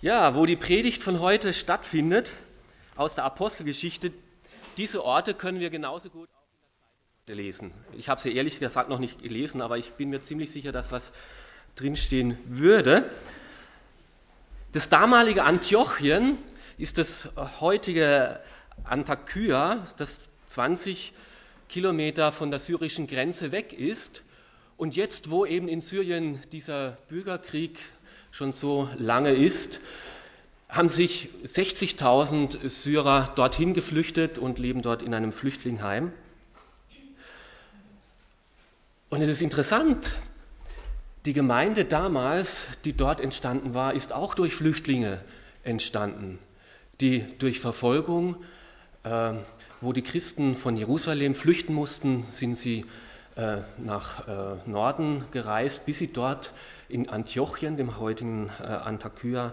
Ja, 0.00 0.36
wo 0.36 0.46
die 0.46 0.54
Predigt 0.54 1.02
von 1.02 1.18
heute 1.18 1.52
stattfindet, 1.52 2.32
aus 2.94 3.16
der 3.16 3.24
Apostelgeschichte, 3.24 4.12
diese 4.76 5.04
Orte 5.04 5.34
können 5.34 5.58
wir 5.58 5.70
genauso 5.70 6.08
gut 6.08 6.28
auch 6.32 6.46
in 6.52 6.60
der 6.60 7.34
Zeitung 7.34 7.44
lesen. 7.44 7.70
Ich 7.96 8.08
habe 8.08 8.20
sie 8.20 8.32
ehrlich 8.32 8.60
gesagt 8.60 8.88
noch 8.90 9.00
nicht 9.00 9.20
gelesen, 9.20 9.60
aber 9.60 9.76
ich 9.76 9.94
bin 9.94 10.10
mir 10.10 10.22
ziemlich 10.22 10.52
sicher, 10.52 10.70
dass 10.70 10.92
was 10.92 11.10
drinstehen 11.74 12.38
würde. 12.46 13.10
Das 14.70 14.88
damalige 14.88 15.42
Antiochien 15.42 16.38
ist 16.76 16.96
das 16.98 17.30
heutige 17.58 18.38
Antakya, 18.84 19.84
das 19.96 20.30
20 20.46 21.12
Kilometer 21.68 22.30
von 22.30 22.52
der 22.52 22.60
syrischen 22.60 23.08
Grenze 23.08 23.50
weg 23.50 23.72
ist. 23.72 24.22
Und 24.76 24.94
jetzt, 24.94 25.32
wo 25.32 25.44
eben 25.44 25.66
in 25.66 25.80
Syrien 25.80 26.40
dieser 26.52 26.98
Bürgerkrieg 27.08 27.80
schon 28.30 28.52
so 28.52 28.88
lange 28.98 29.32
ist, 29.32 29.80
haben 30.68 30.88
sich 30.88 31.30
60.000 31.44 32.68
Syrer 32.68 33.32
dorthin 33.34 33.74
geflüchtet 33.74 34.38
und 34.38 34.58
leben 34.58 34.82
dort 34.82 35.02
in 35.02 35.14
einem 35.14 35.32
Flüchtlingheim. 35.32 36.12
Und 39.08 39.22
es 39.22 39.28
ist 39.28 39.40
interessant, 39.40 40.12
die 41.24 41.32
Gemeinde 41.32 41.84
damals, 41.84 42.66
die 42.84 42.92
dort 42.92 43.20
entstanden 43.20 43.72
war, 43.72 43.94
ist 43.94 44.12
auch 44.12 44.34
durch 44.34 44.54
Flüchtlinge 44.54 45.20
entstanden, 45.62 46.38
die 47.00 47.24
durch 47.38 47.60
Verfolgung, 47.60 48.36
äh, 49.04 49.32
wo 49.80 49.92
die 49.92 50.02
Christen 50.02 50.56
von 50.56 50.76
Jerusalem 50.76 51.34
flüchten 51.34 51.72
mussten, 51.72 52.24
sind 52.24 52.54
sie 52.54 52.84
äh, 53.36 53.58
nach 53.78 54.28
äh, 54.28 54.68
Norden 54.68 55.24
gereist, 55.30 55.86
bis 55.86 55.98
sie 55.98 56.12
dort 56.12 56.52
in 56.88 57.08
Antiochien, 57.08 57.76
dem 57.76 57.98
heutigen 57.98 58.50
äh, 58.60 58.64
Antakya, 58.64 59.52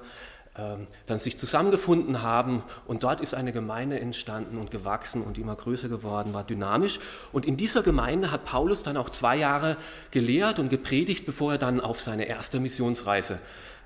ähm, 0.58 0.88
dann 1.06 1.20
sich 1.20 1.38
zusammengefunden 1.38 2.22
haben 2.22 2.64
und 2.88 3.04
dort 3.04 3.20
ist 3.20 3.34
eine 3.34 3.52
Gemeinde 3.52 4.00
entstanden 4.00 4.58
und 4.58 4.72
gewachsen 4.72 5.22
und 5.22 5.38
immer 5.38 5.56
größer 5.56 5.90
geworden, 5.90 6.34
war 6.34 6.46
dynamisch. 6.46 7.00
Und 7.34 7.46
in 7.46 7.58
dieser 7.58 7.84
Gemeinde 7.84 8.32
hat 8.32 8.46
Paulus 8.46 8.82
dann 8.82 8.96
auch 8.96 9.10
zwei 9.10 9.36
Jahre 9.36 9.76
gelehrt 10.12 10.60
und 10.60 10.70
gepredigt, 10.70 11.26
bevor 11.26 11.54
er 11.54 11.58
dann 11.58 11.82
auf 11.82 12.00
seine 12.00 12.26
erste 12.26 12.62
Missionsreise 12.62 13.40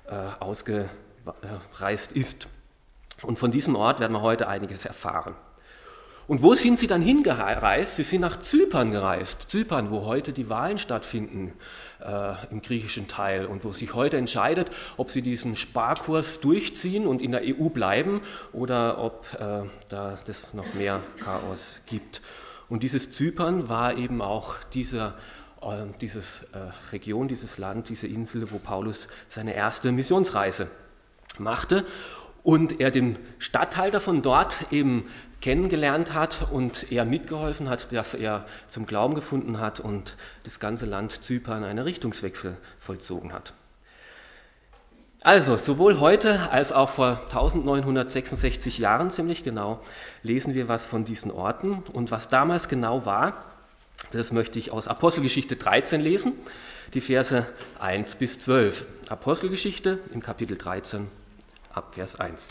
äh, 0.06 0.14
ausgereist 0.38 2.12
ist. 2.12 2.46
Und 3.22 3.40
von 3.40 3.50
diesem 3.50 3.74
Ort 3.74 3.98
werden 3.98 4.12
wir 4.12 4.22
heute 4.22 4.46
einiges 4.46 4.84
erfahren. 4.84 5.34
Und 6.30 6.42
wo 6.42 6.54
sind 6.54 6.78
sie 6.78 6.86
dann 6.86 7.02
hingereist? 7.02 7.96
Sie 7.96 8.04
sind 8.04 8.20
nach 8.20 8.38
Zypern 8.38 8.92
gereist. 8.92 9.50
Zypern, 9.50 9.90
wo 9.90 10.06
heute 10.06 10.32
die 10.32 10.48
Wahlen 10.48 10.78
stattfinden 10.78 11.54
äh, 12.00 12.34
im 12.52 12.62
griechischen 12.62 13.08
Teil 13.08 13.46
und 13.46 13.64
wo 13.64 13.72
sich 13.72 13.94
heute 13.94 14.16
entscheidet, 14.16 14.70
ob 14.96 15.10
sie 15.10 15.22
diesen 15.22 15.56
Sparkurs 15.56 16.38
durchziehen 16.38 17.08
und 17.08 17.20
in 17.20 17.32
der 17.32 17.42
EU 17.42 17.68
bleiben 17.68 18.20
oder 18.52 19.02
ob 19.02 19.26
äh, 19.40 19.68
da 19.88 20.20
das 20.24 20.54
noch 20.54 20.72
mehr 20.74 21.02
Chaos 21.18 21.82
gibt. 21.86 22.22
Und 22.68 22.84
dieses 22.84 23.10
Zypern 23.10 23.68
war 23.68 23.96
eben 23.96 24.22
auch 24.22 24.54
dieser 24.72 25.16
äh, 25.62 25.86
dieses 26.00 26.44
äh, 26.52 26.92
Region, 26.92 27.26
dieses 27.26 27.58
Land, 27.58 27.88
diese 27.88 28.06
Insel, 28.06 28.52
wo 28.52 28.58
Paulus 28.58 29.08
seine 29.28 29.56
erste 29.56 29.90
Missionsreise 29.90 30.68
machte 31.38 31.84
und 32.42 32.80
er 32.80 32.90
den 32.90 33.18
Statthalter 33.38 34.00
von 34.00 34.22
dort 34.22 34.66
eben 34.70 35.06
kennengelernt 35.40 36.14
hat 36.14 36.48
und 36.50 36.92
er 36.92 37.04
mitgeholfen 37.04 37.68
hat, 37.68 37.92
dass 37.92 38.14
er 38.14 38.46
zum 38.68 38.86
Glauben 38.86 39.14
gefunden 39.14 39.60
hat 39.60 39.80
und 39.80 40.16
das 40.44 40.60
ganze 40.60 40.86
Land 40.86 41.22
Zypern 41.22 41.64
einen 41.64 41.78
Richtungswechsel 41.78 42.56
vollzogen 42.78 43.32
hat. 43.32 43.54
Also, 45.22 45.58
sowohl 45.58 46.00
heute 46.00 46.50
als 46.50 46.72
auch 46.72 46.88
vor 46.88 47.20
1966 47.28 48.78
Jahren 48.78 49.10
ziemlich 49.10 49.44
genau 49.44 49.80
lesen 50.22 50.54
wir 50.54 50.66
was 50.66 50.86
von 50.86 51.04
diesen 51.04 51.30
Orten 51.30 51.82
und 51.92 52.10
was 52.10 52.28
damals 52.28 52.68
genau 52.68 53.04
war, 53.04 53.44
das 54.12 54.32
möchte 54.32 54.58
ich 54.58 54.72
aus 54.72 54.88
Apostelgeschichte 54.88 55.56
13 55.56 56.00
lesen, 56.00 56.32
die 56.94 57.02
Verse 57.02 57.46
1 57.78 58.16
bis 58.16 58.38
12. 58.40 58.86
Apostelgeschichte 59.10 59.98
im 60.12 60.22
Kapitel 60.22 60.56
13 60.56 61.08
ab 61.74 61.94
Vers 61.94 62.18
1. 62.18 62.48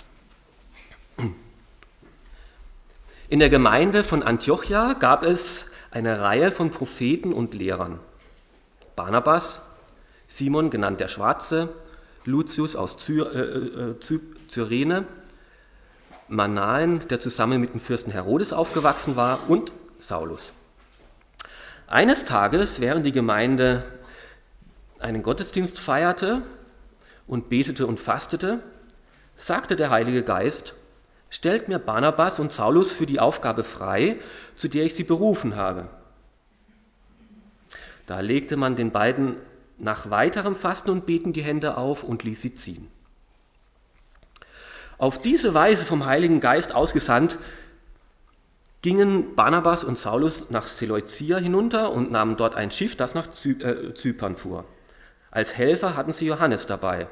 In 3.29 3.38
der 3.38 3.51
Gemeinde 3.51 4.03
von 4.03 4.23
Antiochia 4.23 4.94
gab 4.94 5.22
es 5.22 5.67
eine 5.91 6.19
Reihe 6.19 6.50
von 6.50 6.72
Propheten 6.72 7.31
und 7.31 7.53
Lehrern. 7.53 8.00
Barnabas, 8.95 9.62
Simon 10.28 10.72
genannt 10.72 11.00
der 11.00 11.09
Schwarze, 11.09 11.69
Lucius 12.25 12.75
aus 12.75 12.97
Zyr, 12.97 13.31
äh, 13.31 13.91
äh 13.91 14.19
Cyrene, 14.47 15.06
Manaen, 16.28 17.07
der 17.07 17.19
zusammen 17.19 17.62
mit 17.62 17.72
dem 17.72 17.79
Fürsten 17.79 18.12
Herodes 18.12 18.51
aufgewachsen 18.51 19.16
war, 19.16 19.47
und 19.47 19.72
Saulus. 20.00 20.51
Eines 21.85 22.25
Tages, 22.25 22.81
während 22.81 23.06
die 23.06 23.11
Gemeinde 23.11 23.84
einen 24.97 25.22
Gottesdienst 25.22 25.78
feierte 25.78 26.41
und 27.28 27.47
betete 27.47 27.85
und 27.85 28.00
fastete, 28.00 28.63
sagte 29.38 29.75
der 29.75 29.91
Heilige 29.91 30.23
Geist, 30.23 30.73
Stellt 31.29 31.67
mir 31.67 31.79
Barnabas 31.79 32.40
und 32.40 32.51
Saulus 32.51 32.91
für 32.91 33.06
die 33.06 33.19
Aufgabe 33.19 33.63
frei, 33.63 34.17
zu 34.56 34.67
der 34.67 34.85
ich 34.85 34.95
sie 34.95 35.03
berufen 35.03 35.56
habe. 35.56 35.88
Da 38.07 38.19
legte 38.22 38.57
man 38.57 38.75
den 38.75 38.91
beiden 38.91 39.35
nach 39.78 40.09
weiterem 40.09 40.56
Fasten 40.56 40.90
und 40.90 41.06
Beten 41.06 41.31
die 41.34 41.44
Hände 41.44 41.78
auf 41.78 42.03
und 42.03 42.23
ließ 42.23 42.41
sie 42.41 42.56
ziehen. 42.56 42.88
Auf 44.97 45.22
diese 45.22 45.53
Weise 45.53 45.85
vom 45.85 46.06
Heiligen 46.06 46.40
Geist 46.40 46.73
ausgesandt, 46.73 47.38
gingen 48.81 49.35
Barnabas 49.35 49.84
und 49.84 49.97
Saulus 49.97 50.50
nach 50.50 50.67
Seleucia 50.67 51.38
hinunter 51.38 51.91
und 51.91 52.11
nahmen 52.11 52.38
dort 52.38 52.56
ein 52.56 52.72
Schiff, 52.72 52.96
das 52.96 53.13
nach 53.13 53.28
äh, 53.46 53.94
Zypern 53.94 54.35
fuhr. 54.35 54.66
Als 55.31 55.56
Helfer 55.57 55.96
hatten 55.96 56.13
sie 56.13 56.25
Johannes 56.25 56.66
dabei. 56.66 57.07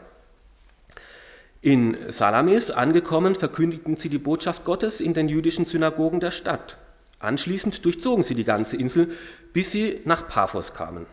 In 1.61 1.97
Salamis 2.09 2.69
angekommen, 2.69 3.35
verkündigten 3.35 3.97
sie 3.97 4.09
die 4.09 4.19
Botschaft 4.19 4.63
Gottes 4.63 5.01
in 5.01 5.13
den 5.13 5.27
jüdischen 5.27 5.65
Synagogen 5.65 6.19
der 6.19 6.31
Stadt. 6.31 6.77
Anschließend 7.19 7.83
durchzogen 7.83 8.23
sie 8.23 8.35
die 8.35 8.43
ganze 8.43 8.77
Insel, 8.77 9.09
bis 9.53 9.71
sie 9.71 10.01
nach 10.05 10.27
Paphos 10.27 10.73
kamen. 10.73 11.07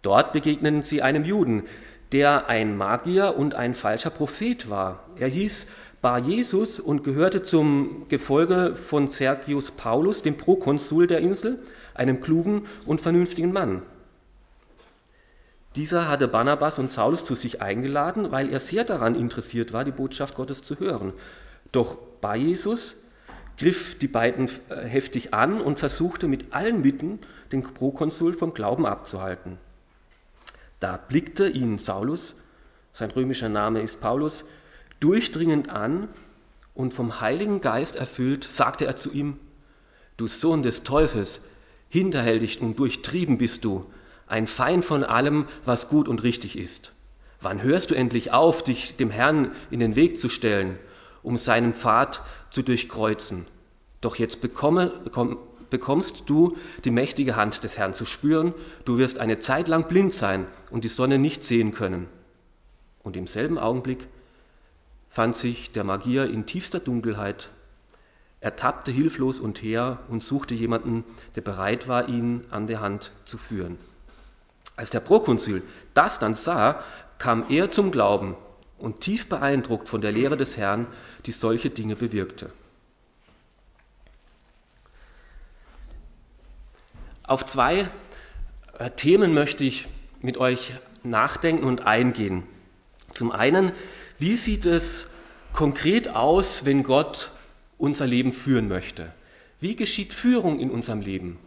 Dort 0.00 0.32
begegneten 0.32 0.82
sie 0.82 1.02
einem 1.02 1.24
Juden, 1.24 1.64
der 2.12 2.48
ein 2.48 2.76
Magier 2.76 3.36
und 3.36 3.54
ein 3.54 3.74
falscher 3.74 4.10
Prophet 4.10 4.70
war. 4.70 5.04
Er 5.18 5.28
hieß 5.28 5.66
Bar 6.00 6.18
Jesus 6.18 6.78
und 6.78 7.02
gehörte 7.02 7.42
zum 7.42 8.06
Gefolge 8.08 8.76
von 8.76 9.08
Sergius 9.08 9.70
Paulus, 9.70 10.22
dem 10.22 10.36
Prokonsul 10.36 11.06
der 11.06 11.20
Insel, 11.20 11.62
einem 11.94 12.20
klugen 12.20 12.66
und 12.84 13.00
vernünftigen 13.00 13.52
Mann. 13.52 13.82
Dieser 15.76 16.08
hatte 16.08 16.28
Barnabas 16.28 16.78
und 16.78 16.92
Saulus 16.92 17.24
zu 17.24 17.34
sich 17.34 17.60
eingeladen, 17.60 18.30
weil 18.30 18.50
er 18.50 18.60
sehr 18.60 18.84
daran 18.84 19.16
interessiert 19.16 19.72
war, 19.72 19.84
die 19.84 19.90
Botschaft 19.90 20.36
Gottes 20.36 20.62
zu 20.62 20.78
hören. 20.78 21.12
Doch 21.72 21.96
bei 22.20 22.36
Jesus 22.36 22.94
griff 23.58 23.98
die 23.98 24.08
beiden 24.08 24.48
äh, 24.68 24.76
heftig 24.86 25.34
an 25.34 25.60
und 25.60 25.78
versuchte 25.78 26.28
mit 26.28 26.54
allen 26.54 26.82
Mitteln, 26.82 27.18
den 27.50 27.62
Prokonsul 27.62 28.34
vom 28.34 28.54
Glauben 28.54 28.86
abzuhalten. 28.86 29.58
Da 30.80 30.96
blickte 30.96 31.48
ihn 31.48 31.78
Saulus, 31.78 32.34
sein 32.92 33.10
römischer 33.10 33.48
Name 33.48 33.80
ist 33.80 34.00
Paulus, 34.00 34.44
durchdringend 35.00 35.70
an 35.70 36.08
und 36.74 36.92
vom 36.92 37.20
Heiligen 37.20 37.60
Geist 37.60 37.96
erfüllt, 37.96 38.44
sagte 38.44 38.86
er 38.86 38.96
zu 38.96 39.12
ihm, 39.12 39.38
Du 40.16 40.28
Sohn 40.28 40.62
des 40.62 40.84
Teufels, 40.84 41.40
hinterhältig 41.88 42.60
und 42.60 42.78
durchtrieben 42.78 43.38
bist 43.38 43.64
du, 43.64 43.86
ein 44.26 44.46
Feind 44.46 44.84
von 44.84 45.04
allem, 45.04 45.46
was 45.64 45.88
gut 45.88 46.08
und 46.08 46.22
richtig 46.22 46.58
ist. 46.58 46.92
Wann 47.40 47.62
hörst 47.62 47.90
du 47.90 47.94
endlich 47.94 48.32
auf, 48.32 48.64
dich 48.64 48.96
dem 48.96 49.10
Herrn 49.10 49.52
in 49.70 49.80
den 49.80 49.96
Weg 49.96 50.16
zu 50.16 50.28
stellen, 50.28 50.78
um 51.22 51.36
seinen 51.36 51.74
Pfad 51.74 52.22
zu 52.50 52.62
durchkreuzen? 52.62 53.46
Doch 54.00 54.16
jetzt 54.16 54.40
bekomme, 54.40 54.92
komm, 55.12 55.38
bekommst 55.70 56.24
du 56.26 56.56
die 56.84 56.90
mächtige 56.90 57.36
Hand 57.36 57.64
des 57.64 57.76
Herrn 57.78 57.94
zu 57.94 58.06
spüren, 58.06 58.54
du 58.84 58.98
wirst 58.98 59.18
eine 59.18 59.40
Zeit 59.40 59.68
lang 59.68 59.88
blind 59.88 60.12
sein 60.12 60.46
und 60.70 60.84
die 60.84 60.88
Sonne 60.88 61.18
nicht 61.18 61.42
sehen 61.42 61.72
können. 61.72 62.06
Und 63.02 63.16
im 63.16 63.26
selben 63.26 63.58
Augenblick 63.58 64.06
fand 65.10 65.36
sich 65.36 65.72
der 65.72 65.84
Magier 65.84 66.30
in 66.30 66.46
tiefster 66.46 66.80
Dunkelheit. 66.80 67.50
Er 68.40 68.56
tappte 68.56 68.90
hilflos 68.90 69.38
und 69.38 69.62
her 69.62 70.00
und 70.08 70.22
suchte 70.22 70.54
jemanden, 70.54 71.04
der 71.34 71.40
bereit 71.40 71.88
war, 71.88 72.08
ihn 72.08 72.46
an 72.50 72.66
der 72.66 72.80
Hand 72.80 73.12
zu 73.24 73.38
führen. 73.38 73.78
Als 74.76 74.90
der 74.90 75.00
Prokonsul 75.00 75.62
das 75.94 76.18
dann 76.18 76.34
sah, 76.34 76.82
kam 77.18 77.44
er 77.48 77.70
zum 77.70 77.90
Glauben 77.92 78.36
und 78.78 79.00
tief 79.00 79.28
beeindruckt 79.28 79.88
von 79.88 80.00
der 80.00 80.12
Lehre 80.12 80.36
des 80.36 80.56
Herrn, 80.56 80.86
die 81.26 81.32
solche 81.32 81.70
Dinge 81.70 81.96
bewirkte. 81.96 82.50
Auf 87.22 87.46
zwei 87.46 87.88
äh, 88.78 88.90
Themen 88.90 89.32
möchte 89.32 89.64
ich 89.64 89.88
mit 90.20 90.36
euch 90.36 90.72
nachdenken 91.02 91.64
und 91.64 91.86
eingehen. 91.86 92.42
Zum 93.14 93.30
einen 93.30 93.72
wie 94.18 94.36
sieht 94.36 94.64
es 94.64 95.08
konkret 95.52 96.08
aus, 96.08 96.64
wenn 96.64 96.82
Gott 96.82 97.32
unser 97.78 98.06
Leben 98.06 98.32
führen 98.32 98.68
möchte? 98.68 99.12
Wie 99.60 99.74
geschieht 99.74 100.14
Führung 100.14 100.60
in 100.60 100.70
unserem 100.70 101.00
Leben? 101.00 101.38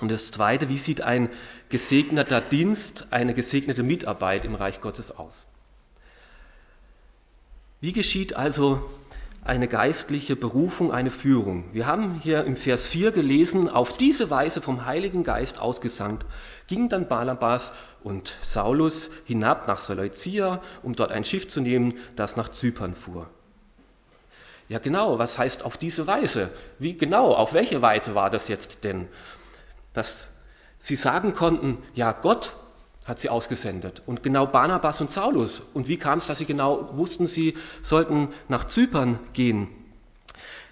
Und 0.00 0.10
das 0.10 0.30
Zweite, 0.30 0.68
wie 0.68 0.78
sieht 0.78 1.00
ein 1.00 1.28
gesegneter 1.68 2.40
Dienst, 2.40 3.06
eine 3.10 3.34
gesegnete 3.34 3.82
Mitarbeit 3.82 4.44
im 4.44 4.54
Reich 4.54 4.80
Gottes 4.80 5.16
aus? 5.16 5.46
Wie 7.80 7.92
geschieht 7.92 8.34
also 8.34 8.90
eine 9.44 9.68
geistliche 9.68 10.34
Berufung, 10.34 10.92
eine 10.92 11.10
Führung? 11.10 11.64
Wir 11.72 11.86
haben 11.86 12.20
hier 12.20 12.44
im 12.44 12.56
Vers 12.56 12.88
4 12.88 13.12
gelesen, 13.12 13.68
auf 13.68 13.96
diese 13.96 14.30
Weise 14.30 14.60
vom 14.60 14.84
Heiligen 14.84 15.22
Geist 15.22 15.58
ausgesandt, 15.58 16.26
gingen 16.66 16.88
dann 16.88 17.06
Barnabas 17.08 17.72
und 18.02 18.34
Saulus 18.42 19.10
hinab 19.24 19.68
nach 19.68 19.80
Seleucia, 19.80 20.60
um 20.82 20.96
dort 20.96 21.12
ein 21.12 21.24
Schiff 21.24 21.48
zu 21.48 21.60
nehmen, 21.60 21.94
das 22.16 22.36
nach 22.36 22.48
Zypern 22.48 22.94
fuhr. 22.94 23.28
Ja 24.68 24.78
genau, 24.78 25.18
was 25.18 25.38
heißt 25.38 25.64
auf 25.64 25.76
diese 25.76 26.06
Weise? 26.06 26.50
Wie 26.78 26.96
genau, 26.96 27.32
auf 27.32 27.54
welche 27.54 27.80
Weise 27.80 28.14
war 28.14 28.30
das 28.30 28.48
jetzt 28.48 28.84
denn? 28.84 29.08
Dass 29.94 30.28
sie 30.80 30.96
sagen 30.96 31.34
konnten, 31.34 31.82
ja 31.94 32.12
Gott 32.12 32.54
hat 33.04 33.18
sie 33.18 33.30
ausgesendet 33.30 34.02
und 34.06 34.22
genau 34.22 34.46
Barnabas 34.46 35.00
und 35.00 35.10
Saulus. 35.10 35.62
Und 35.74 35.88
wie 35.88 35.96
kam 35.96 36.18
es, 36.18 36.26
dass 36.26 36.38
sie 36.38 36.44
genau 36.44 36.90
wussten, 36.96 37.26
sie 37.26 37.56
sollten 37.82 38.28
nach 38.48 38.66
Zypern 38.66 39.18
gehen? 39.32 39.68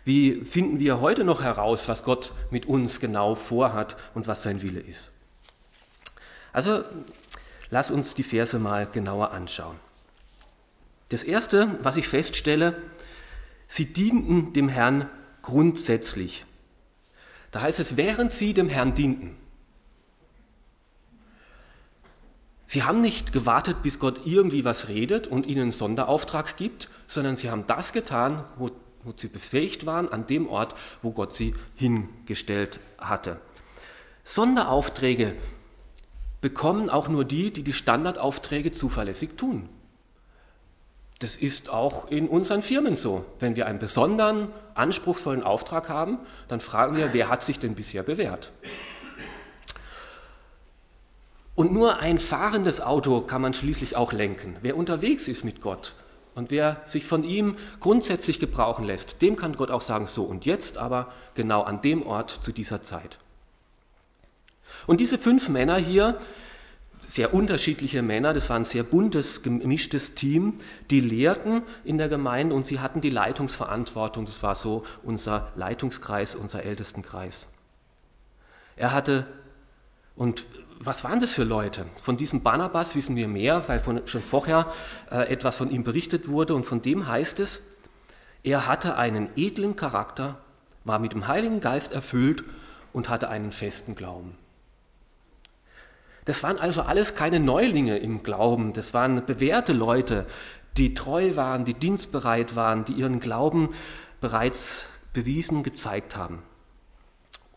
Wie 0.05 0.45
finden 0.45 0.79
wir 0.79 1.01
heute 1.01 1.25
noch 1.25 1.43
heraus, 1.43 1.89
was 1.89 2.05
Gott 2.05 2.33
mit 2.51 2.67
uns 2.67 3.01
genau 3.01 3.35
vorhat 3.35 3.97
und 4.15 4.29
was 4.29 4.43
sein 4.43 4.63
Wille 4.63 4.81
ist? 4.81 5.11
Also 6.53 6.85
lass 7.71 7.91
uns 7.91 8.15
die 8.15 8.23
Verse 8.23 8.59
mal 8.59 8.87
genauer 8.87 9.33
anschauen. 9.33 9.77
Das 11.09 11.23
Erste, 11.23 11.79
was 11.83 11.97
ich 11.97 12.09
feststelle, 12.09 12.77
Sie 13.69 13.87
dienten 13.87 14.53
dem 14.53 14.69
Herrn 14.69 15.09
grundsätzlich. 15.43 16.45
Da 17.51 17.63
heißt 17.63 17.81
es, 17.81 17.97
während 17.97 18.33
sie 18.33 18.55
dem 18.55 18.69
Herrn 18.69 18.95
dienten. 18.95 19.37
Sie 22.67 22.83
haben 22.83 23.01
nicht 23.01 23.33
gewartet, 23.33 23.83
bis 23.83 23.99
Gott 24.01 24.23
irgendwie 24.25 24.65
was 24.65 24.89
redet 24.89 25.29
und 25.29 25.47
ihnen 25.47 25.63
einen 25.63 25.73
Sonderauftrag 25.73 26.57
gibt, 26.57 26.89
sondern 27.07 27.37
sie 27.37 27.51
haben 27.51 27.65
das 27.67 27.93
getan, 27.93 28.45
wo, 28.57 28.71
wo 29.05 29.13
sie 29.15 29.29
befähigt 29.29 29.87
waren, 29.87 30.09
an 30.09 30.27
dem 30.27 30.49
Ort, 30.49 30.75
wo 31.01 31.13
Gott 31.13 31.33
sie 31.33 31.55
hingestellt 31.77 32.81
hatte. 32.99 33.39
Sonderaufträge 34.25 35.37
bekommen 36.41 36.91
auch 36.91 37.09
nur 37.09 37.25
die, 37.25 37.53
die 37.53 37.63
die 37.63 37.73
Standardaufträge 37.73 38.73
zuverlässig 38.73 39.37
tun. 39.37 39.69
Das 41.21 41.37
ist 41.37 41.71
auch 41.71 42.11
in 42.11 42.29
unseren 42.29 42.61
Firmen 42.61 42.97
so. 42.97 43.25
Wenn 43.39 43.57
wir 43.57 43.67
einen 43.67 43.79
besonderen, 43.79 44.49
anspruchsvollen 44.75 45.43
Auftrag 45.43 45.89
haben, 45.89 46.19
dann 46.49 46.61
fragen 46.61 46.97
wir, 46.97 47.15
wer 47.15 47.31
hat 47.31 47.43
sich 47.43 47.59
denn 47.59 47.75
bisher 47.75 48.03
bewährt? 48.03 48.53
Und 51.57 51.73
nur 51.73 51.99
ein 52.01 52.19
fahrendes 52.19 52.83
Auto 52.83 53.23
kann 53.23 53.41
man 53.41 53.55
schließlich 53.55 53.97
auch 53.97 54.13
lenken. 54.13 54.57
Wer 54.61 54.77
unterwegs 54.77 55.27
ist 55.27 55.43
mit 55.43 55.63
Gott 55.63 55.95
und 56.35 56.51
wer 56.51 56.83
sich 56.85 57.07
von 57.07 57.25
ihm 57.25 57.57
grundsätzlich 57.81 58.39
gebrauchen 58.39 58.85
lässt, 58.85 59.23
dem 59.23 59.37
kann 59.37 59.57
Gott 59.57 59.71
auch 59.71 59.81
sagen, 59.81 60.07
so 60.07 60.25
und 60.25 60.45
jetzt 60.45 60.77
aber 60.77 61.11
genau 61.35 61.63
an 61.63 61.81
dem 61.81 62.07
Ort 62.07 62.39
zu 62.43 62.53
dieser 62.53 62.83
Zeit. 62.83 63.19
Und 64.87 65.01
diese 65.01 65.17
fünf 65.17 65.49
Männer 65.49 65.77
hier, 65.77 66.19
sehr 67.01 67.33
unterschiedliche 67.33 68.03
Männer, 68.03 68.35
das 68.35 68.51
war 68.51 68.57
ein 68.57 68.65
sehr 68.65 68.83
buntes, 68.83 69.43
gemischtes 69.43 70.15
Team, 70.15 70.59
die 70.91 71.01
lehrten 71.01 71.63
in 71.85 71.97
der 71.97 72.11
Gemeinde 72.11 72.55
und 72.55 72.67
sie 72.67 72.81
hatten 72.81 73.01
die 73.01 73.11
Leitungsverantwortung. 73.11 74.27
Das 74.27 74.43
war 74.43 74.57
so 74.57 74.85
unser 75.03 75.53
Leitungskreis, 75.57 76.35
unser 76.35 76.65
Ältestenkreis. 76.65 77.47
Er 78.77 78.93
hatte, 78.93 79.27
und 80.17 80.45
was 80.79 81.05
waren 81.05 81.21
das 81.21 81.33
für 81.33 81.45
Leute? 81.45 81.87
Von 82.03 82.17
diesem 82.17 82.43
Barnabas 82.43 82.95
wissen 82.95 83.17
wir 83.17 83.29
mehr, 83.29 83.69
weil 83.69 83.81
von, 83.81 84.07
schon 84.07 84.23
vorher 84.23 84.73
äh, 85.11 85.29
etwas 85.29 85.57
von 85.57 85.71
ihm 85.71 85.85
berichtet 85.85 86.29
wurde 86.29 86.55
und 86.55 86.67
von 86.67 86.83
dem 86.83 87.07
heißt 87.09 87.41
es, 87.41 87.63
er 88.43 88.67
hatte 88.67 88.97
einen 88.97 89.31
edlen 89.37 89.77
Charakter, 89.77 90.39
war 90.85 90.99
mit 90.99 91.13
dem 91.13 91.27
Heiligen 91.27 91.61
Geist 91.61 91.93
erfüllt 91.93 92.45
und 92.93 93.09
hatte 93.09 93.29
einen 93.29 93.53
festen 93.53 93.95
Glauben. 93.95 94.37
Das 96.27 96.43
waren 96.43 96.59
also 96.59 96.83
alles 96.83 97.15
keine 97.15 97.41
Neulinge 97.41 97.99
im 97.99 98.23
Glauben, 98.23 98.73
das 98.73 98.95
waren 98.95 99.25
bewährte 99.25 99.73
Leute, 99.73 100.27
die 100.77 100.95
treu 100.95 101.37
waren, 101.37 101.65
die 101.65 101.75
dienstbereit 101.75 102.55
waren, 102.55 102.85
die 102.85 102.93
ihren 102.93 103.21
Glauben 103.21 103.75
bereits 104.21 104.87
bewiesen, 105.13 105.63
gezeigt 105.63 106.17
haben. 106.17 106.43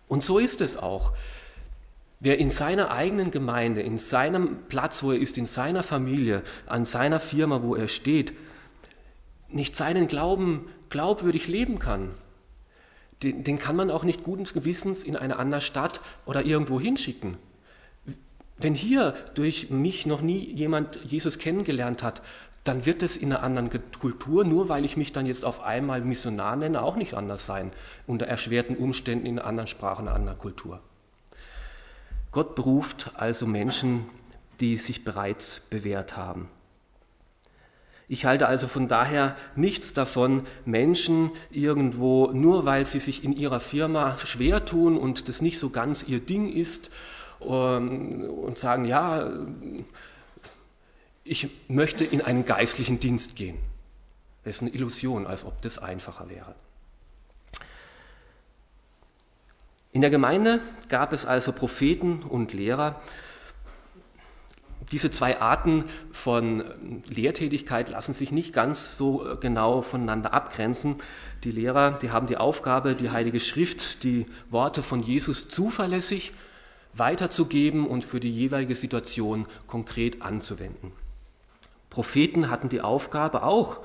Und 0.07 0.23
so 0.23 0.39
ist 0.39 0.61
es 0.61 0.77
auch. 0.77 1.13
Wer 2.21 2.37
in 2.37 2.49
seiner 2.49 2.91
eigenen 2.91 3.31
Gemeinde, 3.31 3.81
in 3.81 3.97
seinem 3.97 4.63
Platz, 4.67 5.03
wo 5.03 5.13
er 5.13 5.19
ist, 5.19 5.37
in 5.37 5.45
seiner 5.45 5.83
Familie, 5.83 6.43
an 6.65 6.85
seiner 6.85 7.21
Firma, 7.21 7.63
wo 7.63 7.75
er 7.75 7.87
steht, 7.87 8.33
nicht 9.47 9.75
seinen 9.75 10.07
Glauben 10.07 10.67
glaubwürdig 10.89 11.47
leben 11.47 11.79
kann, 11.79 12.11
den, 13.23 13.43
den 13.43 13.57
kann 13.57 13.75
man 13.75 13.89
auch 13.89 14.03
nicht 14.03 14.23
guten 14.23 14.43
Gewissens 14.43 15.03
in 15.03 15.15
eine 15.15 15.37
andere 15.37 15.61
Stadt 15.61 16.01
oder 16.25 16.43
irgendwo 16.43 16.79
hinschicken. 16.79 17.37
Wenn 18.57 18.73
hier 18.73 19.13
durch 19.35 19.69
mich 19.69 20.05
noch 20.05 20.21
nie 20.21 20.53
jemand 20.53 20.99
Jesus 21.05 21.39
kennengelernt 21.39 22.03
hat, 22.03 22.21
dann 22.65 22.85
wird 22.85 23.01
es 23.01 23.15
in 23.15 23.31
einer 23.31 23.43
anderen 23.43 23.69
Kultur, 23.99 24.43
nur 24.43 24.67
weil 24.67 24.83
ich 24.83 24.97
mich 24.97 25.13
dann 25.13 25.25
jetzt 25.25 25.45
auf 25.45 25.63
einmal 25.63 26.01
Missionar 26.01 26.57
nenne, 26.57 26.81
auch 26.81 26.97
nicht 26.97 27.13
anders 27.13 27.45
sein, 27.45 27.71
unter 28.05 28.27
erschwerten 28.27 28.75
Umständen 28.75 29.25
in 29.25 29.39
einer 29.39 29.47
anderen 29.47 29.67
Sprache, 29.67 30.01
in 30.01 30.09
einer 30.09 30.17
anderen 30.17 30.37
Kultur. 30.37 30.81
Gott 32.31 32.55
beruft 32.55 33.11
also 33.15 33.47
Menschen, 33.47 34.05
die 34.59 34.77
sich 34.77 35.03
bereits 35.03 35.61
bewährt 35.69 36.17
haben. 36.17 36.49
Ich 38.07 38.25
halte 38.25 38.47
also 38.47 38.67
von 38.67 38.87
daher 38.87 39.35
nichts 39.55 39.93
davon, 39.93 40.47
Menschen 40.65 41.31
irgendwo, 41.51 42.31
nur 42.31 42.65
weil 42.65 42.85
sie 42.85 42.99
sich 42.99 43.23
in 43.23 43.33
ihrer 43.33 43.59
Firma 43.59 44.17
schwer 44.17 44.65
tun 44.65 44.97
und 44.97 45.29
das 45.29 45.41
nicht 45.41 45.59
so 45.59 45.69
ganz 45.69 46.03
ihr 46.03 46.19
Ding 46.19 46.51
ist, 46.51 46.89
ähm, 47.41 48.29
und 48.29 48.57
sagen, 48.57 48.85
ja, 48.85 49.29
ich 51.23 51.49
möchte 51.67 52.03
in 52.03 52.21
einen 52.21 52.45
geistlichen 52.45 52.99
Dienst 52.99 53.35
gehen. 53.35 53.57
Das 54.43 54.55
ist 54.55 54.61
eine 54.61 54.71
Illusion, 54.71 55.27
als 55.27 55.45
ob 55.45 55.61
das 55.61 55.77
einfacher 55.77 56.29
wäre. 56.29 56.55
In 59.91 60.01
der 60.01 60.11
Gemeinde 60.11 60.61
gab 60.87 61.13
es 61.13 61.25
also 61.25 61.51
Propheten 61.51 62.21
und 62.21 62.53
Lehrer. 62.53 63.01
Diese 64.91 65.09
zwei 65.09 65.39
Arten 65.41 65.85
von 66.11 66.63
Lehrtätigkeit 67.07 67.89
lassen 67.89 68.13
sich 68.13 68.31
nicht 68.31 68.53
ganz 68.53 68.97
so 68.97 69.37
genau 69.39 69.81
voneinander 69.81 70.33
abgrenzen. 70.33 70.95
Die 71.43 71.51
Lehrer, 71.51 71.97
die 72.01 72.11
haben 72.11 72.27
die 72.27 72.37
Aufgabe, 72.37 72.93
die 72.93 73.09
Heilige 73.09 73.39
Schrift, 73.39 74.03
die 74.03 74.27
Worte 74.51 74.83
von 74.83 75.01
Jesus 75.01 75.47
zuverlässig 75.47 76.33
weiterzugeben 76.93 77.87
und 77.87 78.05
für 78.05 78.19
die 78.19 78.31
jeweilige 78.31 78.75
Situation 78.75 79.47
konkret 79.65 80.21
anzuwenden. 80.21 80.91
Propheten 81.89 82.49
hatten 82.49 82.69
die 82.69 82.81
Aufgabe 82.81 83.41
auch, 83.41 83.79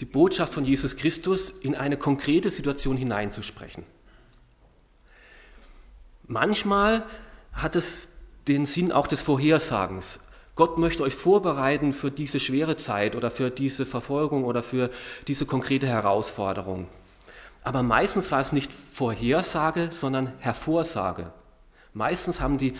die 0.00 0.06
Botschaft 0.06 0.54
von 0.54 0.64
Jesus 0.64 0.96
Christus 0.96 1.50
in 1.50 1.74
eine 1.74 1.96
konkrete 1.98 2.50
Situation 2.50 2.96
hineinzusprechen. 2.96 3.84
Manchmal 6.28 7.06
hat 7.54 7.74
es 7.74 8.10
den 8.46 8.66
Sinn 8.66 8.92
auch 8.92 9.06
des 9.06 9.22
Vorhersagens. 9.22 10.20
Gott 10.54 10.78
möchte 10.78 11.02
euch 11.02 11.14
vorbereiten 11.14 11.92
für 11.92 12.10
diese 12.10 12.38
schwere 12.38 12.76
Zeit 12.76 13.16
oder 13.16 13.30
für 13.30 13.50
diese 13.50 13.86
Verfolgung 13.86 14.44
oder 14.44 14.62
für 14.62 14.90
diese 15.26 15.46
konkrete 15.46 15.86
Herausforderung. 15.86 16.88
Aber 17.64 17.82
meistens 17.82 18.30
war 18.30 18.40
es 18.40 18.52
nicht 18.52 18.72
Vorhersage, 18.72 19.88
sondern 19.90 20.32
Hervorsage. 20.38 21.32
Meistens 21.94 22.40
haben 22.40 22.58
die 22.58 22.74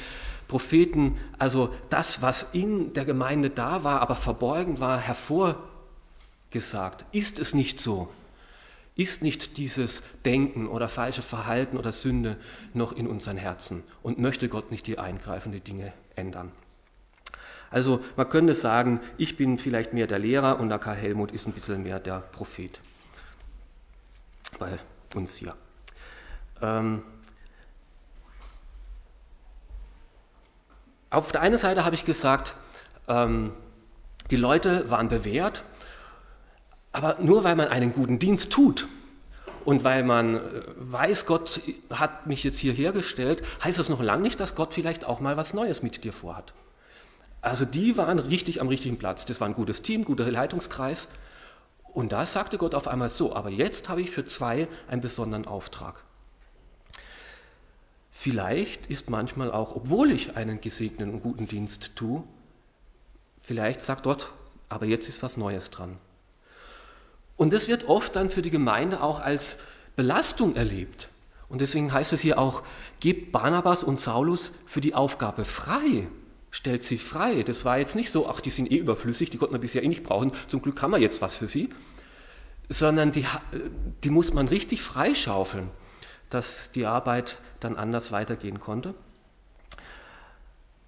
Propheten 0.46 1.16
also 1.38 1.74
das, 1.88 2.20
was 2.20 2.46
in 2.52 2.92
der 2.92 3.04
Gemeinde 3.04 3.48
da 3.48 3.82
war, 3.82 4.00
aber 4.00 4.14
verborgen 4.14 4.80
war, 4.80 4.98
hervorgesagt. 4.98 7.06
Ist 7.12 7.38
es 7.38 7.54
nicht 7.54 7.78
so? 7.78 8.08
Ist 8.98 9.22
nicht 9.22 9.56
dieses 9.56 10.02
Denken 10.24 10.66
oder 10.66 10.88
falsche 10.88 11.22
Verhalten 11.22 11.78
oder 11.78 11.92
Sünde 11.92 12.36
noch 12.74 12.92
in 12.92 13.06
unseren 13.06 13.36
Herzen? 13.36 13.84
Und 14.02 14.18
möchte 14.18 14.48
Gott 14.48 14.72
nicht 14.72 14.86
die 14.88 14.98
eingreifende 14.98 15.60
Dinge 15.60 15.92
ändern? 16.16 16.52
Also 17.70 18.04
man 18.16 18.28
könnte 18.28 18.54
sagen, 18.54 19.00
ich 19.16 19.36
bin 19.36 19.56
vielleicht 19.56 19.92
mehr 19.92 20.08
der 20.08 20.18
Lehrer 20.18 20.58
und 20.58 20.68
der 20.68 20.80
Karl 20.80 20.96
Helmut 20.96 21.30
ist 21.30 21.46
ein 21.46 21.52
bisschen 21.52 21.84
mehr 21.84 22.00
der 22.00 22.20
Prophet 22.20 22.80
bei 24.58 24.78
uns 25.14 25.36
hier. 25.36 25.54
Ähm, 26.60 27.02
Auf 31.10 31.32
der 31.32 31.40
einen 31.40 31.56
Seite 31.56 31.84
habe 31.84 31.94
ich 31.94 32.04
gesagt, 32.04 32.54
ähm, 33.06 33.52
die 34.30 34.36
Leute 34.36 34.90
waren 34.90 35.08
bewährt 35.08 35.62
Aber 36.98 37.16
nur 37.20 37.44
weil 37.44 37.54
man 37.54 37.68
einen 37.68 37.92
guten 37.92 38.18
Dienst 38.18 38.50
tut 38.50 38.88
und 39.64 39.84
weil 39.84 40.02
man 40.02 40.34
äh, 40.34 40.40
weiß, 40.78 41.26
Gott 41.26 41.60
hat 41.90 42.26
mich 42.26 42.42
jetzt 42.42 42.58
hierher 42.58 42.90
gestellt, 42.90 43.44
heißt 43.62 43.78
das 43.78 43.88
noch 43.88 44.02
lange 44.02 44.22
nicht, 44.22 44.40
dass 44.40 44.56
Gott 44.56 44.74
vielleicht 44.74 45.04
auch 45.04 45.20
mal 45.20 45.36
was 45.36 45.54
Neues 45.54 45.80
mit 45.80 46.02
dir 46.02 46.12
vorhat. 46.12 46.54
Also 47.40 47.64
die 47.64 47.96
waren 47.96 48.18
richtig 48.18 48.60
am 48.60 48.66
richtigen 48.66 48.98
Platz. 48.98 49.26
Das 49.26 49.40
war 49.40 49.46
ein 49.46 49.54
gutes 49.54 49.82
Team, 49.82 50.04
guter 50.04 50.28
Leitungskreis. 50.28 51.06
Und 51.84 52.10
da 52.10 52.26
sagte 52.26 52.58
Gott 52.58 52.74
auf 52.74 52.88
einmal 52.88 53.10
so, 53.10 53.32
aber 53.32 53.50
jetzt 53.50 53.88
habe 53.88 54.02
ich 54.02 54.10
für 54.10 54.24
zwei 54.24 54.66
einen 54.88 55.00
besonderen 55.00 55.46
Auftrag. 55.46 56.02
Vielleicht 58.10 58.86
ist 58.86 59.08
manchmal 59.08 59.52
auch, 59.52 59.76
obwohl 59.76 60.10
ich 60.10 60.36
einen 60.36 60.60
gesegneten 60.60 61.14
und 61.14 61.22
guten 61.22 61.46
Dienst 61.46 61.92
tue, 61.94 62.24
vielleicht 63.40 63.82
sagt 63.82 64.02
Gott, 64.02 64.32
aber 64.68 64.86
jetzt 64.86 65.08
ist 65.08 65.22
was 65.22 65.36
Neues 65.36 65.70
dran. 65.70 65.98
Und 67.38 67.52
das 67.52 67.68
wird 67.68 67.88
oft 67.88 68.16
dann 68.16 68.28
für 68.28 68.42
die 68.42 68.50
Gemeinde 68.50 69.00
auch 69.00 69.21
als 69.21 69.57
Belastung 69.97 70.57
erlebt. 70.57 71.09
Und 71.49 71.61
deswegen 71.61 71.92
heißt 71.92 72.12
es 72.12 72.21
hier 72.21 72.38
auch, 72.38 72.62
gebt 73.00 73.33
Barnabas 73.33 73.83
und 73.83 74.00
Saulus 74.00 74.52
für 74.66 74.80
die 74.80 74.95
Aufgabe 74.95 75.45
frei. 75.45 76.09
Stellt 76.50 76.83
sie 76.83 76.99
frei. 76.99 77.45
Das 77.45 77.64
war 77.64 77.78
jetzt 77.78 77.95
nicht 77.95 78.11
so, 78.11 78.28
ach, 78.28 78.40
die 78.40 78.50
sind 78.50 78.71
eh 78.71 78.76
überflüssig, 78.76 79.30
die 79.30 79.38
konnten 79.38 79.54
wir 79.54 79.61
bisher 79.61 79.85
eh 79.85 79.88
nicht 79.88 80.02
brauchen, 80.02 80.33
zum 80.49 80.61
Glück 80.61 80.83
haben 80.83 80.90
wir 80.90 80.99
jetzt 80.99 81.23
was 81.23 81.37
für 81.37 81.47
sie. 81.47 81.71
Sondern 82.68 83.12
die, 83.12 83.25
die 84.02 84.11
muss 84.11 84.35
man 84.35 84.49
richtig 84.49 84.83
freischaufeln, 84.83 85.71
dass 86.30 86.73
die 86.73 86.87
Arbeit 86.87 87.38
dann 87.61 87.76
anders 87.76 88.11
weitergehen 88.11 88.59
konnte. 88.59 88.95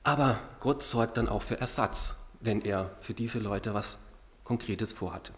Aber 0.03 0.41
Gott 0.59 0.83
sorgt 0.83 1.17
dann 1.17 1.29
auch 1.29 1.43
für 1.43 1.61
Ersatz, 1.61 2.17
wenn 2.41 2.61
er 2.61 2.91
für 3.01 3.15
diese 3.15 3.39
Leute 3.39 3.73
was 3.73 3.99
Konkretes 4.45 4.93
vorhatte. 4.93 5.33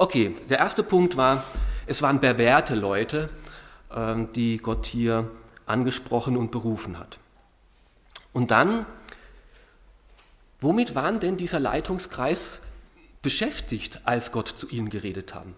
Okay, 0.00 0.34
der 0.48 0.60
erste 0.60 0.82
Punkt 0.82 1.18
war, 1.18 1.44
es 1.86 2.00
waren 2.00 2.20
bewährte 2.20 2.74
Leute, 2.74 3.28
ähm, 3.94 4.32
die 4.32 4.56
Gott 4.56 4.86
hier 4.86 5.30
angesprochen 5.66 6.38
und 6.38 6.50
berufen 6.50 6.98
hat. 6.98 7.18
Und 8.32 8.50
dann, 8.50 8.86
womit 10.58 10.94
waren 10.94 11.20
denn 11.20 11.36
dieser 11.36 11.60
Leitungskreis 11.60 12.62
beschäftigt, 13.20 14.00
als 14.04 14.32
Gott 14.32 14.48
zu 14.48 14.70
ihnen 14.70 14.88
geredet 14.88 15.34
haben? 15.34 15.54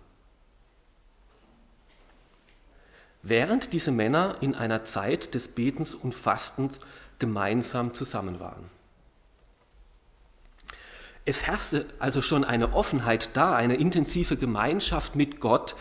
während 3.24 3.72
diese 3.72 3.92
Männer 3.92 4.38
in 4.40 4.56
einer 4.56 4.84
Zeit 4.84 5.34
des 5.34 5.46
Betens 5.46 5.94
und 5.94 6.12
Fastens 6.12 6.80
gemeinsam 7.20 7.94
zusammen 7.94 8.40
waren. 8.40 8.68
Es 11.24 11.46
herrschte 11.46 11.86
also 11.98 12.20
schon 12.20 12.44
eine 12.44 12.74
Offenheit 12.74 13.30
da, 13.34 13.54
eine 13.54 13.76
intensive 13.76 14.36
Gemeinschaft 14.36 15.14
mit 15.14 15.40
Gott. 15.40 15.76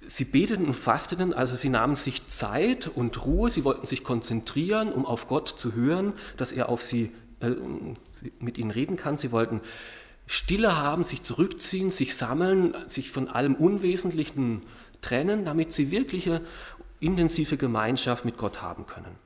Sie 0.00 0.24
beteten 0.24 0.66
und 0.66 0.74
fasteten, 0.74 1.34
also 1.34 1.56
sie 1.56 1.68
nahmen 1.68 1.96
sich 1.96 2.26
Zeit 2.28 2.88
und 2.88 3.24
Ruhe, 3.24 3.50
sie 3.50 3.64
wollten 3.64 3.86
sich 3.86 4.04
konzentrieren, 4.04 4.92
um 4.92 5.04
auf 5.04 5.28
Gott 5.28 5.48
zu 5.48 5.74
hören, 5.74 6.14
dass 6.36 6.52
er 6.52 6.68
auf 6.68 6.82
sie, 6.82 7.12
äh, 7.40 7.50
mit 8.38 8.58
ihnen 8.58 8.70
reden 8.70 8.96
kann. 8.96 9.18
Sie 9.18 9.32
wollten 9.32 9.60
Stille 10.26 10.78
haben, 10.78 11.04
sich 11.04 11.20
zurückziehen, 11.20 11.90
sich 11.90 12.16
sammeln, 12.16 12.74
sich 12.86 13.10
von 13.10 13.28
allem 13.28 13.54
Unwesentlichen 13.54 14.62
trennen, 15.02 15.44
damit 15.44 15.72
sie 15.72 15.90
wirkliche 15.90 16.40
intensive 17.00 17.58
Gemeinschaft 17.58 18.24
mit 18.24 18.38
Gott 18.38 18.62
haben 18.62 18.86
können. 18.86 19.23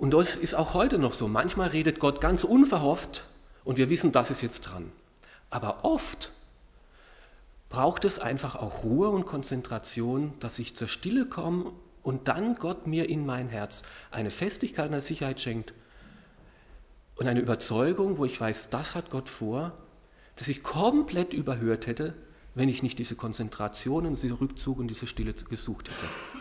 Und 0.00 0.12
das 0.12 0.34
ist 0.34 0.54
auch 0.54 0.72
heute 0.72 0.96
noch 0.96 1.12
so. 1.12 1.28
Manchmal 1.28 1.68
redet 1.68 1.98
Gott 2.00 2.22
ganz 2.22 2.42
unverhofft 2.42 3.26
und 3.64 3.76
wir 3.76 3.90
wissen, 3.90 4.12
das 4.12 4.30
ist 4.30 4.40
jetzt 4.40 4.62
dran. 4.62 4.90
Aber 5.50 5.84
oft 5.84 6.32
braucht 7.68 8.06
es 8.06 8.18
einfach 8.18 8.56
auch 8.56 8.82
Ruhe 8.82 9.10
und 9.10 9.26
Konzentration, 9.26 10.32
dass 10.40 10.58
ich 10.58 10.74
zur 10.74 10.88
Stille 10.88 11.26
komme 11.26 11.70
und 12.02 12.28
dann 12.28 12.54
Gott 12.54 12.86
mir 12.86 13.10
in 13.10 13.26
mein 13.26 13.50
Herz 13.50 13.82
eine 14.10 14.30
Festigkeit 14.30 14.86
und 14.86 14.94
eine 14.94 15.02
Sicherheit 15.02 15.38
schenkt 15.38 15.74
und 17.16 17.28
eine 17.28 17.40
Überzeugung, 17.40 18.16
wo 18.16 18.24
ich 18.24 18.40
weiß, 18.40 18.70
das 18.70 18.94
hat 18.94 19.10
Gott 19.10 19.28
vor, 19.28 19.72
dass 20.36 20.48
ich 20.48 20.62
komplett 20.62 21.34
überhört 21.34 21.86
hätte, 21.86 22.14
wenn 22.54 22.70
ich 22.70 22.82
nicht 22.82 22.98
diese 22.98 23.16
Konzentration 23.16 24.06
und 24.06 24.12
diesen 24.14 24.32
Rückzug 24.32 24.78
und 24.78 24.88
diese 24.88 25.06
Stille 25.06 25.34
gesucht 25.34 25.90
hätte. 25.90 26.39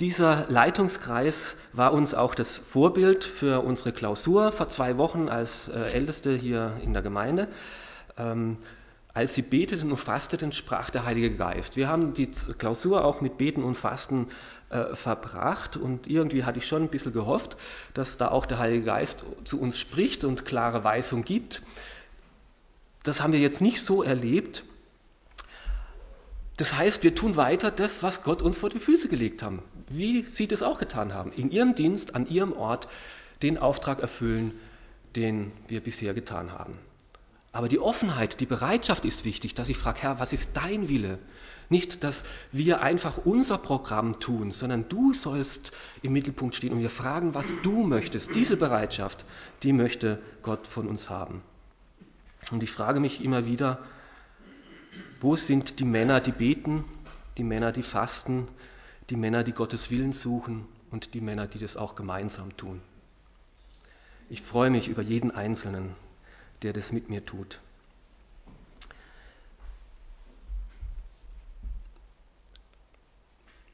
Dieser 0.00 0.46
Leitungskreis 0.48 1.56
war 1.72 1.92
uns 1.92 2.14
auch 2.14 2.34
das 2.34 2.58
Vorbild 2.58 3.24
für 3.24 3.62
unsere 3.62 3.92
Klausur 3.92 4.50
vor 4.50 4.68
zwei 4.68 4.96
Wochen 4.96 5.28
als 5.28 5.68
äh, 5.68 5.92
Älteste 5.92 6.34
hier 6.34 6.72
in 6.82 6.92
der 6.92 7.02
Gemeinde. 7.02 7.48
Ähm, 8.16 8.56
als 9.12 9.34
sie 9.34 9.42
beteten 9.42 9.90
und 9.90 9.98
fasteten, 9.98 10.52
sprach 10.52 10.90
der 10.90 11.04
Heilige 11.04 11.32
Geist. 11.32 11.76
Wir 11.76 11.88
haben 11.88 12.14
die 12.14 12.30
Klausur 12.58 13.04
auch 13.04 13.20
mit 13.20 13.38
Beten 13.38 13.62
und 13.62 13.76
Fasten 13.76 14.28
äh, 14.70 14.94
verbracht 14.94 15.76
und 15.76 16.06
irgendwie 16.06 16.44
hatte 16.44 16.58
ich 16.58 16.66
schon 16.66 16.82
ein 16.82 16.88
bisschen 16.88 17.12
gehofft, 17.12 17.56
dass 17.92 18.16
da 18.16 18.28
auch 18.28 18.46
der 18.46 18.58
Heilige 18.58 18.84
Geist 18.84 19.24
zu 19.44 19.60
uns 19.60 19.78
spricht 19.78 20.24
und 20.24 20.44
klare 20.44 20.82
Weisung 20.82 21.24
gibt 21.24 21.62
das 23.02 23.20
haben 23.20 23.32
wir 23.32 23.40
jetzt 23.40 23.60
nicht 23.60 23.82
so 23.82 24.02
erlebt. 24.02 24.64
Das 26.56 26.74
heißt, 26.76 27.02
wir 27.02 27.14
tun 27.14 27.36
weiter 27.36 27.70
das, 27.70 28.02
was 28.02 28.22
Gott 28.22 28.42
uns 28.42 28.58
vor 28.58 28.68
die 28.68 28.78
Füße 28.78 29.08
gelegt 29.08 29.42
haben, 29.42 29.62
wie 29.90 30.24
Sie 30.26 30.46
das 30.46 30.62
auch 30.62 30.78
getan 30.78 31.12
haben, 31.12 31.32
in 31.32 31.50
Ihrem 31.50 31.74
Dienst, 31.74 32.14
an 32.14 32.26
Ihrem 32.26 32.52
Ort 32.52 32.88
den 33.42 33.58
Auftrag 33.58 34.00
erfüllen, 34.00 34.52
den 35.16 35.52
wir 35.68 35.80
bisher 35.80 36.14
getan 36.14 36.52
haben. 36.52 36.78
Aber 37.52 37.68
die 37.68 37.80
Offenheit, 37.80 38.40
die 38.40 38.46
Bereitschaft 38.46 39.04
ist 39.04 39.24
wichtig, 39.24 39.54
dass 39.54 39.68
ich 39.68 39.76
frage, 39.76 40.02
Herr, 40.02 40.20
was 40.20 40.32
ist 40.32 40.50
dein 40.54 40.88
Wille? 40.88 41.18
Nicht, 41.68 42.04
dass 42.04 42.24
wir 42.52 42.80
einfach 42.80 43.18
unser 43.24 43.58
Programm 43.58 44.20
tun, 44.20 44.52
sondern 44.52 44.88
du 44.88 45.12
sollst 45.12 45.72
im 46.02 46.12
Mittelpunkt 46.12 46.54
stehen 46.54 46.72
und 46.72 46.80
wir 46.80 46.90
fragen, 46.90 47.34
was 47.34 47.54
du 47.62 47.84
möchtest. 47.84 48.34
Diese 48.34 48.56
Bereitschaft, 48.56 49.24
die 49.62 49.72
möchte 49.72 50.20
Gott 50.42 50.66
von 50.66 50.86
uns 50.86 51.10
haben. 51.10 51.42
Und 52.50 52.62
ich 52.62 52.70
frage 52.70 53.00
mich 53.00 53.22
immer 53.24 53.46
wieder, 53.46 53.78
wo 55.20 55.36
sind 55.36 55.78
die 55.80 55.84
Männer, 55.84 56.20
die 56.20 56.32
beten, 56.32 56.84
die 57.36 57.44
Männer, 57.44 57.72
die 57.72 57.82
fasten, 57.82 58.48
die 59.10 59.16
Männer, 59.16 59.44
die 59.44 59.52
Gottes 59.52 59.90
Willen 59.90 60.12
suchen 60.12 60.66
und 60.90 61.14
die 61.14 61.20
Männer, 61.20 61.46
die 61.46 61.58
das 61.58 61.76
auch 61.76 61.96
gemeinsam 61.96 62.56
tun. 62.56 62.80
Ich 64.28 64.42
freue 64.42 64.70
mich 64.70 64.88
über 64.88 65.02
jeden 65.02 65.32
Einzelnen, 65.32 65.96
der 66.62 66.72
das 66.72 66.92
mit 66.92 67.10
mir 67.10 67.26
tut. 67.26 67.60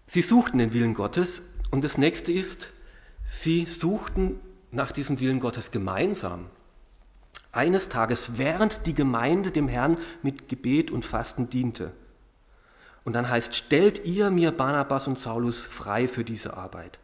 Sie 0.06 0.22
suchten 0.22 0.58
den 0.58 0.72
Willen 0.72 0.94
Gottes 0.94 1.42
und 1.70 1.84
das 1.84 1.98
nächste 1.98 2.32
ist, 2.32 2.72
sie 3.24 3.66
suchten 3.66 4.40
nach 4.70 4.92
diesem 4.92 5.20
Willen 5.20 5.40
Gottes 5.40 5.70
gemeinsam 5.70 6.46
eines 7.52 7.88
Tages, 7.88 8.38
während 8.38 8.86
die 8.86 8.94
Gemeinde 8.94 9.50
dem 9.50 9.68
Herrn 9.68 9.98
mit 10.22 10.48
Gebet 10.48 10.90
und 10.90 11.04
Fasten 11.04 11.50
diente. 11.50 11.92
Und 13.06 13.12
dann 13.12 13.30
heißt, 13.30 13.54
stellt 13.54 14.04
ihr 14.04 14.30
mir 14.30 14.50
Barnabas 14.50 15.06
und 15.06 15.16
Saulus 15.16 15.60
frei 15.60 16.08
für 16.08 16.24
diese 16.24 16.56
Arbeit. 16.56 16.98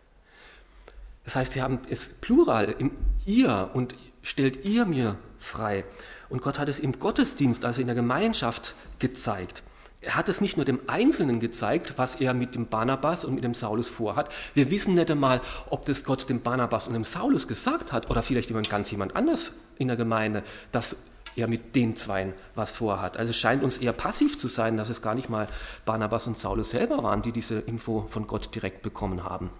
Das 1.24 1.36
heißt, 1.36 1.52
sie 1.52 1.62
haben 1.62 1.78
es 1.88 2.08
plural 2.08 2.74
im 2.76 2.90
ihr 3.24 3.70
und 3.72 3.94
stellt 4.20 4.68
ihr 4.68 4.84
mir 4.84 5.16
frei. 5.38 5.84
Und 6.28 6.42
Gott 6.42 6.58
hat 6.58 6.68
es 6.68 6.80
im 6.80 6.98
Gottesdienst, 6.98 7.64
also 7.64 7.80
in 7.80 7.86
der 7.86 7.94
Gemeinschaft 7.94 8.74
gezeigt. 8.98 9.62
Er 10.00 10.16
hat 10.16 10.28
es 10.28 10.40
nicht 10.40 10.56
nur 10.56 10.66
dem 10.66 10.80
Einzelnen 10.88 11.38
gezeigt, 11.38 11.94
was 11.98 12.16
er 12.16 12.34
mit 12.34 12.56
dem 12.56 12.66
Barnabas 12.66 13.24
und 13.24 13.36
mit 13.36 13.44
dem 13.44 13.54
Saulus 13.54 13.88
vorhat. 13.88 14.28
Wir 14.54 14.72
wissen 14.72 14.94
nicht 14.94 15.08
einmal, 15.08 15.40
ob 15.70 15.86
das 15.86 16.02
Gott 16.02 16.28
dem 16.28 16.40
Barnabas 16.40 16.88
und 16.88 16.94
dem 16.94 17.04
Saulus 17.04 17.46
gesagt 17.46 17.92
hat 17.92 18.10
oder 18.10 18.22
vielleicht 18.22 18.48
jemand 18.48 18.68
ganz 18.68 18.90
jemand 18.90 19.14
anders 19.14 19.52
in 19.78 19.86
der 19.86 19.96
Gemeinde, 19.96 20.42
dass 20.72 20.96
er 21.36 21.48
mit 21.48 21.74
den 21.74 21.96
Zweien 21.96 22.34
was 22.54 22.72
vorhat. 22.72 23.16
Also 23.16 23.30
es 23.30 23.36
scheint 23.36 23.62
uns 23.62 23.78
eher 23.78 23.92
passiv 23.92 24.38
zu 24.38 24.48
sein, 24.48 24.76
dass 24.76 24.88
es 24.88 25.02
gar 25.02 25.14
nicht 25.14 25.28
mal 25.28 25.46
Barnabas 25.84 26.26
und 26.26 26.38
Saulus 26.38 26.70
selber 26.70 27.02
waren, 27.02 27.22
die 27.22 27.32
diese 27.32 27.58
Info 27.60 28.06
von 28.08 28.26
Gott 28.26 28.54
direkt 28.54 28.82
bekommen 28.82 29.24
haben. 29.24 29.50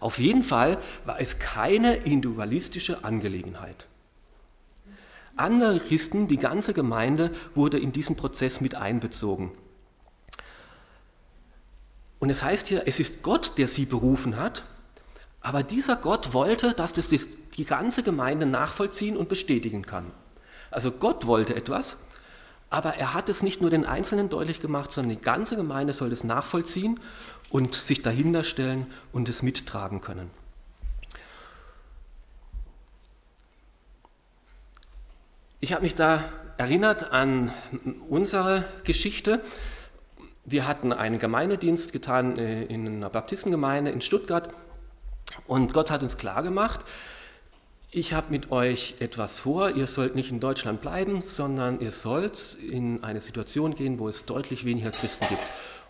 Auf 0.00 0.18
jeden 0.18 0.42
Fall 0.42 0.78
war 1.04 1.20
es 1.20 1.38
keine 1.38 1.94
individualistische 1.94 3.04
Angelegenheit. 3.04 3.86
Andere 5.36 5.80
Christen, 5.80 6.26
die 6.26 6.36
ganze 6.36 6.74
Gemeinde 6.74 7.30
wurde 7.54 7.78
in 7.78 7.92
diesen 7.92 8.16
Prozess 8.16 8.60
mit 8.60 8.74
einbezogen. 8.74 9.52
Und 12.18 12.30
es 12.30 12.42
heißt 12.42 12.66
hier, 12.66 12.82
es 12.86 13.00
ist 13.00 13.22
Gott, 13.22 13.58
der 13.58 13.66
sie 13.66 13.86
berufen 13.86 14.36
hat, 14.36 14.64
aber 15.40 15.62
dieser 15.62 15.96
Gott 15.96 16.34
wollte, 16.34 16.72
dass 16.72 16.92
das 16.92 17.08
die 17.08 17.64
ganze 17.64 18.02
Gemeinde 18.02 18.46
nachvollziehen 18.46 19.16
und 19.16 19.28
bestätigen 19.28 19.84
kann. 19.84 20.12
Also 20.72 20.90
Gott 20.90 21.26
wollte 21.26 21.54
etwas, 21.54 21.96
aber 22.70 22.94
er 22.94 23.14
hat 23.14 23.28
es 23.28 23.42
nicht 23.42 23.60
nur 23.60 23.70
den 23.70 23.86
Einzelnen 23.86 24.28
deutlich 24.28 24.60
gemacht, 24.60 24.90
sondern 24.90 25.16
die 25.16 25.22
ganze 25.22 25.56
Gemeinde 25.56 25.92
soll 25.92 26.10
es 26.12 26.24
nachvollziehen 26.24 26.98
und 27.50 27.74
sich 27.74 28.02
dahinter 28.02 28.44
stellen 28.44 28.86
und 29.12 29.28
es 29.28 29.42
mittragen 29.42 30.00
können. 30.00 30.30
ich 35.62 35.72
habe 35.72 35.84
mich 35.84 35.94
da 35.94 36.24
erinnert 36.56 37.12
an 37.12 37.52
unsere 38.08 38.64
Geschichte. 38.82 39.40
Wir 40.44 40.66
hatten 40.66 40.92
einen 40.92 41.20
Gemeindedienst 41.20 41.92
getan 41.92 42.36
äh, 42.36 42.64
in 42.64 42.84
einer 42.84 43.08
Baptistengemeinde 43.08 43.92
in 43.92 44.00
Stuttgart 44.00 44.52
und 45.46 45.72
Gott 45.72 45.92
hat 45.92 46.02
uns 46.02 46.16
klargemacht, 46.16 46.80
ich 47.94 48.14
habe 48.14 48.30
mit 48.30 48.50
euch 48.50 48.94
etwas 49.00 49.38
vor, 49.38 49.70
ihr 49.70 49.86
sollt 49.86 50.14
nicht 50.14 50.30
in 50.30 50.40
Deutschland 50.40 50.80
bleiben, 50.80 51.20
sondern 51.20 51.78
ihr 51.80 51.92
sollt 51.92 52.56
in 52.56 53.04
eine 53.04 53.20
Situation 53.20 53.74
gehen, 53.74 53.98
wo 53.98 54.08
es 54.08 54.24
deutlich 54.24 54.64
weniger 54.64 54.90
Christen 54.90 55.26
gibt. 55.28 55.42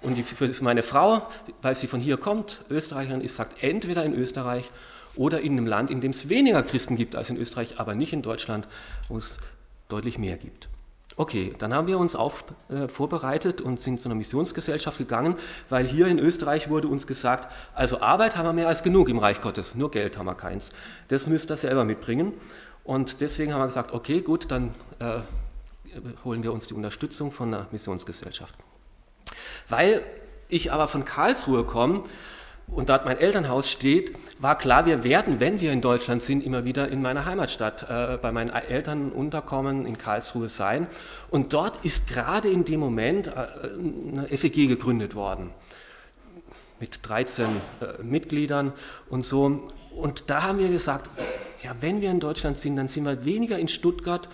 Und 0.02 0.16
die, 0.16 0.24
für 0.24 0.50
meine 0.64 0.82
Frau, 0.82 1.28
weil 1.62 1.76
sie 1.76 1.86
von 1.86 2.00
hier 2.00 2.16
kommt, 2.16 2.64
Österreicherin 2.68 3.20
ist, 3.20 3.36
sagt 3.36 3.62
entweder 3.62 4.04
in 4.04 4.14
Österreich 4.14 4.68
oder 5.14 5.42
in 5.42 5.52
einem 5.52 5.66
Land, 5.66 5.90
in 5.90 6.00
dem 6.00 6.10
es 6.10 6.28
weniger 6.28 6.64
Christen 6.64 6.96
gibt 6.96 7.14
als 7.14 7.30
in 7.30 7.36
Österreich, 7.36 7.78
aber 7.78 7.94
nicht 7.94 8.12
in 8.12 8.22
Deutschland, 8.22 8.66
wo 9.06 9.16
es 9.16 9.38
deutlich 9.88 10.18
mehr 10.18 10.36
gibt. 10.36 10.68
Okay, 11.16 11.54
dann 11.58 11.74
haben 11.74 11.86
wir 11.86 11.98
uns 11.98 12.16
auf, 12.16 12.44
äh, 12.70 12.88
vorbereitet 12.88 13.60
und 13.60 13.80
sind 13.80 14.00
zu 14.00 14.08
einer 14.08 14.14
Missionsgesellschaft 14.14 14.98
gegangen, 14.98 15.36
weil 15.68 15.86
hier 15.86 16.06
in 16.06 16.18
Österreich 16.18 16.70
wurde 16.70 16.88
uns 16.88 17.06
gesagt, 17.06 17.52
also 17.74 18.00
Arbeit 18.00 18.36
haben 18.36 18.46
wir 18.46 18.52
mehr 18.54 18.68
als 18.68 18.82
genug 18.82 19.08
im 19.08 19.18
Reich 19.18 19.40
Gottes, 19.40 19.74
nur 19.74 19.90
Geld 19.90 20.16
haben 20.16 20.26
wir 20.26 20.34
keins. 20.34 20.70
Das 21.08 21.26
müsst 21.26 21.50
ihr 21.50 21.56
selber 21.56 21.84
mitbringen. 21.84 22.32
Und 22.84 23.20
deswegen 23.20 23.52
haben 23.52 23.60
wir 23.60 23.66
gesagt, 23.66 23.92
okay, 23.92 24.22
gut, 24.22 24.50
dann 24.50 24.74
äh, 24.98 25.20
holen 26.24 26.42
wir 26.42 26.52
uns 26.52 26.66
die 26.66 26.74
Unterstützung 26.74 27.30
von 27.30 27.52
der 27.52 27.66
Missionsgesellschaft. 27.70 28.54
Weil 29.68 30.02
ich 30.48 30.72
aber 30.72 30.88
von 30.88 31.04
Karlsruhe 31.04 31.64
komme, 31.64 32.02
und 32.68 32.88
dort 32.88 33.04
mein 33.04 33.18
Elternhaus 33.18 33.70
steht, 33.70 34.16
war 34.38 34.56
klar, 34.56 34.86
wir 34.86 35.04
werden, 35.04 35.40
wenn 35.40 35.60
wir 35.60 35.72
in 35.72 35.80
Deutschland 35.80 36.22
sind, 36.22 36.44
immer 36.44 36.64
wieder 36.64 36.88
in 36.88 37.02
meiner 37.02 37.26
Heimatstadt 37.26 37.86
äh, 37.88 38.16
bei 38.16 38.32
meinen 38.32 38.50
Eltern 38.50 39.12
unterkommen, 39.12 39.84
in 39.84 39.98
Karlsruhe 39.98 40.48
sein. 40.48 40.86
Und 41.30 41.52
dort 41.52 41.84
ist 41.84 42.06
gerade 42.06 42.48
in 42.48 42.64
dem 42.64 42.80
Moment 42.80 43.26
äh, 43.26 43.30
eine 43.32 44.26
FEG 44.28 44.68
gegründet 44.68 45.14
worden 45.14 45.50
mit 46.82 46.98
13 47.02 47.44
äh, 47.44 48.02
Mitgliedern 48.02 48.72
und 49.08 49.24
so. 49.24 49.70
Und 49.94 50.24
da 50.28 50.42
haben 50.42 50.58
wir 50.58 50.68
gesagt, 50.68 51.08
ja, 51.62 51.76
wenn 51.80 52.00
wir 52.00 52.10
in 52.10 52.18
Deutschland 52.18 52.58
sind, 52.58 52.76
dann 52.76 52.88
sind 52.88 53.04
wir 53.04 53.24
weniger 53.24 53.58
in 53.58 53.68
Stuttgart, 53.68 54.28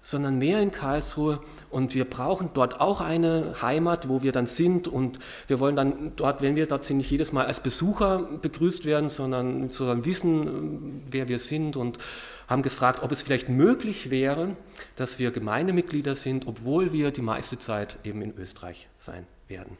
sondern 0.00 0.38
mehr 0.38 0.60
in 0.60 0.70
Karlsruhe. 0.70 1.40
Und 1.72 1.94
wir 1.94 2.04
brauchen 2.04 2.50
dort 2.52 2.82
auch 2.82 3.00
eine 3.00 3.54
Heimat, 3.62 4.06
wo 4.10 4.22
wir 4.22 4.30
dann 4.30 4.44
sind. 4.44 4.88
Und 4.88 5.18
wir 5.46 5.58
wollen 5.58 5.74
dann 5.74 6.12
dort, 6.16 6.42
wenn 6.42 6.54
wir 6.54 6.66
dort 6.66 6.84
sind, 6.84 6.98
nicht 6.98 7.10
jedes 7.10 7.32
Mal 7.32 7.46
als 7.46 7.60
Besucher 7.60 8.28
begrüßt 8.42 8.84
werden, 8.84 9.08
sondern 9.08 9.70
sozusagen 9.70 10.04
wissen, 10.04 11.02
wer 11.10 11.28
wir 11.28 11.38
sind 11.38 11.76
und 11.76 11.98
haben 12.46 12.60
gefragt, 12.60 13.02
ob 13.02 13.10
es 13.10 13.22
vielleicht 13.22 13.48
möglich 13.48 14.10
wäre, 14.10 14.54
dass 14.96 15.18
wir 15.18 15.30
Gemeindemitglieder 15.30 16.14
sind, 16.14 16.46
obwohl 16.46 16.92
wir 16.92 17.10
die 17.10 17.22
meiste 17.22 17.58
Zeit 17.58 17.96
eben 18.04 18.20
in 18.20 18.36
Österreich 18.36 18.88
sein 18.98 19.26
werden. 19.48 19.78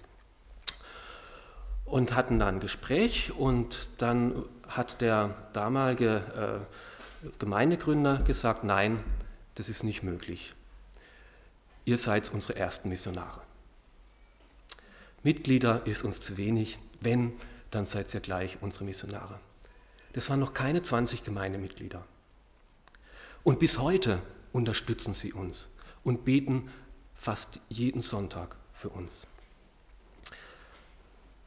Und 1.84 2.16
hatten 2.16 2.38
dann 2.38 2.54
ein 2.54 2.60
Gespräch 2.60 3.32
und 3.36 3.88
dann 3.98 4.46
hat 4.66 5.02
der 5.02 5.34
damalige 5.52 6.62
äh, 7.22 7.28
Gemeindegründer 7.38 8.22
gesagt, 8.24 8.64
nein, 8.64 8.98
das 9.56 9.68
ist 9.68 9.84
nicht 9.84 10.02
möglich. 10.02 10.54
Ihr 11.84 11.98
seid 11.98 12.32
unsere 12.32 12.56
ersten 12.56 12.88
Missionare. 12.88 13.40
Mitglieder 15.22 15.86
ist 15.86 16.04
uns 16.04 16.20
zu 16.20 16.36
wenig. 16.36 16.78
Wenn, 17.00 17.32
dann 17.70 17.86
seid 17.86 18.12
ihr 18.14 18.20
gleich 18.20 18.58
unsere 18.60 18.84
Missionare. 18.84 19.40
Das 20.12 20.28
waren 20.30 20.40
noch 20.40 20.54
keine 20.54 20.82
20 20.82 21.24
Gemeindemitglieder. 21.24 22.04
Und 23.42 23.58
bis 23.58 23.78
heute 23.78 24.22
unterstützen 24.52 25.14
sie 25.14 25.32
uns 25.32 25.68
und 26.04 26.24
beten 26.24 26.70
fast 27.14 27.60
jeden 27.68 28.02
Sonntag 28.02 28.56
für 28.72 28.90
uns. 28.90 29.26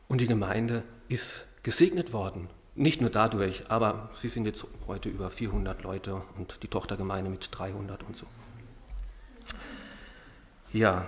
Und 0.08 0.20
die 0.20 0.28
Gemeinde 0.28 0.84
ist 1.08 1.46
gesegnet 1.64 2.12
worden 2.12 2.50
nicht 2.76 3.00
nur 3.00 3.10
dadurch, 3.10 3.64
aber 3.70 4.10
sie 4.16 4.28
sind 4.28 4.46
jetzt 4.46 4.66
heute 4.86 5.08
über 5.08 5.32
400 5.32 5.82
Leute 5.82 6.22
und 6.38 6.62
die 6.62 6.68
Tochtergemeinde 6.68 7.30
mit 7.32 7.48
300 7.52 8.04
und 8.04 8.18
so. 8.18 8.26
Ja. 10.76 11.06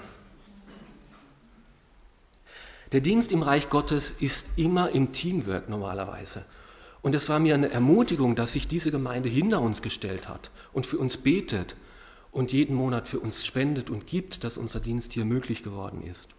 Der 2.93 3.01
Dienst 3.01 3.34
im 3.34 3.43
Reich 3.43 3.67
Gottes 3.67 4.13
ist 4.17 4.47
immer 4.56 4.91
im 4.91 5.12
Teamwork 5.12 5.67
normalerweise. 5.67 6.45
Und 7.01 7.13
es 7.13 7.27
war 7.27 7.39
mir 7.39 7.53
eine 7.53 7.69
Ermutigung, 7.69 8.38
dass 8.38 8.53
sich 8.53 8.69
diese 8.69 8.91
Gemeinde 8.91 9.27
hinter 9.27 9.60
uns 9.60 9.82
gestellt 9.82 10.30
hat 10.30 10.51
und 10.71 10.86
für 10.86 10.97
uns 10.97 11.17
betet 11.17 11.75
und 12.32 12.53
jeden 12.53 12.77
Monat 12.77 13.10
für 13.10 13.19
uns 13.19 13.45
spendet 13.45 13.89
und 13.89 14.08
gibt, 14.08 14.45
dass 14.45 14.56
unser 14.56 14.80
Dienst 14.80 15.12
hier 15.12 15.25
möglich 15.25 15.63
geworden 15.63 16.01
ist. 16.01 16.30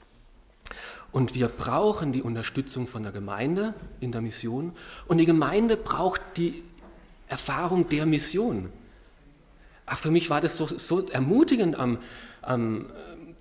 Und 1.12 1.34
wir 1.34 1.48
brauchen 1.48 2.14
die 2.14 2.22
Unterstützung 2.22 2.86
von 2.86 3.02
der 3.02 3.12
Gemeinde 3.12 3.74
in 4.00 4.10
der 4.10 4.22
Mission. 4.22 4.72
Und 5.06 5.18
die 5.18 5.26
Gemeinde 5.26 5.76
braucht 5.76 6.22
die 6.38 6.62
Erfahrung 7.26 7.90
der 7.90 8.06
Mission. 8.06 8.70
Ach, 9.84 9.98
für 9.98 10.10
mich 10.10 10.30
war 10.30 10.40
das 10.40 10.56
so, 10.56 10.66
so 10.66 11.06
ermutigend 11.08 11.76
am, 11.76 11.98
am 12.42 12.86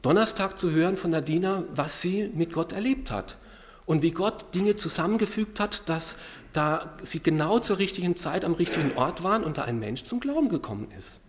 Donnerstag 0.01 0.57
zu 0.57 0.71
hören 0.71 0.97
von 0.97 1.11
Nadina, 1.11 1.63
was 1.73 2.01
sie 2.01 2.29
mit 2.33 2.53
Gott 2.53 2.71
erlebt 2.71 3.11
hat. 3.11 3.37
Und 3.85 4.01
wie 4.01 4.11
Gott 4.11 4.53
Dinge 4.53 4.75
zusammengefügt 4.75 5.59
hat, 5.59 5.87
dass 5.87 6.17
da 6.53 6.97
sie 7.03 7.21
genau 7.21 7.59
zur 7.59 7.77
richtigen 7.77 8.15
Zeit 8.15 8.43
am 8.43 8.53
richtigen 8.53 8.97
Ort 8.97 9.23
waren 9.23 9.43
und 9.43 9.57
da 9.57 9.63
ein 9.63 9.79
Mensch 9.79 10.03
zum 10.03 10.19
Glauben 10.19 10.49
gekommen 10.49 10.91
ist. 10.97 11.21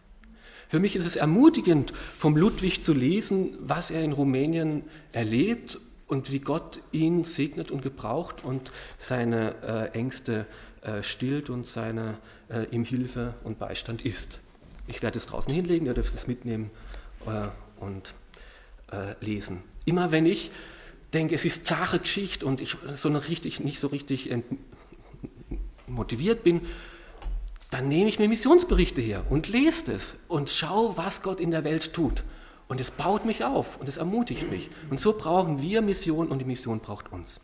Für 0.68 0.80
mich 0.80 0.96
ist 0.96 1.06
es 1.06 1.16
ermutigend, 1.16 1.92
vom 2.18 2.36
Ludwig 2.36 2.82
zu 2.82 2.92
lesen, 2.92 3.56
was 3.60 3.90
er 3.90 4.02
in 4.02 4.12
Rumänien 4.12 4.84
erlebt 5.12 5.80
und 6.08 6.32
wie 6.32 6.40
Gott 6.40 6.80
ihn 6.92 7.24
segnet 7.24 7.70
und 7.70 7.82
gebraucht 7.82 8.44
und 8.44 8.70
seine 8.98 9.54
äh, 9.62 9.98
Ängste 9.98 10.46
äh, 10.82 11.02
stillt 11.02 11.48
und 11.48 11.66
seine 11.66 12.18
äh, 12.48 12.64
ihm 12.70 12.84
Hilfe 12.84 13.34
und 13.44 13.58
Beistand 13.58 14.04
ist. 14.04 14.40
Ich 14.86 15.02
werde 15.02 15.18
es 15.18 15.26
draußen 15.26 15.52
hinlegen, 15.52 15.86
ihr 15.86 15.94
dürft 15.94 16.14
es 16.14 16.26
mitnehmen 16.26 16.70
und 17.78 18.14
äh, 18.92 19.14
lesen. 19.24 19.62
Immer 19.84 20.12
wenn 20.12 20.26
ich 20.26 20.50
denke, 21.12 21.34
es 21.34 21.44
ist 21.44 21.66
zahre 21.66 21.98
Geschichte 21.98 22.44
und 22.44 22.60
ich 22.60 22.76
so 22.94 23.08
richtig, 23.08 23.60
nicht 23.60 23.80
so 23.80 23.86
richtig 23.88 24.30
motiviert 25.86 26.44
bin, 26.44 26.60
dann 27.70 27.88
nehme 27.88 28.08
ich 28.08 28.18
mir 28.18 28.28
Missionsberichte 28.28 29.00
her 29.00 29.24
und 29.28 29.48
lese 29.48 29.92
es 29.92 30.16
und 30.28 30.48
schaue, 30.48 30.96
was 30.96 31.22
Gott 31.22 31.40
in 31.40 31.50
der 31.50 31.64
Welt 31.64 31.92
tut. 31.92 32.24
Und 32.66 32.80
es 32.80 32.90
baut 32.90 33.24
mich 33.24 33.44
auf 33.44 33.78
und 33.78 33.88
es 33.88 33.96
ermutigt 33.96 34.50
mich. 34.50 34.70
Und 34.90 35.00
so 35.00 35.14
brauchen 35.14 35.62
wir 35.62 35.80
Mission 35.80 36.28
und 36.28 36.38
die 36.38 36.44
Mission 36.44 36.80
braucht 36.80 37.12
uns. 37.12 37.40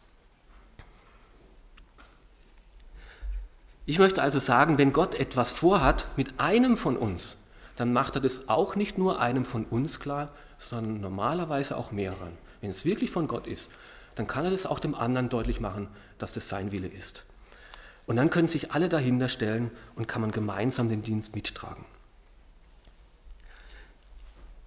Ich 3.87 3.98
möchte 3.98 4.22
also 4.22 4.38
sagen, 4.38 4.78
wenn 4.78 4.92
Gott 4.92 5.14
etwas 5.14 5.52
vorhat 5.52 6.07
mit 6.16 6.40
einem 6.40 6.76
von 6.76 6.96
uns, 6.96 7.38
dann 7.76 7.92
macht 7.92 8.14
er 8.14 8.22
das 8.22 8.48
auch 8.48 8.76
nicht 8.76 8.96
nur 8.96 9.20
einem 9.20 9.44
von 9.44 9.64
uns 9.64 10.00
klar, 10.00 10.33
sondern 10.59 11.01
normalerweise 11.01 11.77
auch 11.77 11.90
mehreren. 11.90 12.33
Wenn 12.61 12.71
es 12.71 12.85
wirklich 12.85 13.11
von 13.11 13.29
Gott 13.29 13.47
ist, 13.47 13.71
dann 14.14 14.27
kann 14.27 14.45
er 14.45 14.51
das 14.51 14.67
auch 14.67 14.79
dem 14.79 14.95
anderen 14.95 15.29
deutlich 15.29 15.61
machen, 15.61 15.88
dass 16.19 16.33
das 16.33 16.49
sein 16.49 16.73
Wille 16.73 16.88
ist. 16.88 17.25
Und 18.07 18.17
dann 18.17 18.31
können 18.31 18.49
sich 18.49 18.73
alle 18.73 18.88
dahinter 18.88 19.29
stellen 19.29 19.71
und 19.97 20.09
kann 20.09 20.21
man 20.21 20.31
gemeinsam 20.31 20.88
den 20.88 21.03
Dienst 21.03 21.35
mittragen. 21.35 21.85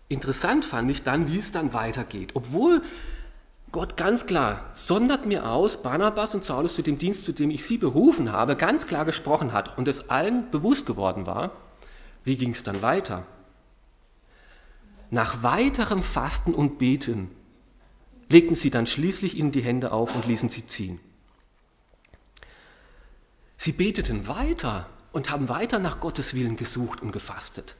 Interessant 0.09 0.65
fand 0.65 0.89
ich 0.89 1.03
dann, 1.03 1.27
wie 1.27 1.37
es 1.37 1.51
dann 1.51 1.73
weitergeht. 1.73 2.31
Obwohl 2.33 2.81
Gott 3.71 3.97
ganz 3.97 4.25
klar 4.25 4.63
sondert 4.73 5.25
mir 5.25 5.49
aus, 5.49 5.83
Barnabas 5.83 6.33
und 6.33 6.43
Saulus 6.43 6.75
zu 6.75 6.81
dem 6.81 6.97
Dienst, 6.97 7.25
zu 7.25 7.33
dem 7.33 7.49
ich 7.49 7.65
sie 7.65 7.77
berufen 7.77 8.31
habe, 8.31 8.55
ganz 8.55 8.87
klar 8.87 9.03
gesprochen 9.03 9.51
hat 9.51 9.77
und 9.77 9.87
es 9.87 10.09
allen 10.09 10.49
bewusst 10.49 10.85
geworden 10.85 11.25
war, 11.25 11.51
wie 12.23 12.37
ging 12.37 12.51
es 12.51 12.63
dann 12.63 12.81
weiter? 12.81 13.25
Nach 15.09 15.43
weiterem 15.43 16.03
Fasten 16.03 16.53
und 16.53 16.77
Beten 16.77 17.31
legten 18.29 18.55
sie 18.55 18.69
dann 18.69 18.87
schließlich 18.87 19.37
ihnen 19.37 19.51
die 19.51 19.61
Hände 19.61 19.91
auf 19.91 20.15
und 20.15 20.25
ließen 20.25 20.49
sie 20.49 20.67
ziehen. 20.67 20.99
Sie 23.57 23.71
beteten 23.71 24.27
weiter 24.27 24.89
und 25.13 25.31
haben 25.31 25.49
weiter 25.49 25.79
nach 25.79 25.99
Gottes 25.99 26.33
Willen 26.33 26.57
gesucht 26.57 27.01
und 27.01 27.11
gefastet 27.11 27.75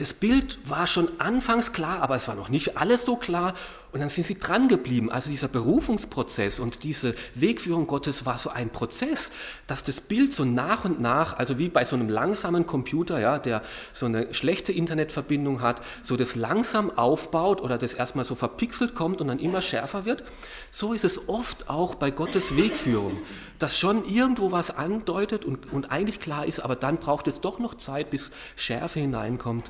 das 0.00 0.14
Bild 0.14 0.58
war 0.68 0.86
schon 0.86 1.20
anfangs 1.20 1.72
klar, 1.72 2.00
aber 2.00 2.16
es 2.16 2.26
war 2.26 2.34
noch 2.34 2.48
nicht 2.48 2.78
alles 2.78 3.04
so 3.04 3.16
klar. 3.16 3.54
Und 3.92 3.98
dann 3.98 4.08
sind 4.08 4.24
sie 4.24 4.38
dran 4.38 4.68
geblieben. 4.68 5.10
Also 5.10 5.30
dieser 5.30 5.48
Berufungsprozess 5.48 6.60
und 6.60 6.84
diese 6.84 7.14
Wegführung 7.34 7.88
Gottes 7.88 8.24
war 8.24 8.38
so 8.38 8.50
ein 8.50 8.70
Prozess, 8.70 9.32
dass 9.66 9.82
das 9.82 10.00
Bild 10.00 10.32
so 10.32 10.44
nach 10.44 10.84
und 10.84 11.00
nach, 11.00 11.36
also 11.36 11.58
wie 11.58 11.68
bei 11.68 11.84
so 11.84 11.96
einem 11.96 12.08
langsamen 12.08 12.66
Computer, 12.66 13.18
ja, 13.18 13.40
der 13.40 13.62
so 13.92 14.06
eine 14.06 14.32
schlechte 14.32 14.72
Internetverbindung 14.72 15.60
hat, 15.60 15.82
so 16.02 16.16
das 16.16 16.36
langsam 16.36 16.96
aufbaut 16.96 17.60
oder 17.60 17.78
das 17.78 17.94
erstmal 17.94 18.24
so 18.24 18.36
verpixelt 18.36 18.94
kommt 18.94 19.20
und 19.20 19.26
dann 19.26 19.40
immer 19.40 19.60
schärfer 19.60 20.04
wird. 20.04 20.22
So 20.70 20.92
ist 20.92 21.04
es 21.04 21.28
oft 21.28 21.68
auch 21.68 21.96
bei 21.96 22.12
Gottes 22.12 22.56
Wegführung, 22.56 23.18
dass 23.58 23.76
schon 23.76 24.04
irgendwo 24.04 24.52
was 24.52 24.70
andeutet 24.70 25.44
und, 25.44 25.72
und 25.72 25.90
eigentlich 25.90 26.20
klar 26.20 26.46
ist, 26.46 26.60
aber 26.60 26.76
dann 26.76 26.98
braucht 26.98 27.26
es 27.26 27.40
doch 27.40 27.58
noch 27.58 27.74
Zeit, 27.74 28.10
bis 28.10 28.30
Schärfe 28.54 29.00
hineinkommt. 29.00 29.68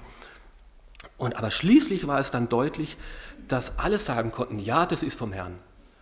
Und 1.17 1.37
aber 1.37 1.51
schließlich 1.51 2.07
war 2.07 2.19
es 2.19 2.31
dann 2.31 2.49
deutlich, 2.49 2.97
dass 3.53 3.79
alle 3.79 3.99
sagen 3.99 4.31
konnten, 4.31 4.59
ja, 4.59 4.87
das 4.87 5.03
ist 5.03 5.19
vom 5.19 5.33
Herrn. 5.33 5.59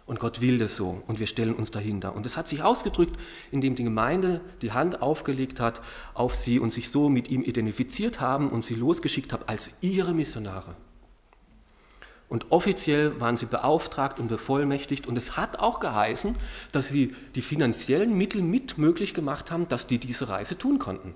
Und 0.06 0.20
Gott 0.20 0.40
will 0.40 0.58
das 0.58 0.74
so 0.74 1.02
und 1.06 1.20
wir 1.20 1.26
stellen 1.26 1.54
uns 1.54 1.70
dahinter. 1.70 2.14
Und 2.14 2.24
es 2.24 2.36
hat 2.36 2.48
sich 2.48 2.62
ausgedrückt, 2.62 3.18
indem 3.50 3.74
die 3.74 3.84
Gemeinde 3.84 4.40
die 4.62 4.72
Hand 4.72 5.02
aufgelegt 5.02 5.60
hat 5.60 5.82
auf 6.14 6.34
sie 6.34 6.58
und 6.58 6.70
sich 6.70 6.88
so 6.88 7.10
mit 7.10 7.28
ihm 7.28 7.42
identifiziert 7.42 8.18
haben 8.18 8.48
und 8.48 8.64
sie 8.64 8.74
losgeschickt 8.74 9.34
hat 9.34 9.50
als 9.50 9.70
ihre 9.82 10.14
Missionare. 10.14 10.76
Und 12.30 12.52
offiziell 12.52 13.20
waren 13.20 13.36
sie 13.36 13.46
beauftragt 13.46 14.18
und 14.18 14.28
bevollmächtigt. 14.28 15.06
Und 15.06 15.16
es 15.16 15.36
hat 15.36 15.58
auch 15.58 15.80
geheißen, 15.80 16.36
dass 16.72 16.88
sie 16.88 17.14
die 17.34 17.42
finanziellen 17.42 18.16
Mittel 18.16 18.42
mit 18.42 18.78
möglich 18.78 19.14
gemacht 19.14 19.50
haben, 19.50 19.68
dass 19.68 19.86
die 19.86 19.98
diese 19.98 20.28
Reise 20.28 20.56
tun 20.56 20.78
konnten. 20.78 21.14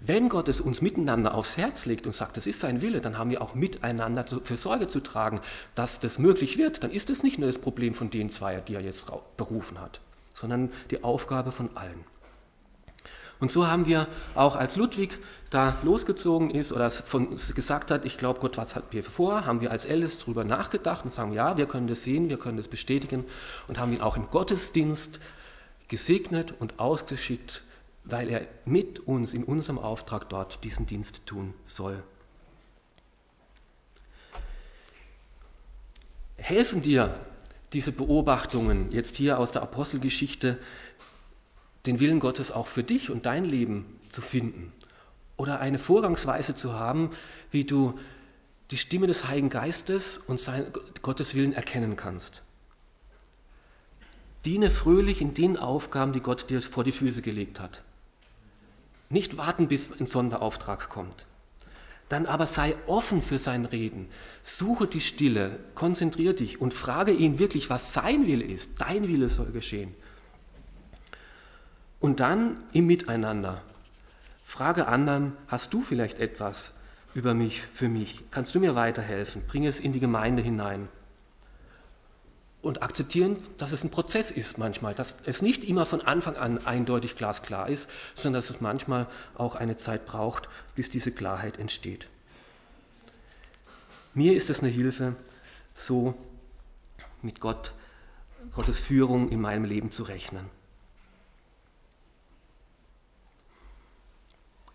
Wenn 0.00 0.30
Gott 0.30 0.48
es 0.48 0.62
uns 0.62 0.80
miteinander 0.80 1.34
aufs 1.34 1.58
Herz 1.58 1.84
legt 1.84 2.06
und 2.06 2.12
sagt, 2.12 2.38
das 2.38 2.46
ist 2.46 2.60
sein 2.60 2.80
Wille, 2.80 3.02
dann 3.02 3.18
haben 3.18 3.30
wir 3.30 3.42
auch 3.42 3.54
miteinander 3.54 4.24
für 4.42 4.56
Sorge 4.56 4.88
zu 4.88 5.00
tragen, 5.00 5.40
dass 5.74 6.00
das 6.00 6.18
möglich 6.18 6.56
wird. 6.56 6.82
Dann 6.82 6.90
ist 6.90 7.10
es 7.10 7.22
nicht 7.22 7.38
nur 7.38 7.48
das 7.48 7.58
Problem 7.58 7.92
von 7.92 8.08
den 8.08 8.30
zwei, 8.30 8.60
die 8.60 8.74
er 8.74 8.80
jetzt 8.80 9.06
berufen 9.36 9.78
hat, 9.78 10.00
sondern 10.34 10.72
die 10.90 11.04
Aufgabe 11.04 11.52
von 11.52 11.76
allen. 11.76 12.04
Und 13.40 13.50
so 13.50 13.66
haben 13.66 13.86
wir 13.86 14.06
auch 14.34 14.54
als 14.56 14.76
Ludwig 14.76 15.18
da 15.48 15.78
losgezogen 15.82 16.50
ist 16.50 16.72
oder 16.72 16.90
von, 16.90 17.36
gesagt 17.54 17.90
hat, 17.90 18.04
ich 18.04 18.18
glaube, 18.18 18.40
Gott 18.40 18.58
was 18.58 18.74
hat 18.74 18.92
mir 18.92 19.02
vor, 19.02 19.46
haben 19.46 19.60
wir 19.60 19.70
als 19.70 19.86
Älteste 19.86 20.20
darüber 20.20 20.44
nachgedacht 20.44 21.04
und 21.04 21.12
sagen, 21.12 21.32
ja, 21.32 21.56
wir 21.56 21.66
können 21.66 21.86
das 21.86 22.04
sehen, 22.04 22.28
wir 22.28 22.38
können 22.38 22.58
das 22.58 22.68
bestätigen 22.68 23.24
und 23.66 23.78
haben 23.78 23.92
ihn 23.92 24.02
auch 24.02 24.16
im 24.16 24.30
Gottesdienst 24.30 25.20
gesegnet 25.88 26.54
und 26.58 26.78
ausgeschickt 26.78 27.62
weil 28.04 28.28
er 28.28 28.46
mit 28.64 29.00
uns 29.00 29.34
in 29.34 29.44
unserem 29.44 29.78
Auftrag 29.78 30.28
dort 30.28 30.64
diesen 30.64 30.86
Dienst 30.86 31.26
tun 31.26 31.54
soll. 31.64 32.02
Helfen 36.36 36.82
dir 36.82 37.14
diese 37.72 37.92
Beobachtungen 37.92 38.90
jetzt 38.90 39.16
hier 39.16 39.38
aus 39.38 39.52
der 39.52 39.62
Apostelgeschichte, 39.62 40.58
den 41.86 42.00
Willen 42.00 42.20
Gottes 42.20 42.50
auch 42.50 42.66
für 42.66 42.82
dich 42.82 43.10
und 43.10 43.26
dein 43.26 43.44
Leben 43.44 44.00
zu 44.08 44.20
finden 44.20 44.72
oder 45.36 45.60
eine 45.60 45.78
Vorgangsweise 45.78 46.54
zu 46.54 46.74
haben, 46.74 47.10
wie 47.50 47.64
du 47.64 47.98
die 48.70 48.76
Stimme 48.76 49.06
des 49.06 49.26
Heiligen 49.26 49.48
Geistes 49.48 50.18
und 50.18 50.38
sein, 50.38 50.70
Gottes 51.02 51.34
Willen 51.34 51.52
erkennen 51.52 51.96
kannst. 51.96 52.42
Diene 54.44 54.70
fröhlich 54.70 55.20
in 55.20 55.34
den 55.34 55.56
Aufgaben, 55.56 56.12
die 56.12 56.20
Gott 56.20 56.50
dir 56.50 56.62
vor 56.62 56.84
die 56.84 56.92
Füße 56.92 57.22
gelegt 57.22 57.58
hat. 57.60 57.82
Nicht 59.10 59.36
warten, 59.36 59.68
bis 59.68 59.90
ein 60.00 60.06
Sonderauftrag 60.06 60.88
kommt. 60.88 61.26
Dann 62.08 62.26
aber 62.26 62.46
sei 62.46 62.76
offen 62.86 63.22
für 63.22 63.38
sein 63.38 63.64
Reden. 63.64 64.08
Suche 64.42 64.86
die 64.86 65.00
Stille, 65.00 65.58
konzentriere 65.74 66.34
dich 66.34 66.60
und 66.60 66.72
frage 66.72 67.12
ihn 67.12 67.38
wirklich, 67.38 67.70
was 67.70 67.92
sein 67.92 68.26
Wille 68.26 68.44
ist. 68.44 68.80
Dein 68.80 69.08
Wille 69.08 69.28
soll 69.28 69.50
geschehen. 69.50 69.94
Und 71.98 72.20
dann 72.20 72.64
im 72.72 72.86
Miteinander. 72.86 73.62
Frage 74.46 74.86
anderen, 74.86 75.36
hast 75.48 75.74
du 75.74 75.82
vielleicht 75.82 76.18
etwas 76.18 76.72
über 77.14 77.34
mich, 77.34 77.62
für 77.62 77.88
mich? 77.88 78.22
Kannst 78.30 78.54
du 78.54 78.60
mir 78.60 78.74
weiterhelfen? 78.74 79.42
Bring 79.46 79.66
es 79.66 79.80
in 79.80 79.92
die 79.92 80.00
Gemeinde 80.00 80.42
hinein 80.42 80.88
und 82.62 82.82
akzeptieren, 82.82 83.36
dass 83.58 83.72
es 83.72 83.84
ein 83.84 83.90
Prozess 83.90 84.30
ist 84.30 84.58
manchmal, 84.58 84.94
dass 84.94 85.14
es 85.24 85.40
nicht 85.40 85.64
immer 85.64 85.86
von 85.86 86.02
Anfang 86.02 86.36
an 86.36 86.66
eindeutig 86.66 87.16
glasklar 87.16 87.68
ist, 87.68 87.88
sondern 88.14 88.38
dass 88.40 88.50
es 88.50 88.60
manchmal 88.60 89.06
auch 89.34 89.54
eine 89.54 89.76
Zeit 89.76 90.04
braucht, 90.06 90.48
bis 90.74 90.90
diese 90.90 91.10
Klarheit 91.10 91.58
entsteht. 91.58 92.06
Mir 94.12 94.34
ist 94.34 94.50
es 94.50 94.60
eine 94.60 94.68
Hilfe, 94.68 95.16
so 95.74 96.14
mit 97.22 97.40
Gott, 97.40 97.72
Gottes 98.54 98.78
Führung 98.78 99.30
in 99.30 99.40
meinem 99.40 99.64
Leben 99.64 99.90
zu 99.90 100.02
rechnen. 100.02 100.46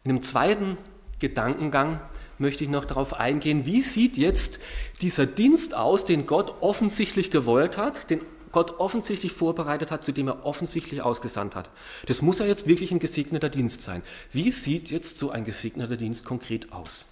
In 0.04 0.10
dem 0.10 0.24
zweiten 0.24 0.78
Gedankengang 1.20 2.00
möchte 2.38 2.64
ich 2.64 2.70
noch 2.70 2.86
darauf 2.86 3.14
eingehen, 3.14 3.66
wie 3.66 3.82
sieht 3.82 4.18
jetzt 4.18 4.60
dieser 5.02 5.26
Dienst 5.26 5.74
aus, 5.74 6.06
den 6.06 6.26
Gott 6.26 6.56
offensichtlich 6.62 7.32
gewollt 7.32 7.78
hat, 7.78 8.10
den 8.10 8.22
Gott 8.52 8.80
offensichtlich 8.80 9.34
vorbereitet 9.34 9.92
hat, 9.92 10.04
zu 10.04 10.14
dem 10.14 10.30
er 10.30 10.46
offensichtlich 10.46 11.02
ausgesandt 11.02 11.56
hat. 11.56 11.70
Das 12.06 12.22
muss 12.22 12.40
ja 12.40 12.46
jetzt 12.46 12.68
wirklich 12.68 12.92
ein 12.92 13.00
gesegneter 13.00 13.50
Dienst 13.50 13.82
sein. 13.82 14.02
Wie 14.32 14.52
sieht 14.52 14.90
jetzt 14.92 15.18
so 15.18 15.30
ein 15.30 15.44
gesegneter 15.44 15.98
Dienst 15.98 16.24
konkret 16.24 16.72
aus? 16.72 17.04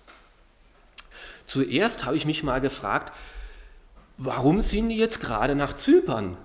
Zuerst 1.45 2.05
habe 2.05 2.15
ich 2.15 2.25
mich 2.25 2.43
mal 2.43 2.61
gefragt, 2.61 3.11
warum 4.17 4.61
sind 4.61 4.87
die 4.87 4.95
jetzt 4.95 5.19
gerade 5.19 5.55
nach 5.55 5.73
Zypern? 5.73 6.37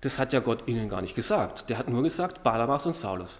Das 0.00 0.18
hat 0.18 0.32
ja 0.32 0.40
Gott 0.40 0.66
ihnen 0.66 0.88
gar 0.88 1.02
nicht 1.02 1.14
gesagt. 1.14 1.68
Der 1.70 1.78
hat 1.78 1.88
nur 1.88 2.02
gesagt, 2.02 2.42
Balamas 2.42 2.86
und 2.86 2.96
Saulus. 2.96 3.38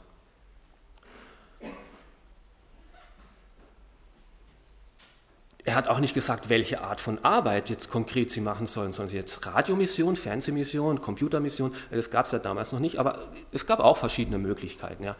Er 5.64 5.74
hat 5.74 5.88
auch 5.88 5.98
nicht 5.98 6.14
gesagt, 6.14 6.48
welche 6.48 6.82
Art 6.82 7.00
von 7.00 7.22
Arbeit 7.24 7.68
jetzt 7.68 7.90
konkret 7.90 8.30
sie 8.30 8.40
machen 8.40 8.66
sollen. 8.66 8.92
Sollen 8.92 9.08
sie 9.08 9.16
jetzt 9.16 9.44
Radiomission, 9.46 10.16
Fernsehmission, 10.16 11.02
Computermission? 11.02 11.74
Das 11.90 12.10
gab 12.10 12.26
es 12.26 12.32
ja 12.32 12.38
damals 12.38 12.72
noch 12.72 12.80
nicht, 12.80 12.98
aber 12.98 13.28
es 13.52 13.66
gab 13.66 13.80
auch 13.80 13.96
verschiedene 13.96 14.38
Möglichkeiten. 14.38 15.04
Ja. 15.04 15.16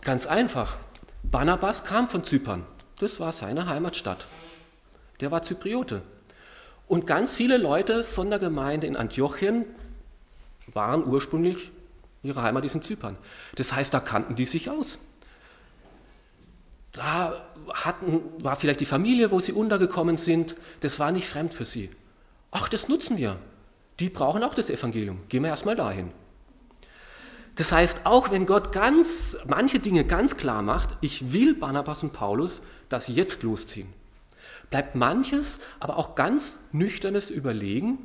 Ganz 0.00 0.26
einfach. 0.26 0.76
Barnabas 1.22 1.84
kam 1.84 2.08
von 2.08 2.24
Zypern. 2.24 2.66
Das 2.98 3.20
war 3.20 3.32
seine 3.32 3.66
Heimatstadt. 3.66 4.26
Der 5.20 5.30
war 5.30 5.42
Zypriote. 5.42 6.02
Und 6.86 7.06
ganz 7.06 7.34
viele 7.34 7.56
Leute 7.56 8.04
von 8.04 8.28
der 8.28 8.38
Gemeinde 8.38 8.86
in 8.86 8.96
Antiochien 8.96 9.64
waren 10.66 11.06
ursprünglich, 11.06 11.70
ihre 12.22 12.42
Heimat 12.42 12.64
ist 12.64 12.74
in 12.74 12.82
Zypern. 12.82 13.16
Das 13.54 13.72
heißt, 13.72 13.94
da 13.94 14.00
kannten 14.00 14.36
die 14.36 14.44
sich 14.44 14.68
aus 14.68 14.98
da 16.94 17.44
hatten, 17.72 18.20
war 18.38 18.56
vielleicht 18.56 18.80
die 18.80 18.84
Familie, 18.84 19.30
wo 19.30 19.40
sie 19.40 19.52
untergekommen 19.52 20.16
sind, 20.16 20.54
das 20.80 20.98
war 21.00 21.12
nicht 21.12 21.28
fremd 21.28 21.52
für 21.52 21.64
sie. 21.64 21.90
Ach, 22.50 22.68
das 22.68 22.88
nutzen 22.88 23.18
wir. 23.18 23.36
Die 23.98 24.08
brauchen 24.08 24.42
auch 24.44 24.54
das 24.54 24.70
Evangelium. 24.70 25.18
Gehen 25.28 25.42
wir 25.42 25.50
erstmal 25.50 25.74
dahin. 25.74 26.10
Das 27.56 27.72
heißt, 27.72 28.00
auch 28.04 28.30
wenn 28.30 28.46
Gott 28.46 28.72
ganz, 28.72 29.36
manche 29.46 29.78
Dinge 29.78 30.04
ganz 30.04 30.36
klar 30.36 30.62
macht, 30.62 30.96
ich 31.00 31.32
will 31.32 31.54
Barnabas 31.54 32.02
und 32.02 32.12
Paulus, 32.12 32.62
dass 32.88 33.06
sie 33.06 33.14
jetzt 33.14 33.42
losziehen, 33.42 33.88
bleibt 34.70 34.94
manches, 34.94 35.60
aber 35.80 35.98
auch 35.98 36.14
ganz 36.14 36.58
nüchternes 36.72 37.30
Überlegen 37.30 37.98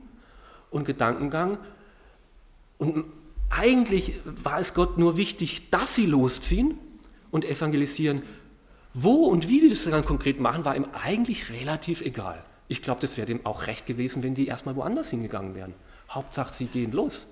und 0.69 0.86
Gedankengang. 0.86 1.58
Und 2.78 3.06
eigentlich 3.49 4.19
war 4.25 4.60
es 4.60 4.73
Gott 4.73 4.97
nur 4.97 5.17
wichtig, 5.17 5.69
dass 5.71 5.95
sie 5.95 6.06
losziehen 6.06 6.78
und 7.32 7.45
evangelisieren, 7.45 8.23
wo 8.93 9.25
und 9.25 9.47
wie 9.47 9.62
die 9.62 9.69
das 9.69 9.84
dann 9.84 10.04
konkret 10.04 10.39
machen, 10.39 10.65
war 10.65 10.75
ihm 10.75 10.88
eigentlich 11.04 11.52
relativ 11.52 12.02
egal. 12.02 12.43
Ich 12.67 12.82
glaube, 12.82 13.02
das 13.02 13.17
wäre 13.17 13.28
dem 13.28 13.45
auch 13.45 13.67
recht 13.67 13.86
gewesen, 13.86 14.23
wenn 14.23 14.36
die 14.36 14.47
erstmal 14.47 14.75
woanders 14.75 15.10
hingegangen 15.10 15.56
wären. 15.56 15.73
Hauptsache, 16.10 16.54
sie 16.54 16.65
gehen 16.65 16.91
los. 16.91 17.28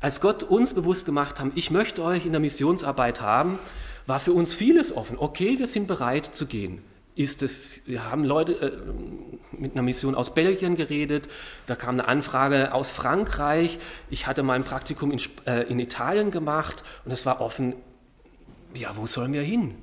Als 0.00 0.20
Gott 0.20 0.42
uns 0.42 0.74
bewusst 0.74 1.06
gemacht 1.06 1.40
haben, 1.40 1.52
ich 1.54 1.70
möchte 1.70 2.02
euch 2.02 2.26
in 2.26 2.32
der 2.32 2.40
Missionsarbeit 2.40 3.20
haben, 3.20 3.58
war 4.06 4.20
für 4.20 4.32
uns 4.32 4.52
vieles 4.52 4.94
offen. 4.94 5.16
Okay, 5.18 5.58
wir 5.58 5.66
sind 5.66 5.88
bereit 5.88 6.26
zu 6.26 6.46
gehen. 6.46 6.82
Ist 7.16 7.42
es, 7.42 7.82
wir 7.86 8.10
haben 8.10 8.24
Leute 8.24 8.52
äh, 8.52 9.56
mit 9.56 9.72
einer 9.72 9.82
Mission 9.82 10.14
aus 10.14 10.34
Belgien 10.34 10.76
geredet, 10.76 11.28
da 11.64 11.74
kam 11.74 11.94
eine 11.94 12.06
Anfrage 12.06 12.72
aus 12.74 12.90
Frankreich, 12.90 13.78
ich 14.10 14.26
hatte 14.26 14.42
mein 14.42 14.64
Praktikum 14.64 15.10
in, 15.10 15.20
äh, 15.46 15.62
in 15.62 15.78
Italien 15.78 16.30
gemacht 16.30 16.84
und 17.04 17.10
es 17.10 17.24
war 17.26 17.40
offen, 17.40 17.74
ja, 18.74 18.90
wo 18.96 19.06
sollen 19.06 19.32
wir 19.32 19.42
hin? 19.42 19.74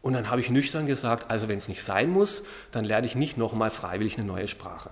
Und 0.00 0.14
dann 0.14 0.30
habe 0.30 0.40
ich 0.40 0.50
nüchtern 0.50 0.86
gesagt, 0.86 1.30
also 1.30 1.48
wenn 1.48 1.58
es 1.58 1.68
nicht 1.68 1.82
sein 1.82 2.10
muss, 2.10 2.42
dann 2.72 2.84
lerne 2.84 3.06
ich 3.06 3.14
nicht 3.14 3.36
nochmal 3.36 3.70
freiwillig 3.70 4.16
eine 4.16 4.26
neue 4.26 4.48
Sprache. 4.48 4.90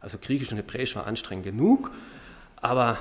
Also 0.00 0.16
Griechisch 0.16 0.50
und 0.52 0.56
Hebräisch 0.58 0.94
war 0.96 1.06
anstrengend 1.06 1.44
genug, 1.44 1.90
aber 2.56 2.98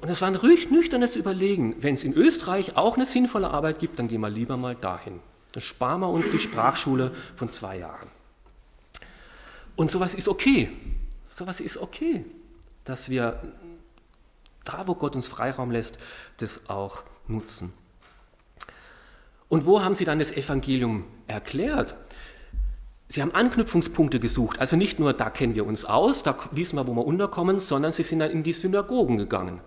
Und 0.00 0.08
es 0.08 0.20
war 0.20 0.28
ein 0.28 0.38
nüchternes 0.70 1.16
Überlegen. 1.16 1.76
Wenn 1.80 1.94
es 1.94 2.04
in 2.04 2.14
Österreich 2.14 2.76
auch 2.76 2.96
eine 2.96 3.06
sinnvolle 3.06 3.50
Arbeit 3.50 3.80
gibt, 3.80 3.98
dann 3.98 4.08
gehen 4.08 4.20
wir 4.20 4.30
lieber 4.30 4.56
mal 4.56 4.74
dahin. 4.74 5.20
Dann 5.52 5.62
sparen 5.62 6.00
wir 6.00 6.08
uns 6.08 6.30
die 6.30 6.38
Sprachschule 6.38 7.12
von 7.34 7.50
zwei 7.50 7.78
Jahren. 7.78 8.08
Und 9.74 9.90
sowas 9.90 10.14
ist 10.14 10.28
okay. 10.28 10.70
Sowas 11.26 11.60
ist 11.60 11.76
okay, 11.78 12.24
dass 12.84 13.08
wir 13.08 13.42
da, 14.64 14.86
wo 14.86 14.94
Gott 14.94 15.16
uns 15.16 15.26
Freiraum 15.26 15.70
lässt, 15.70 15.98
das 16.38 16.60
auch 16.68 17.02
nutzen. 17.26 17.72
Und 19.48 19.66
wo 19.66 19.82
haben 19.82 19.94
sie 19.94 20.04
dann 20.04 20.18
das 20.18 20.30
Evangelium 20.30 21.04
erklärt? 21.26 21.96
Sie 23.08 23.22
haben 23.22 23.34
Anknüpfungspunkte 23.34 24.20
gesucht. 24.20 24.58
Also 24.60 24.76
nicht 24.76 24.98
nur, 24.98 25.14
da 25.14 25.30
kennen 25.30 25.54
wir 25.54 25.64
uns 25.66 25.86
aus, 25.86 26.22
da 26.22 26.36
wissen 26.50 26.76
wir, 26.76 26.86
wo 26.86 26.94
wir 26.94 27.06
unterkommen, 27.06 27.60
sondern 27.60 27.92
sie 27.92 28.02
sind 28.02 28.18
dann 28.18 28.30
in 28.30 28.42
die 28.42 28.52
Synagogen 28.52 29.16
gegangen. 29.16 29.60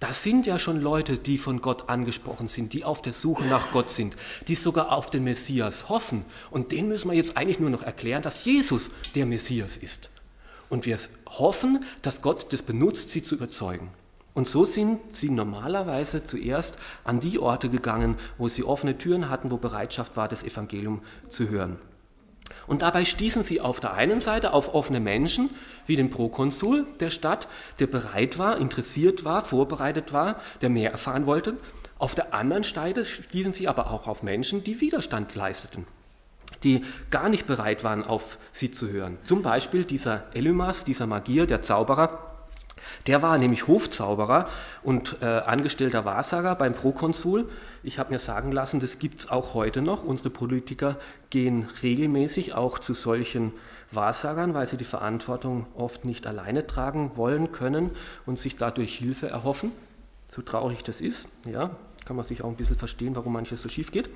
Das 0.00 0.22
sind 0.22 0.46
ja 0.46 0.58
schon 0.58 0.80
Leute, 0.80 1.18
die 1.18 1.36
von 1.36 1.60
Gott 1.60 1.90
angesprochen 1.90 2.48
sind, 2.48 2.72
die 2.72 2.84
auf 2.84 3.02
der 3.02 3.12
Suche 3.12 3.44
nach 3.44 3.70
Gott 3.70 3.90
sind, 3.90 4.16
die 4.48 4.54
sogar 4.54 4.92
auf 4.92 5.10
den 5.10 5.24
Messias 5.24 5.90
hoffen. 5.90 6.24
Und 6.50 6.72
denen 6.72 6.88
müssen 6.88 7.10
wir 7.10 7.16
jetzt 7.16 7.36
eigentlich 7.36 7.60
nur 7.60 7.68
noch 7.68 7.82
erklären, 7.82 8.22
dass 8.22 8.46
Jesus 8.46 8.90
der 9.14 9.26
Messias 9.26 9.76
ist. 9.76 10.08
Und 10.70 10.86
wir 10.86 10.98
hoffen, 11.28 11.84
dass 12.00 12.22
Gott 12.22 12.50
das 12.50 12.62
benutzt, 12.62 13.10
sie 13.10 13.20
zu 13.20 13.34
überzeugen. 13.34 13.90
Und 14.32 14.46
so 14.46 14.64
sind 14.64 15.00
sie 15.14 15.28
normalerweise 15.28 16.24
zuerst 16.24 16.76
an 17.04 17.20
die 17.20 17.38
Orte 17.38 17.68
gegangen, 17.68 18.16
wo 18.38 18.48
sie 18.48 18.64
offene 18.64 18.96
Türen 18.96 19.28
hatten, 19.28 19.50
wo 19.50 19.58
Bereitschaft 19.58 20.16
war, 20.16 20.28
das 20.28 20.44
Evangelium 20.44 21.02
zu 21.28 21.50
hören. 21.50 21.78
Und 22.66 22.82
dabei 22.82 23.04
stießen 23.04 23.42
sie 23.42 23.60
auf 23.60 23.80
der 23.80 23.94
einen 23.94 24.20
Seite 24.20 24.52
auf 24.52 24.74
offene 24.74 25.00
Menschen, 25.00 25.50
wie 25.86 25.96
den 25.96 26.10
Prokonsul 26.10 26.86
der 27.00 27.10
Stadt, 27.10 27.48
der 27.78 27.86
bereit 27.86 28.38
war, 28.38 28.58
interessiert 28.58 29.24
war, 29.24 29.44
vorbereitet 29.44 30.12
war, 30.12 30.40
der 30.60 30.70
mehr 30.70 30.92
erfahren 30.92 31.26
wollte. 31.26 31.56
Auf 31.98 32.14
der 32.14 32.32
anderen 32.34 32.62
Seite 32.62 33.04
stießen 33.04 33.52
sie 33.52 33.68
aber 33.68 33.90
auch 33.90 34.06
auf 34.06 34.22
Menschen, 34.22 34.64
die 34.64 34.80
Widerstand 34.80 35.34
leisteten, 35.34 35.86
die 36.64 36.84
gar 37.10 37.28
nicht 37.28 37.46
bereit 37.46 37.84
waren, 37.84 38.04
auf 38.04 38.38
sie 38.52 38.70
zu 38.70 38.88
hören. 38.88 39.18
Zum 39.24 39.42
Beispiel 39.42 39.84
dieser 39.84 40.24
Elymas, 40.34 40.84
dieser 40.84 41.06
Magier, 41.06 41.46
der 41.46 41.62
Zauberer, 41.62 42.29
der 43.06 43.22
war 43.22 43.38
nämlich 43.38 43.66
Hofzauberer 43.66 44.48
und 44.82 45.16
äh, 45.22 45.24
angestellter 45.24 46.04
Wahrsager 46.04 46.54
beim 46.54 46.74
Prokonsul. 46.74 47.48
Ich 47.82 47.98
habe 47.98 48.12
mir 48.12 48.18
sagen 48.18 48.52
lassen, 48.52 48.78
das 48.78 48.98
gibt 48.98 49.20
es 49.20 49.30
auch 49.30 49.54
heute 49.54 49.80
noch. 49.80 50.04
Unsere 50.04 50.30
Politiker 50.30 50.96
gehen 51.30 51.66
regelmäßig 51.82 52.54
auch 52.54 52.78
zu 52.78 52.92
solchen 52.92 53.52
Wahrsagern, 53.90 54.54
weil 54.54 54.66
sie 54.66 54.76
die 54.76 54.84
Verantwortung 54.84 55.66
oft 55.74 56.04
nicht 56.04 56.26
alleine 56.26 56.66
tragen 56.66 57.12
wollen 57.16 57.52
können 57.52 57.90
und 58.26 58.38
sich 58.38 58.56
dadurch 58.56 58.98
Hilfe 58.98 59.28
erhoffen. 59.28 59.72
So 60.28 60.42
traurig 60.42 60.84
das 60.84 61.00
ist, 61.00 61.26
ja, 61.44 61.70
kann 62.04 62.16
man 62.16 62.24
sich 62.24 62.42
auch 62.42 62.48
ein 62.48 62.56
bisschen 62.56 62.76
verstehen, 62.76 63.16
warum 63.16 63.32
manches 63.32 63.62
so 63.62 63.68
schief 63.68 63.90
geht. 63.90 64.10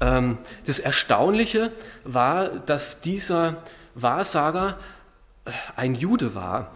Ähm, 0.00 0.38
das 0.66 0.78
Erstaunliche 0.78 1.72
war, 2.04 2.48
dass 2.48 3.00
dieser 3.00 3.62
Wahrsager 3.94 4.76
ein 5.76 5.94
Jude 5.94 6.34
war, 6.34 6.72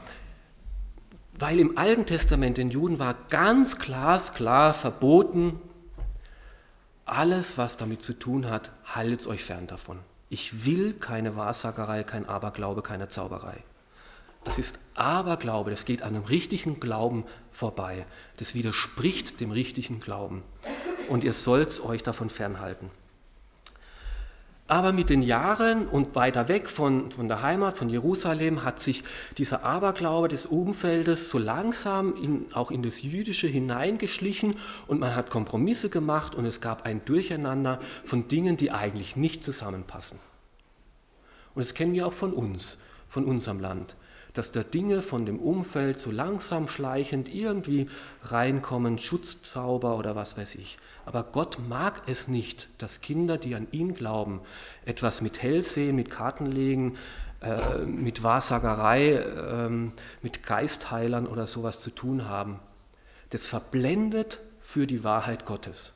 weil 1.32 1.58
im 1.58 1.78
Alten 1.78 2.06
Testament 2.06 2.56
den 2.58 2.70
Juden 2.70 2.98
war 2.98 3.14
ganz 3.28 3.78
glasklar 3.78 4.74
verboten, 4.74 5.60
alles, 7.04 7.58
was 7.58 7.76
damit 7.76 8.02
zu 8.02 8.12
tun 8.12 8.48
hat, 8.48 8.70
haltet 8.84 9.26
euch 9.26 9.42
fern 9.42 9.66
davon. 9.66 9.98
Ich 10.28 10.64
will 10.64 10.94
keine 10.94 11.34
Wahrsagerei, 11.34 12.04
kein 12.04 12.28
Aberglaube, 12.28 12.82
keine 12.82 13.08
Zauberei. 13.08 13.64
Das 14.44 14.58
ist 14.58 14.78
Aberglaube, 14.94 15.70
das 15.70 15.84
geht 15.84 16.02
an 16.02 16.14
einem 16.14 16.24
richtigen 16.24 16.78
Glauben 16.78 17.24
vorbei. 17.50 18.06
Das 18.36 18.54
widerspricht 18.54 19.40
dem 19.40 19.50
richtigen 19.50 20.00
Glauben. 20.00 20.42
Und 21.08 21.24
ihr 21.24 21.32
sollt 21.32 21.84
euch 21.84 22.02
davon 22.02 22.30
fernhalten. 22.30 22.90
Aber 24.70 24.92
mit 24.92 25.10
den 25.10 25.22
Jahren 25.22 25.88
und 25.88 26.14
weiter 26.14 26.46
weg 26.46 26.68
von, 26.68 27.10
von 27.10 27.26
der 27.26 27.42
Heimat, 27.42 27.76
von 27.76 27.88
Jerusalem, 27.88 28.62
hat 28.62 28.78
sich 28.78 29.02
dieser 29.36 29.64
Aberglaube 29.64 30.28
des 30.28 30.46
Umfeldes 30.46 31.28
so 31.28 31.38
langsam 31.38 32.14
in, 32.14 32.46
auch 32.52 32.70
in 32.70 32.84
das 32.84 33.02
Jüdische 33.02 33.48
hineingeschlichen 33.48 34.54
und 34.86 35.00
man 35.00 35.16
hat 35.16 35.28
Kompromisse 35.28 35.90
gemacht 35.90 36.36
und 36.36 36.44
es 36.44 36.60
gab 36.60 36.86
ein 36.86 37.04
Durcheinander 37.04 37.80
von 38.04 38.28
Dingen, 38.28 38.56
die 38.56 38.70
eigentlich 38.70 39.16
nicht 39.16 39.42
zusammenpassen. 39.42 40.20
Und 41.56 41.64
das 41.64 41.74
kennen 41.74 41.92
wir 41.92 42.06
auch 42.06 42.12
von 42.12 42.32
uns, 42.32 42.78
von 43.08 43.24
unserem 43.24 43.58
Land, 43.58 43.96
dass 44.34 44.52
da 44.52 44.62
Dinge 44.62 45.02
von 45.02 45.26
dem 45.26 45.40
Umfeld 45.40 45.98
so 45.98 46.12
langsam 46.12 46.68
schleichend 46.68 47.28
irgendwie 47.28 47.88
reinkommen, 48.22 48.98
Schutzzauber 48.98 49.98
oder 49.98 50.14
was 50.14 50.36
weiß 50.36 50.54
ich. 50.54 50.78
Aber 51.06 51.24
Gott 51.24 51.58
mag 51.68 52.02
es 52.06 52.28
nicht, 52.28 52.68
dass 52.78 53.00
Kinder, 53.00 53.38
die 53.38 53.54
an 53.54 53.66
ihn 53.72 53.94
glauben, 53.94 54.40
etwas 54.84 55.20
mit 55.20 55.42
Hellsehen, 55.42 55.96
mit 55.96 56.10
Kartenlegen, 56.10 56.96
äh, 57.40 57.84
mit 57.84 58.22
Wahrsagerei, 58.22 59.14
äh, 59.14 59.68
mit 60.22 60.42
Geistheilern 60.42 61.26
oder 61.26 61.46
sowas 61.46 61.80
zu 61.80 61.90
tun 61.90 62.28
haben. 62.28 62.60
Das 63.30 63.46
verblendet 63.46 64.40
für 64.60 64.86
die 64.86 65.04
Wahrheit 65.04 65.46
Gottes. 65.46 65.92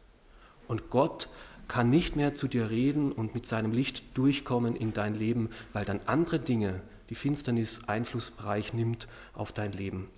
Und 0.68 0.90
Gott 0.90 1.28
kann 1.68 1.90
nicht 1.90 2.16
mehr 2.16 2.34
zu 2.34 2.48
dir 2.48 2.70
reden 2.70 3.12
und 3.12 3.34
mit 3.34 3.46
seinem 3.46 3.72
Licht 3.72 4.16
durchkommen 4.16 4.76
in 4.76 4.92
dein 4.92 5.14
Leben, 5.14 5.50
weil 5.72 5.84
dann 5.84 6.00
andere 6.06 6.38
Dinge, 6.38 6.80
die 7.10 7.14
Finsternis 7.14 7.82
Einflussbereich 7.86 8.72
nimmt 8.72 9.08
auf 9.34 9.52
dein 9.52 9.72
Leben. 9.72 10.08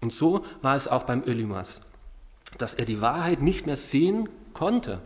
Und 0.00 0.12
so 0.12 0.44
war 0.62 0.76
es 0.76 0.88
auch 0.88 1.04
beim 1.04 1.22
Ölimas 1.24 1.80
dass 2.58 2.74
er 2.74 2.84
die 2.84 3.00
Wahrheit 3.00 3.40
nicht 3.40 3.66
mehr 3.66 3.76
sehen 3.76 4.28
konnte 4.52 5.00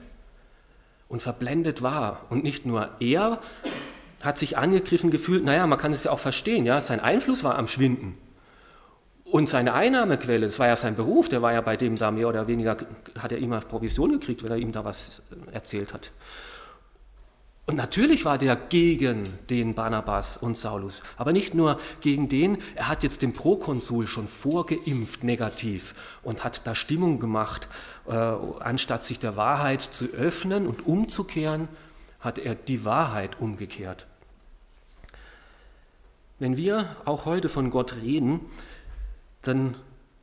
und 1.08 1.22
verblendet 1.22 1.82
war. 1.82 2.26
Und 2.30 2.44
nicht 2.44 2.66
nur 2.66 2.90
er 3.00 3.40
hat 4.22 4.38
sich 4.38 4.56
angegriffen 4.58 5.10
gefühlt, 5.10 5.44
naja, 5.44 5.66
man 5.66 5.78
kann 5.78 5.92
es 5.92 6.04
ja 6.04 6.10
auch 6.10 6.18
verstehen, 6.18 6.66
ja, 6.66 6.80
sein 6.80 7.00
Einfluss 7.00 7.42
war 7.42 7.58
am 7.58 7.68
Schwinden. 7.68 8.16
Und 9.24 9.48
seine 9.48 9.74
Einnahmequelle, 9.74 10.46
das 10.46 10.58
war 10.58 10.66
ja 10.66 10.76
sein 10.76 10.96
Beruf, 10.96 11.28
der 11.28 11.40
war 11.40 11.52
ja 11.52 11.60
bei 11.60 11.76
dem 11.76 11.96
da 11.96 12.10
mehr 12.10 12.28
oder 12.28 12.48
weniger, 12.48 12.76
hat 13.18 13.32
er 13.32 13.38
immer 13.38 13.60
Provision 13.60 14.12
gekriegt, 14.12 14.42
wenn 14.42 14.50
er 14.50 14.58
ihm 14.58 14.72
da 14.72 14.84
was 14.84 15.22
erzählt 15.52 15.94
hat. 15.94 16.10
Und 17.70 17.76
natürlich 17.76 18.24
war 18.24 18.36
der 18.36 18.56
gegen 18.56 19.22
den 19.48 19.74
Barnabas 19.74 20.36
und 20.36 20.58
Saulus, 20.58 21.02
aber 21.16 21.32
nicht 21.32 21.54
nur 21.54 21.78
gegen 22.00 22.28
den, 22.28 22.58
er 22.74 22.88
hat 22.88 23.04
jetzt 23.04 23.22
den 23.22 23.32
Prokonsul 23.32 24.08
schon 24.08 24.26
vorgeimpft 24.26 25.22
negativ 25.22 25.94
und 26.24 26.42
hat 26.42 26.66
da 26.66 26.74
Stimmung 26.74 27.20
gemacht, 27.20 27.68
äh, 28.08 28.12
anstatt 28.12 29.04
sich 29.04 29.20
der 29.20 29.36
Wahrheit 29.36 29.82
zu 29.82 30.06
öffnen 30.06 30.66
und 30.66 30.84
umzukehren, 30.84 31.68
hat 32.18 32.40
er 32.40 32.56
die 32.56 32.84
Wahrheit 32.84 33.40
umgekehrt. 33.40 34.08
Wenn 36.40 36.56
wir 36.56 36.96
auch 37.04 37.24
heute 37.24 37.48
von 37.48 37.70
Gott 37.70 37.94
reden, 38.02 38.40
dann 39.42 39.76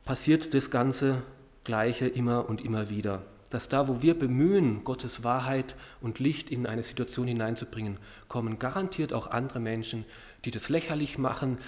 passiert 0.04 0.52
das 0.52 0.70
ganze 0.70 1.22
Gleiche 1.64 2.08
immer 2.08 2.46
und 2.46 2.62
immer 2.62 2.90
wieder 2.90 3.22
dass 3.50 3.68
da, 3.68 3.88
wo 3.88 4.02
wir 4.02 4.18
bemühen, 4.18 4.84
Gottes 4.84 5.24
Wahrheit 5.24 5.74
und 6.00 6.18
Licht 6.18 6.50
in 6.50 6.66
eine 6.66 6.82
Situation 6.82 7.26
hineinzubringen, 7.26 7.98
kommen 8.28 8.58
garantiert 8.58 9.12
auch 9.12 9.28
andere 9.28 9.60
Menschen, 9.60 10.04
die 10.44 10.50
das 10.50 10.68
lächerlich 10.68 11.18
machen, 11.18 11.58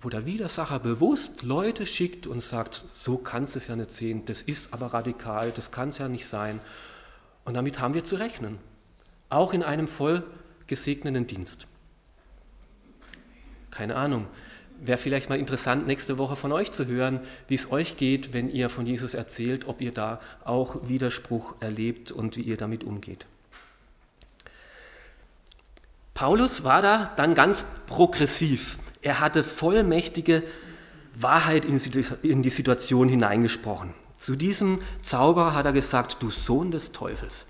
wo 0.00 0.08
der 0.08 0.26
Widersacher 0.26 0.80
bewusst 0.80 1.42
Leute 1.42 1.86
schickt 1.86 2.26
und 2.26 2.42
sagt, 2.42 2.84
so 2.92 3.16
kannst 3.16 3.54
du 3.54 3.58
es 3.58 3.68
ja 3.68 3.76
nicht 3.76 3.92
sehen, 3.92 4.24
das 4.26 4.42
ist 4.42 4.72
aber 4.74 4.88
radikal, 4.88 5.52
das 5.52 5.70
kann 5.70 5.90
es 5.90 5.98
ja 5.98 6.08
nicht 6.08 6.26
sein. 6.26 6.60
Und 7.44 7.54
damit 7.54 7.78
haben 7.78 7.94
wir 7.94 8.04
zu 8.04 8.16
rechnen, 8.16 8.58
auch 9.28 9.52
in 9.52 9.62
einem 9.62 9.86
voll 9.86 10.24
gesegneten 10.66 11.26
Dienst. 11.26 11.66
Keine 13.70 13.96
Ahnung, 13.96 14.26
wäre 14.84 14.98
vielleicht 14.98 15.28
mal 15.28 15.38
interessant, 15.38 15.86
nächste 15.86 16.18
Woche 16.18 16.36
von 16.36 16.52
euch 16.52 16.72
zu 16.72 16.86
hören, 16.86 17.20
wie 17.48 17.54
es 17.54 17.70
euch 17.70 17.96
geht, 17.96 18.32
wenn 18.32 18.50
ihr 18.50 18.68
von 18.68 18.84
Jesus 18.84 19.14
erzählt, 19.14 19.66
ob 19.68 19.80
ihr 19.80 19.92
da 19.92 20.20
auch 20.44 20.88
Widerspruch 20.88 21.54
erlebt 21.60 22.10
und 22.10 22.36
wie 22.36 22.42
ihr 22.42 22.56
damit 22.56 22.84
umgeht. 22.84 23.26
Paulus 26.14 26.64
war 26.64 26.82
da 26.82 27.12
dann 27.16 27.34
ganz 27.34 27.64
progressiv. 27.86 28.78
Er 29.00 29.20
hatte 29.20 29.44
vollmächtige 29.44 30.42
Wahrheit 31.14 31.64
in 31.64 32.42
die 32.42 32.50
Situation 32.50 33.08
hineingesprochen. 33.08 33.94
Zu 34.18 34.36
diesem 34.36 34.82
Zauberer 35.00 35.54
hat 35.54 35.66
er 35.66 35.72
gesagt, 35.72 36.18
du 36.20 36.30
Sohn 36.30 36.70
des 36.70 36.92
Teufels, 36.92 37.46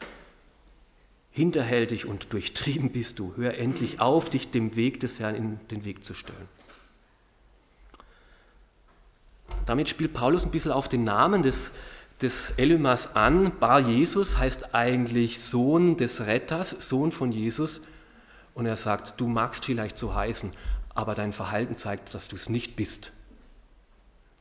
hinterhältig 1.31 2.07
und 2.07 2.33
durchtrieben 2.33 2.92
bist 2.92 3.18
du, 3.18 3.35
hör 3.37 3.59
endlich 3.59 4.01
auf, 4.01 4.31
dich 4.31 4.51
dem 4.51 4.77
Weg 4.77 5.01
des 5.01 5.18
Herrn 5.18 5.35
in 5.35 5.61
den 5.71 5.85
Weg 5.85 6.05
zu 6.05 6.14
stellen. 6.14 6.49
Damit 9.66 9.88
spielt 9.88 10.12
Paulus 10.12 10.44
ein 10.44 10.51
bisschen 10.51 10.72
auf 10.72 10.88
den 10.88 11.05
Namen 11.05 11.42
des, 11.42 11.72
des 12.20 12.53
Elymas 12.57 13.14
an. 13.14 13.59
Bar 13.59 13.81
Jesus 13.81 14.38
heißt 14.38 14.75
eigentlich 14.75 15.40
Sohn 15.40 15.96
des 15.96 16.22
Retters, 16.27 16.70
Sohn 16.81 17.12
von 17.12 17.33
Jesus. 17.33 17.81
Und 18.55 18.66
er 18.66 18.77
sagt, 18.77 19.20
du 19.20 19.29
magst 19.29 19.64
vielleicht 19.64 19.96
so 19.96 20.14
heißen, 20.14 20.53
aber 20.94 21.14
dein 21.14 21.33
Verhalten 21.33 21.77
zeigt, 21.77 22.14
dass 22.14 22.29
du 22.29 22.37
es 22.37 22.48
nicht 22.48 22.77
bist. 22.77 23.12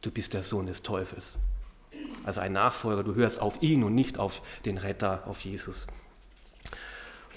du 0.02 0.12
bist 0.12 0.34
der 0.34 0.44
Sohn 0.44 0.66
des 0.66 0.82
Teufels. 0.82 1.38
Also 2.24 2.40
ein 2.40 2.54
Nachfolger, 2.54 3.04
du 3.04 3.16
hörst 3.16 3.40
auf 3.40 3.62
ihn 3.62 3.84
und 3.84 3.96
nicht 3.96 4.18
auf 4.18 4.42
den 4.66 4.78
Retter, 4.78 5.24
auf 5.28 5.42
Jesus. 5.42 5.88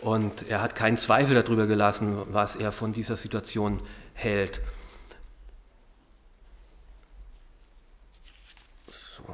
Und 0.00 0.48
er 0.48 0.60
hat 0.60 0.74
keinen 0.74 0.96
Zweifel 0.96 1.40
darüber 1.40 1.66
gelassen, 1.66 2.22
was 2.32 2.56
er 2.56 2.72
von 2.72 2.92
dieser 2.92 3.16
Situation 3.16 3.80
hält. 4.12 4.60
So, 8.88 9.24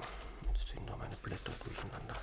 jetzt 0.53 0.69
sind 0.69 0.89
da 0.89 0.97
meine 0.97 1.17
Blätter 1.17 1.53
durcheinander. 1.65 2.15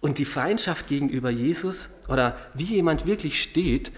Und 0.00 0.18
die 0.18 0.24
Feindschaft 0.24 0.88
gegenüber 0.88 1.30
Jesus 1.30 1.88
oder 2.08 2.36
wie 2.54 2.64
jemand 2.64 3.06
wirklich 3.06 3.42
steht, 3.42 3.92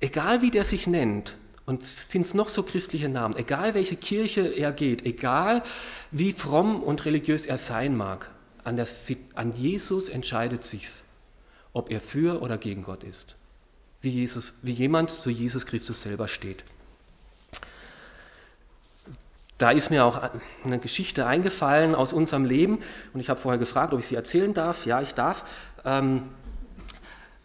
egal 0.00 0.42
wie 0.42 0.50
der 0.50 0.64
sich 0.64 0.86
nennt, 0.86 1.36
und 1.66 1.82
sind 1.82 2.22
es 2.22 2.34
noch 2.34 2.50
so 2.50 2.62
christliche 2.62 3.08
Namen, 3.08 3.36
egal 3.36 3.74
welche 3.74 3.96
Kirche 3.96 4.42
er 4.42 4.72
geht, 4.72 5.06
egal 5.06 5.62
wie 6.10 6.32
fromm 6.32 6.82
und 6.82 7.04
religiös 7.04 7.46
er 7.46 7.58
sein 7.58 7.96
mag, 7.96 8.30
an, 8.64 8.76
der, 8.76 8.86
an 9.34 9.54
Jesus 9.56 10.08
entscheidet 10.08 10.64
sich's, 10.64 11.04
ob 11.72 11.90
er 11.90 12.00
für 12.00 12.42
oder 12.42 12.58
gegen 12.58 12.82
Gott 12.82 13.02
ist. 13.02 13.36
Wie, 14.00 14.10
Jesus, 14.10 14.54
wie 14.62 14.72
jemand 14.72 15.10
zu 15.10 15.30
Jesus 15.30 15.64
Christus 15.64 16.02
selber 16.02 16.28
steht. 16.28 16.64
Da 19.58 19.70
ist 19.70 19.90
mir 19.90 20.04
auch 20.04 20.20
eine 20.64 20.78
Geschichte 20.78 21.26
eingefallen 21.26 21.94
aus 21.94 22.12
unserem 22.12 22.44
Leben 22.44 22.80
und 23.12 23.20
ich 23.20 23.30
habe 23.30 23.40
vorher 23.40 23.58
gefragt, 23.58 23.92
ob 23.92 24.00
ich 24.00 24.06
sie 24.06 24.16
erzählen 24.16 24.52
darf. 24.52 24.84
Ja, 24.84 25.00
ich 25.00 25.14
darf. 25.14 25.44
Ähm, 25.84 26.30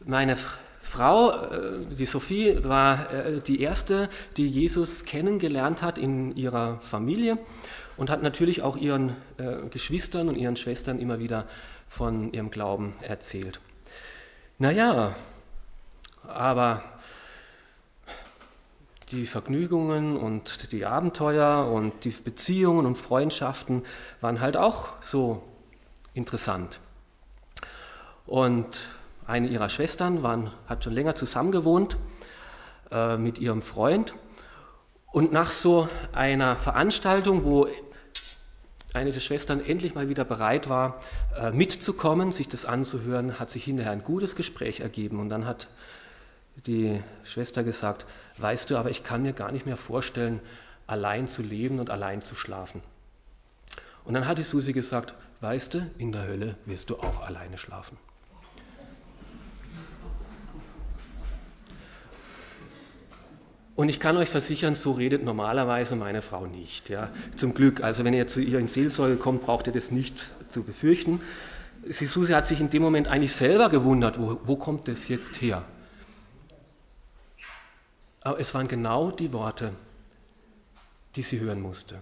meine 0.04 0.36
Frau, 0.82 1.32
äh, 1.32 1.86
die 1.96 2.08
Sophie, 2.08 2.64
war 2.64 3.14
äh, 3.14 3.42
die 3.42 3.62
erste, 3.62 4.10
die 4.38 4.48
Jesus 4.48 5.06
kennengelernt 5.06 5.84
hat 5.84 6.00
in 6.00 6.36
ihrer 6.36 6.80
Familie 6.82 7.38
und 7.96 8.10
hat 8.10 8.24
natürlich 8.24 8.64
auch 8.64 8.76
ihren 8.76 9.16
äh, 9.38 9.68
Geschwistern 9.70 10.30
und 10.30 10.36
ihren 10.36 10.56
Schwestern 10.56 10.98
immer 10.98 11.20
wieder 11.20 11.46
von 11.88 12.34
ihrem 12.34 12.50
Glauben 12.50 12.96
erzählt. 13.02 13.60
Naja, 14.58 15.16
aber 16.28 16.84
die 19.12 19.26
Vergnügungen 19.26 20.18
und 20.18 20.72
die 20.72 20.86
Abenteuer 20.86 21.70
und 21.72 22.04
die 22.04 22.12
Beziehungen 22.12 22.86
und 22.86 22.96
Freundschaften 22.96 23.84
waren 24.22 24.40
halt 24.40 24.56
auch 24.56 24.94
so 25.02 25.42
interessant. 26.14 26.80
Und 28.28 28.82
eine 29.26 29.48
ihrer 29.48 29.70
Schwestern 29.70 30.22
waren, 30.22 30.52
hat 30.68 30.84
schon 30.84 30.94
länger 30.94 31.16
zusammengewohnt 31.16 31.98
äh, 32.92 33.18
mit 33.18 33.40
ihrem 33.40 33.62
Freund. 33.62 34.14
Und 35.12 35.32
nach 35.32 35.52
so 35.52 35.88
einer 36.14 36.56
Veranstaltung, 36.56 37.44
wo 37.44 37.68
eine 38.94 39.12
der 39.12 39.20
Schwestern 39.20 39.64
endlich 39.64 39.96
mal 39.96 40.10
wieder 40.10 40.26
bereit 40.26 40.70
war, 40.70 41.00
äh, 41.36 41.52
mitzukommen, 41.52 42.32
sich 42.32 42.48
das 42.48 42.66
anzuhören, 42.66 43.40
hat 43.40 43.50
sich 43.50 43.64
hinterher 43.64 43.92
ein 43.92 44.04
gutes 44.04 44.36
Gespräch 44.36 44.82
ergeben. 44.82 45.20
Und 45.20 45.30
dann 45.30 45.46
hat 45.46 45.68
die 46.66 47.02
Schwester 47.24 47.64
gesagt, 47.64 48.06
weißt 48.38 48.70
du, 48.70 48.78
aber 48.78 48.90
ich 48.90 49.04
kann 49.04 49.22
mir 49.22 49.34
gar 49.34 49.52
nicht 49.52 49.66
mehr 49.66 49.78
vorstellen, 49.78 50.40
allein 50.88 51.28
zu 51.28 51.42
leben 51.42 51.80
und 51.80 51.90
allein 51.90 52.22
zu 52.22 52.36
schlafen. 52.36 52.82
Und 54.04 54.14
dann 54.14 54.28
hat 54.28 54.38
die 54.38 54.44
Susi 54.44 54.74
gesagt, 54.74 55.14
weißt 55.42 55.76
du, 55.76 55.92
in 55.98 56.12
der 56.12 56.28
Hölle 56.28 56.56
wirst 56.66 56.90
du 56.90 56.98
auch 56.98 57.22
alleine 57.22 57.58
schlafen. 57.58 57.98
Und 63.76 63.88
ich 63.88 64.02
kann 64.02 64.18
euch 64.18 64.28
versichern, 64.28 64.76
so 64.76 64.92
redet 64.92 65.24
normalerweise 65.24 65.96
meine 65.96 66.22
Frau 66.22 66.46
nicht. 66.46 66.90
Ja. 66.90 67.10
Zum 67.38 67.54
Glück, 67.54 67.82
also 67.82 68.04
wenn 68.04 68.14
ihr 68.14 68.28
zu 68.28 68.42
ihr 68.42 68.60
in 68.60 68.68
Seelsorge 68.68 69.16
kommt, 69.16 69.46
braucht 69.46 69.68
ihr 69.68 69.74
das 69.74 69.90
nicht 69.90 70.30
zu 70.50 70.64
befürchten. 70.64 71.22
Susi 71.90 72.34
hat 72.34 72.46
sich 72.46 72.60
in 72.60 72.70
dem 72.70 72.82
Moment 72.82 73.08
eigentlich 73.08 73.32
selber 73.32 73.70
gewundert, 73.70 74.20
wo, 74.20 74.42
wo 74.44 74.58
kommt 74.58 74.90
das 74.90 75.08
jetzt 75.08 75.42
her? 75.42 75.64
Aber 78.22 78.40
es 78.40 78.54
waren 78.54 78.68
genau 78.68 79.12
die 79.12 79.32
Worte, 79.34 79.74
die 81.16 81.22
sie 81.22 81.40
hören 81.40 81.62
musste. 81.62 82.02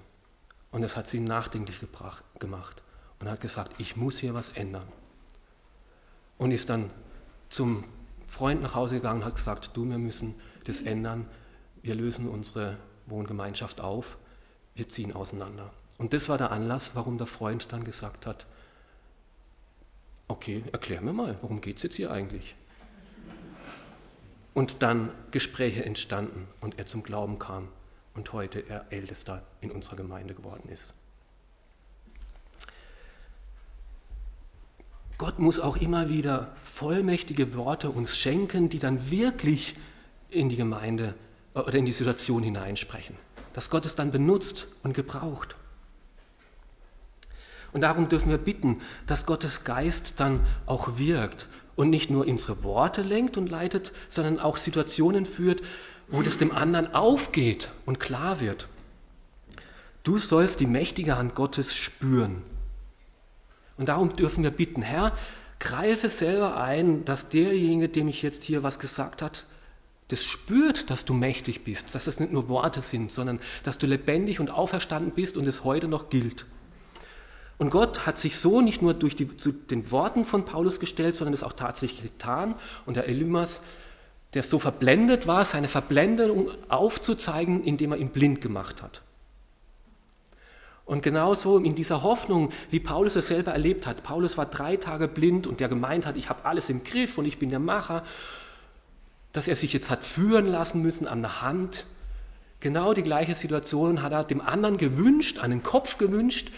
Und 0.71 0.82
das 0.82 0.95
hat 0.95 1.08
sie 1.08 1.19
nachdenklich 1.19 1.80
gebracht, 1.80 2.23
gemacht 2.39 2.82
und 3.19 3.30
hat 3.30 3.41
gesagt, 3.41 3.80
ich 3.80 3.95
muss 3.95 4.17
hier 4.19 4.34
was 4.34 4.49
ändern. 4.49 4.88
Und 6.38 6.51
ist 6.51 6.69
dann 6.69 6.91
zum 7.49 7.84
Freund 8.27 8.62
nach 8.62 8.75
Hause 8.75 8.95
gegangen 8.95 9.21
und 9.21 9.25
hat 9.25 9.36
gesagt, 9.36 9.71
du, 9.73 9.86
wir 9.89 9.97
müssen 9.97 10.36
das 10.65 10.82
ändern, 10.82 11.27
wir 11.82 11.95
lösen 11.95 12.27
unsere 12.27 12.77
Wohngemeinschaft 13.06 13.80
auf, 13.80 14.17
wir 14.75 14.88
ziehen 14.89 15.13
auseinander. 15.13 15.71
Und 15.97 16.13
das 16.13 16.30
war 16.30 16.38
der 16.38 16.51
Anlass, 16.51 16.91
warum 16.93 17.17
der 17.17 17.27
Freund 17.27 17.71
dann 17.71 17.84
gesagt 17.84 18.25
hat, 18.25 18.45
okay, 20.27 20.63
erklär 20.73 21.01
mir 21.01 21.13
mal, 21.13 21.38
worum 21.41 21.62
geht 21.62 21.77
es 21.77 21.84
jetzt 21.84 21.95
hier 21.95 22.12
eigentlich? 22.12 22.56
Und 24.58 24.82
dann 24.82 25.12
Gespräche 25.30 25.86
entstanden 25.86 26.48
und 26.62 26.80
er 26.80 26.88
zum 26.88 27.04
Glauben 27.04 27.38
kam 27.38 27.67
und 28.15 28.34
heute 28.34 28.67
er 28.67 28.88
Ältester 28.89 29.43
in 29.62 29.70
unserer 29.70 29.98
Gemeinde 29.98 30.34
geworden 30.34 30.67
ist. 30.70 30.96
Gott 35.20 35.38
muss 35.38 35.60
auch 35.60 35.78
immer 35.78 36.10
wieder 36.10 36.56
vollmächtige 36.63 37.54
Worte 37.54 37.91
uns 37.91 38.17
schenken, 38.17 38.67
die 38.67 38.80
dann 38.80 39.12
wirklich 39.12 39.76
in 40.32 40.50
die 40.50 40.56
Gemeinde 40.56 41.13
oder 41.54 41.76
in 41.76 41.86
die 41.86 41.91
Situation 41.91 42.41
hineinsprechen. 42.41 43.15
Dass 43.54 43.70
Gott 43.70 43.86
es 43.86 43.93
dann 43.93 44.10
benutzt 44.10 44.65
und 44.82 44.96
gebraucht. 44.96 45.56
Und 47.74 47.82
darum 47.82 48.10
dürfen 48.10 48.32
wir 48.32 48.39
bitten, 48.39 48.82
dass 49.06 49.28
Gottes 49.28 49.65
Geist 49.65 50.13
dann 50.17 50.43
auch 50.65 50.98
wirkt 50.98 51.48
und 51.78 51.90
nicht 51.90 52.10
nur 52.10 52.28
unsere 52.28 52.63
Worte 52.63 53.02
lenkt 53.02 53.38
und 53.38 53.50
leitet, 53.50 53.94
sondern 54.10 54.42
auch 54.42 54.58
Situationen 54.58 55.26
führt, 55.26 55.62
wo 56.10 56.22
das 56.22 56.38
dem 56.38 56.52
anderen 56.52 56.94
aufgeht 56.94 57.70
und 57.86 58.00
klar 58.00 58.42
wird. 58.42 58.68
Du 60.04 60.18
sollst 60.18 60.60
die 60.60 60.68
mächtige 60.68 61.18
Hand 61.18 61.36
Gottes 61.36 61.76
spüren. 61.76 62.42
Und 63.78 63.90
darum 63.90 64.16
dürfen 64.16 64.44
wir 64.44 64.52
bitten, 64.52 64.82
Herr, 64.82 65.16
greife 65.60 66.10
selber 66.10 66.58
ein, 66.58 67.06
dass 67.06 67.30
derjenige, 67.30 67.90
dem 67.90 68.08
ich 68.08 68.22
jetzt 68.22 68.44
hier 68.44 68.63
was 68.63 68.80
gesagt 68.80 69.22
hat, 69.22 69.46
das 70.08 70.24
spürt, 70.24 70.90
dass 70.90 71.06
du 71.06 71.13
mächtig 71.13 71.63
bist, 71.63 71.94
dass 71.94 72.06
das 72.06 72.20
nicht 72.20 72.32
nur 72.32 72.48
Worte 72.48 72.82
sind, 72.82 73.12
sondern 73.12 73.40
dass 73.63 73.78
du 73.78 73.86
lebendig 73.86 74.40
und 74.40 74.50
auferstanden 74.50 75.12
bist 75.12 75.36
und 75.38 75.46
es 75.46 75.63
heute 75.63 75.88
noch 75.88 76.10
gilt. 76.10 76.46
Und 77.58 77.72
Gott 77.72 78.06
hat 78.06 78.17
sich 78.17 78.38
so 78.38 78.62
nicht 78.62 78.82
nur 78.82 78.93
durch 78.93 79.15
die, 79.15 79.36
zu 79.36 79.52
den 79.52 79.89
Worten 79.91 80.26
von 80.26 80.46
Paulus 80.46 80.80
gestellt, 80.80 81.15
sondern 81.15 81.34
es 81.34 81.43
auch 81.43 81.54
tatsächlich 81.54 82.04
getan. 82.04 82.56
Und 82.86 82.98
der 82.98 83.08
Elimas, 83.08 83.62
der 84.34 84.43
so 84.43 84.60
verblendet 84.60 85.26
war, 85.26 85.43
seine 85.43 85.67
Verblendung 85.67 86.52
aufzuzeigen, 86.70 87.63
indem 87.63 87.93
er 87.93 87.98
ihn 87.98 88.10
blind 88.10 88.41
gemacht 88.41 88.84
hat. 88.84 89.02
Und 90.86 91.02
genauso 91.02 91.58
in 91.58 91.76
dieser 91.76 92.04
Hoffnung, 92.04 92.52
wie 92.70 92.80
Paulus 92.80 93.15
es 93.15 93.28
selber 93.28 93.52
erlebt 93.52 93.88
hat. 93.88 94.04
Paulus 94.04 94.38
war 94.38 94.46
drei 94.46 94.78
Tage 94.78 95.08
blind 95.08 95.48
und 95.48 95.60
der 95.60 95.67
gemeint 95.67 96.06
hat, 96.06 96.15
ich 96.15 96.30
habe 96.30 96.46
alles 96.46 96.70
im 96.70 96.84
Griff 96.84 97.17
und 97.17 97.26
ich 97.26 97.39
bin 97.39 97.50
der 97.50 97.60
Macher 97.60 98.04
dass 99.38 99.48
er 99.48 99.56
sich 99.56 99.72
jetzt 99.72 99.91
hat 99.91 100.04
führen 100.04 100.48
lassen 100.48 100.82
müssen 100.82 101.08
an 101.08 101.22
der 101.22 101.43
Hand. 101.43 101.86
Genau 102.60 102.96
die 102.96 103.04
gleiche 103.04 103.36
Situation 103.36 104.02
hat 104.02 104.12
er 104.12 104.24
dem 104.24 104.41
anderen 104.41 104.78
gewünscht, 104.78 105.38
einen 105.38 105.62
Kopf 105.62 106.00
gewünscht, 106.00 106.50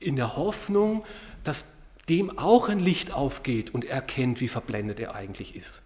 in 0.00 0.16
der 0.16 0.36
Hoffnung, 0.36 1.04
dass 1.44 1.66
dem 2.08 2.38
auch 2.38 2.68
ein 2.68 2.80
Licht 2.80 3.12
aufgeht 3.12 3.74
und 3.74 3.84
er 3.84 3.96
erkennt, 3.96 4.40
wie 4.40 4.48
verblendet 4.48 4.98
er 5.00 5.14
eigentlich 5.14 5.54
ist. 5.54 5.82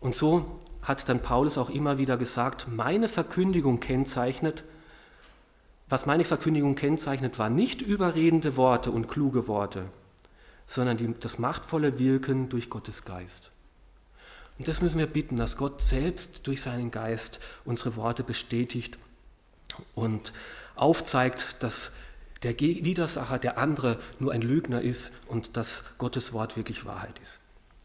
Und 0.00 0.14
so 0.14 0.60
hat 0.82 1.08
dann 1.08 1.20
Paulus 1.20 1.58
auch 1.58 1.70
immer 1.70 1.98
wieder 1.98 2.16
gesagt, 2.16 2.66
meine 2.70 3.08
Verkündigung 3.08 3.80
kennzeichnet, 3.80 4.64
was 5.88 6.06
meine 6.06 6.24
Verkündigung 6.24 6.74
kennzeichnet, 6.74 7.38
war 7.38 7.50
nicht 7.50 7.82
überredende 7.82 8.56
Worte 8.56 8.90
und 8.90 9.08
kluge 9.08 9.48
Worte, 9.48 9.86
sondern 10.66 10.96
die, 10.96 11.14
das 11.18 11.38
machtvolle 11.38 11.98
Wirken 11.98 12.48
durch 12.48 12.70
Gottes 12.70 13.04
Geist. 13.04 13.50
Und 14.58 14.66
das 14.66 14.82
müssen 14.82 14.98
wir 14.98 15.06
bitten, 15.06 15.36
dass 15.36 15.56
Gott 15.56 15.80
selbst 15.80 16.46
durch 16.46 16.62
seinen 16.62 16.90
Geist 16.90 17.38
unsere 17.64 17.96
Worte 17.96 18.24
bestätigt 18.24 18.98
und 19.94 20.32
aufzeigt, 20.74 21.56
dass 21.60 21.92
der 22.42 22.58
Widersacher, 22.58 23.38
der 23.38 23.58
andere, 23.58 23.98
nur 24.18 24.32
ein 24.32 24.42
Lügner 24.42 24.80
ist 24.80 25.12
und 25.26 25.56
dass 25.56 25.82
Gottes 25.98 26.32
Wort 26.32 26.56
wirklich 26.56 26.84
Wahrheit 26.84 27.18
ist. 27.22 27.40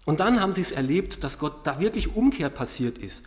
Und 0.05 0.19
dann 0.19 0.41
haben 0.41 0.53
sie 0.53 0.61
es 0.61 0.71
erlebt, 0.71 1.24
dass 1.24 1.39
Gott 1.39 1.65
da 1.65 1.80
wirklich 1.80 2.15
Umkehr 2.15 2.49
passiert 2.49 2.97
ist. 2.97 3.24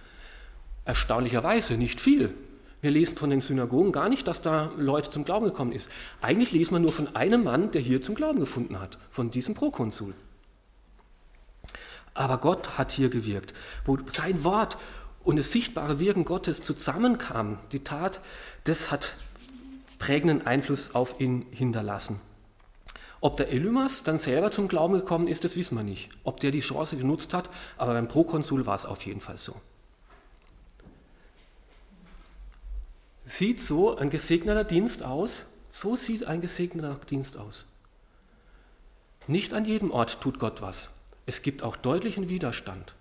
Erstaunlicherweise 0.84 1.74
nicht 1.74 2.01
viel. 2.01 2.34
Wir 2.80 2.90
lesen 2.90 3.16
von 3.16 3.30
den 3.30 3.40
Synagogen 3.40 3.92
gar 3.92 4.09
nicht, 4.09 4.28
dass 4.28 4.42
da 4.42 4.70
Leute 4.76 5.11
zum 5.11 5.24
Glauben 5.24 5.47
gekommen 5.47 5.72
ist. 5.72 5.90
Eigentlich 6.20 6.53
lesen 6.53 6.74
wir 6.74 6.80
nur 6.80 6.92
von 6.92 7.16
einem 7.16 7.44
Mann, 7.44 7.70
der 7.70 7.80
hier 7.80 8.03
zum 8.03 8.14
Glauben 8.14 8.38
gefunden 8.38 8.78
hat, 8.78 8.99
von 9.11 9.30
diesem 9.30 9.55
Prokonsul. 9.55 10.14
Aber 12.17 12.39
Gott 12.39 12.79
hat 12.79 12.93
hier 12.93 13.11
gewirkt, 13.11 13.53
wo 13.85 13.99
sein 14.11 14.43
Wort 14.43 14.79
und 15.23 15.37
das 15.37 15.53
sichtbare 15.53 16.01
Wirken 16.01 16.25
Gottes 16.25 16.62
zusammenkamen. 16.62 17.59
Die 17.73 17.85
Tat, 17.85 18.21
das 18.64 18.91
hat 18.91 19.17
prägenden 19.99 20.47
Einfluss 20.47 20.95
auf 20.95 21.21
ihn 21.21 21.45
hinterlassen. 21.51 22.19
Ob 23.21 23.37
der 23.37 23.51
Elymas 23.51 24.03
dann 24.03 24.17
selber 24.17 24.51
zum 24.51 24.69
Glauben 24.69 24.95
gekommen 24.95 25.29
ist, 25.29 25.45
das 25.45 25.57
wissen 25.57 25.77
wir 25.77 25.85
nicht. 25.85 26.09
Ob 26.25 26.41
der 26.41 26.53
die 26.53 26.61
Chance 26.61 26.97
genutzt 26.97 27.35
hat, 27.35 27.51
aber 27.77 27.93
beim 27.93 28.09
Prokonsul 28.09 28.64
war 28.64 28.77
es 28.77 28.87
auf 28.87 29.05
jeden 29.05 29.21
Fall 29.21 29.37
so. 29.37 29.55
Sieht 33.27 33.61
so 33.61 33.97
ein 33.97 34.09
gesegneter 34.09 34.64
Dienst 34.64 35.03
aus? 35.03 35.45
So 35.69 35.97
sieht 35.97 36.25
ein 36.25 36.41
gesegneter 36.41 36.99
Dienst 37.11 37.37
aus. 37.37 37.67
Nicht 39.27 39.53
an 39.53 39.64
jedem 39.67 39.91
Ort 39.91 40.21
tut 40.21 40.39
Gott 40.39 40.62
was. 40.62 40.89
Es 41.27 41.43
gibt 41.43 41.62
auch 41.62 41.77
deutlichen 41.77 42.29
Widerstand. 42.29 42.95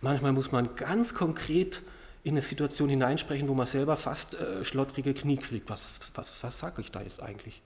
Manchmal 0.00 0.32
muss 0.32 0.52
man 0.52 0.76
ganz 0.76 1.14
konkret 1.14 1.82
in 2.22 2.34
eine 2.34 2.42
Situation 2.42 2.88
hineinsprechen, 2.88 3.48
wo 3.48 3.54
man 3.54 3.66
selber 3.66 3.96
fast 3.96 4.34
äh, 4.34 4.64
schlottrige 4.64 5.14
Knie 5.14 5.38
kriegt. 5.38 5.70
Was, 5.70 6.12
was, 6.14 6.42
was 6.42 6.58
sage 6.58 6.82
ich 6.82 6.92
da 6.92 7.00
jetzt 7.00 7.22
eigentlich? 7.22 7.62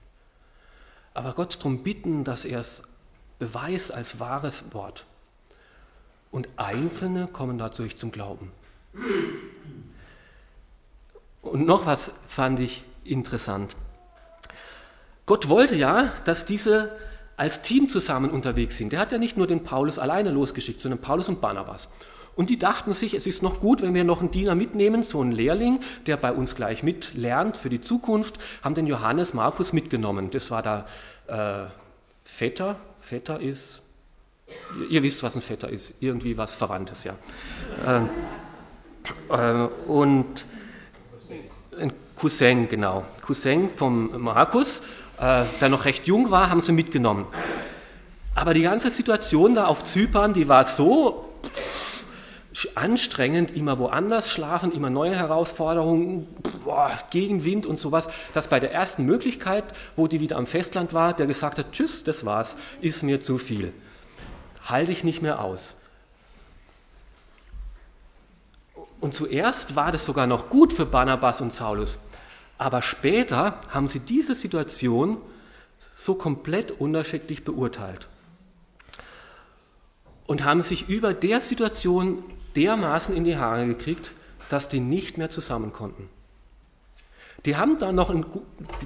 Aber 1.15 1.33
Gott 1.33 1.57
darum 1.57 1.83
bitten, 1.83 2.25
dass 2.25 2.45
er 2.45 2.61
es 2.61 2.83
beweist 3.39 3.93
als 3.93 4.21
wahres 4.21 4.73
Wort. 4.73 5.05
Und 6.31 6.49
Einzelne 6.57 7.27
kommen 7.27 7.59
dadurch 7.59 7.97
zum 7.97 8.13
Glauben. 8.13 8.53
Und 11.43 11.67
noch 11.67 11.85
was 11.85 12.13
fand 12.27 12.61
ich 12.61 12.85
interessant. 13.05 13.77
Gott 15.27 15.49
wollte 15.49 15.75
ja, 15.75 16.13
dass 16.25 16.47
diese 16.47 16.97
als 17.43 17.61
Team 17.61 17.89
zusammen 17.89 18.31
unterwegs 18.31 18.79
sind. 18.79 18.93
Der 18.93 19.01
hat 19.01 19.11
ja 19.11 19.19
nicht 19.19 19.37
nur 19.37 19.49
den 19.49 19.65
Paulus 19.65 19.99
alleine 19.99 20.31
losgeschickt, 20.31 20.81
sondern 20.81 21.01
Paulus 21.01 21.29
und 21.29 21.41
Barnabas. 21.41 21.89
Und 22.37 22.51
die 22.51 22.57
dachten 22.57 22.95
sich, 22.95 23.15
es 23.15 23.27
ist 23.27 23.43
noch 23.43 23.59
gut, 23.59 23.83
wenn 23.83 23.95
wir 23.95 24.05
noch 24.05 24.21
einen 24.21 24.31
Diener 24.31 24.55
mitnehmen, 24.55 25.03
so 25.03 25.21
einen 25.21 25.33
Lehrling, 25.33 25.81
der 26.07 26.17
bei 26.17 26.33
uns 26.33 26.55
gleich 26.55 26.85
mitlernt 26.85 27.57
für 27.57 27.69
die 27.69 27.81
Zukunft, 27.81 28.39
haben 28.63 28.77
den 28.77 28.87
Johannes 28.87 29.35
Markus 29.35 29.73
mitgenommen. 29.73 30.31
Das 30.31 30.53
war 30.53 30.63
da 30.63 30.87
äh, 31.27 31.69
Vetter. 32.23 32.77
Vetter 33.01 33.41
ist, 33.41 33.83
ihr, 34.79 34.91
ihr, 34.91 35.03
wisst, 35.03 35.25
was 35.25 35.35
ein 35.35 35.43
Vetter 35.43 35.69
ist, 35.69 35.95
irgendwie 35.99 36.37
was 36.37 36.55
Verwandtes, 36.55 37.03
ja. 37.03 37.17
Ähm, 37.85 38.09
äh, 39.31 39.91
und 39.91 40.45
ein 41.77 41.93
Cousin, 42.15 42.69
genau. 42.69 43.05
Cousin 43.21 43.69
vom 43.69 44.23
Markus, 44.23 44.81
äh, 45.23 45.45
der 45.61 45.69
noch 45.69 45.85
recht 45.85 46.07
jung 46.07 46.31
war, 46.31 46.51
haben 46.51 46.61
sie 46.61 46.73
mitgenommen. 46.73 47.27
Aber 48.35 48.55
die 48.55 48.63
ganze 48.63 48.91
Situation 48.91 49.55
da 49.55 49.67
auf 49.67 49.85
Zypern, 49.85 50.35
die 50.35 50.49
war 50.49 50.65
so 50.65 51.29
anstrengend, 52.75 53.51
immer 53.53 53.79
woanders 53.79 54.31
schlafen, 54.31 54.73
immer 54.73 54.91
neue 54.91 55.15
Herausforderungen, 55.15 56.27
boah, 56.65 56.91
Gegenwind 57.11 57.67
und 57.67 57.77
sowas, 57.77 58.09
dass 58.35 58.49
bei 58.49 58.61
der 58.61 58.73
ersten 58.73 59.05
Möglichkeit, 59.05 59.65
wo 59.97 60.07
die 60.07 60.21
wieder 60.21 60.37
am 60.37 60.47
Festland 60.47 60.93
war, 60.93 61.15
der 61.15 61.27
gesagt 61.27 61.59
hat, 61.59 61.73
tschüss, 61.73 62.05
das 62.05 62.27
war's, 62.27 62.57
ist 62.81 63.03
mir 63.03 63.21
zu 63.21 63.39
viel. 63.39 63.73
Halte 64.65 64.93
ich 64.93 65.05
nicht 65.05 65.23
mehr 65.23 65.43
aus. 65.43 65.77
Und 69.01 69.15
zuerst 69.15 69.77
war 69.77 69.93
das 69.93 70.05
sogar 70.05 70.27
noch 70.27 70.49
gut 70.49 70.73
für 70.73 70.87
Barnabas 70.87 71.41
und 71.41 71.53
Saulus. 71.53 71.99
Aber 72.63 72.81
später 72.81 73.59
haben 73.71 73.89
sie 73.89 73.99
diese 73.99 74.37
Situation 74.37 75.17
so 75.95 76.15
komplett 76.15 76.71
unterschiedlich 76.71 77.43
beurteilt 77.43 78.07
und 80.29 80.45
haben 80.45 80.63
sich 80.63 80.89
über 80.89 81.13
der 81.13 81.41
Situation 81.41 82.23
dermaßen 82.55 83.17
in 83.17 83.25
die 83.25 83.37
Haare 83.37 83.67
gekriegt, 83.67 84.13
dass 84.49 84.69
die 84.69 84.79
nicht 84.79 85.19
mehr 85.19 85.29
zusammen 85.29 85.73
konnten. 85.73 86.09
Die 87.47 87.57
haben 87.57 87.81
dann 87.81 87.97
noch, 87.97 88.11
ein, 88.11 88.25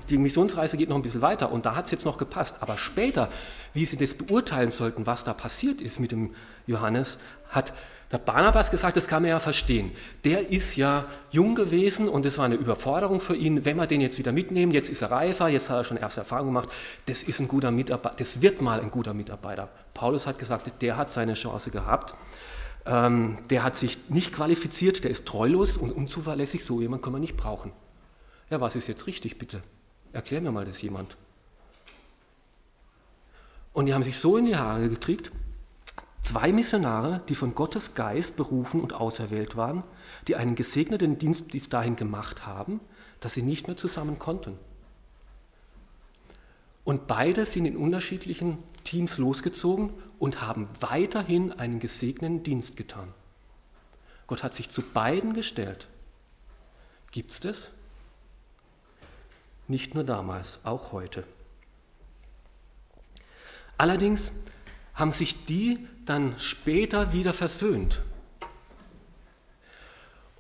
die 0.08 0.16
Missionsreise 0.16 0.78
geht 0.78 0.88
noch 0.88 0.96
ein 0.96 1.02
bisschen 1.02 1.20
weiter 1.20 1.52
und 1.52 1.66
da 1.66 1.74
hat 1.74 1.84
es 1.84 1.90
jetzt 1.90 2.06
noch 2.06 2.16
gepasst. 2.16 2.56
Aber 2.60 2.78
später, 2.78 3.28
wie 3.74 3.84
sie 3.84 3.98
das 3.98 4.14
beurteilen 4.14 4.70
sollten, 4.70 5.04
was 5.04 5.22
da 5.22 5.34
passiert 5.34 5.82
ist 5.82 6.00
mit 6.00 6.12
dem 6.12 6.34
Johannes, 6.66 7.18
hat 7.50 7.74
der 8.12 8.18
Barnabas 8.18 8.70
gesagt, 8.70 8.96
das 8.96 9.08
kann 9.08 9.22
man 9.22 9.30
ja 9.30 9.40
verstehen. 9.40 9.90
Der 10.24 10.50
ist 10.50 10.76
ja 10.76 11.06
jung 11.30 11.56
gewesen 11.56 12.08
und 12.08 12.24
es 12.24 12.38
war 12.38 12.44
eine 12.44 12.54
Überforderung 12.54 13.20
für 13.20 13.34
ihn. 13.34 13.64
Wenn 13.64 13.76
wir 13.76 13.88
den 13.88 14.00
jetzt 14.00 14.18
wieder 14.18 14.30
mitnehmen, 14.30 14.72
jetzt 14.72 14.90
ist 14.90 15.02
er 15.02 15.10
reifer, 15.10 15.48
jetzt 15.48 15.70
hat 15.70 15.78
er 15.78 15.84
schon 15.84 15.96
erste 15.96 16.20
Erfahrungen 16.20 16.50
gemacht, 16.50 16.68
das 17.06 17.24
ist 17.24 17.40
ein 17.40 17.48
guter 17.48 17.72
Mitarbeiter, 17.72 18.14
das 18.16 18.40
wird 18.42 18.60
mal 18.60 18.80
ein 18.80 18.92
guter 18.92 19.12
Mitarbeiter. 19.12 19.68
Paulus 19.92 20.26
hat 20.26 20.38
gesagt, 20.38 20.70
der 20.82 20.96
hat 20.96 21.10
seine 21.10 21.34
Chance 21.34 21.70
gehabt. 21.70 22.14
Ähm, 22.84 23.38
der 23.50 23.64
hat 23.64 23.74
sich 23.74 23.98
nicht 24.08 24.32
qualifiziert, 24.32 25.02
der 25.02 25.10
ist 25.10 25.26
treulos 25.26 25.76
und 25.76 25.90
unzuverlässig, 25.90 26.64
so 26.64 26.80
jemand 26.80 27.02
kann 27.02 27.12
man 27.12 27.20
nicht 27.20 27.36
brauchen. 27.36 27.72
Ja, 28.50 28.60
was 28.60 28.76
ist 28.76 28.86
jetzt 28.86 29.08
richtig, 29.08 29.38
bitte? 29.38 29.62
Erklär 30.12 30.40
mir 30.40 30.52
mal 30.52 30.64
das 30.64 30.80
jemand. 30.80 31.16
Und 33.72 33.86
die 33.86 33.94
haben 33.94 34.04
sich 34.04 34.16
so 34.18 34.36
in 34.36 34.46
die 34.46 34.56
Haare 34.56 34.88
gekriegt, 34.88 35.32
zwei 36.26 36.52
Missionare, 36.52 37.22
die 37.28 37.36
von 37.36 37.54
Gottes 37.54 37.94
Geist 37.94 38.34
berufen 38.34 38.80
und 38.80 38.92
auserwählt 38.92 39.56
waren, 39.56 39.84
die 40.26 40.34
einen 40.34 40.56
gesegneten 40.56 41.18
Dienst 41.18 41.48
bis 41.48 41.68
dahin 41.68 41.94
gemacht 41.94 42.44
haben, 42.44 42.80
dass 43.20 43.34
sie 43.34 43.42
nicht 43.42 43.68
mehr 43.68 43.76
zusammen 43.76 44.18
konnten. 44.18 44.58
Und 46.82 47.06
beide 47.06 47.46
sind 47.46 47.64
in 47.64 47.76
unterschiedlichen 47.76 48.58
Teams 48.82 49.18
losgezogen 49.18 49.90
und 50.18 50.42
haben 50.42 50.68
weiterhin 50.80 51.52
einen 51.52 51.78
gesegneten 51.78 52.42
Dienst 52.42 52.76
getan. 52.76 53.14
Gott 54.26 54.42
hat 54.42 54.52
sich 54.52 54.68
zu 54.68 54.82
beiden 54.82 55.32
gestellt. 55.32 55.86
Gibt 57.12 57.30
es 57.30 57.38
das? 57.38 57.70
Nicht 59.68 59.94
nur 59.94 60.02
damals, 60.02 60.58
auch 60.64 60.90
heute. 60.90 61.22
Allerdings 63.78 64.32
haben 64.94 65.12
sich 65.12 65.44
die 65.44 65.86
dann 66.06 66.38
später 66.38 67.12
wieder 67.12 67.32
versöhnt. 67.32 68.00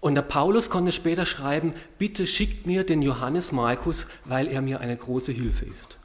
Und 0.00 0.14
der 0.14 0.22
Paulus 0.22 0.70
konnte 0.70 0.92
später 0.92 1.26
schreiben, 1.26 1.74
bitte 1.98 2.26
schickt 2.26 2.66
mir 2.66 2.84
den 2.84 3.02
Johannes 3.02 3.50
Markus, 3.50 4.06
weil 4.24 4.46
er 4.46 4.62
mir 4.62 4.80
eine 4.80 4.96
große 4.96 5.32
Hilfe 5.32 5.64
ist. 5.64 5.98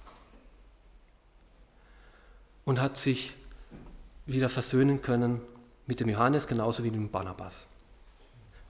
Und 2.65 2.81
hat 2.81 2.97
sich 2.97 3.33
wieder 4.25 4.49
versöhnen 4.49 5.01
können 5.01 5.41
mit 5.85 5.99
dem 5.99 6.09
Johannes 6.09 6.47
genauso 6.47 6.83
wie 6.83 6.89
mit 6.89 6.99
dem 6.99 7.09
Barnabas. 7.09 7.67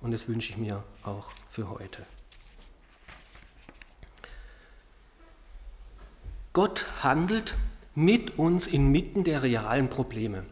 Und 0.01 0.11
das 0.11 0.27
wünsche 0.27 0.51
ich 0.51 0.57
mir 0.57 0.83
auch 1.03 1.29
für 1.49 1.69
heute. 1.69 2.03
Gott 6.53 6.85
handelt 7.01 7.55
mit 7.95 8.37
uns 8.37 8.67
inmitten 8.67 9.23
der 9.23 9.43
realen 9.43 9.89
Probleme. 9.89 10.45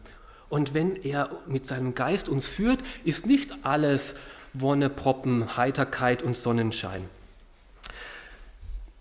Und 0.50 0.74
wenn 0.74 0.96
er 0.96 1.30
mit 1.46 1.64
seinem 1.64 1.94
Geist 1.94 2.28
uns 2.28 2.46
führt, 2.46 2.80
ist 3.04 3.24
nicht 3.24 3.54
alles 3.62 4.16
Wonne, 4.52 4.90
Proppen, 4.90 5.56
Heiterkeit 5.56 6.22
und 6.22 6.36
Sonnenschein. 6.36 7.04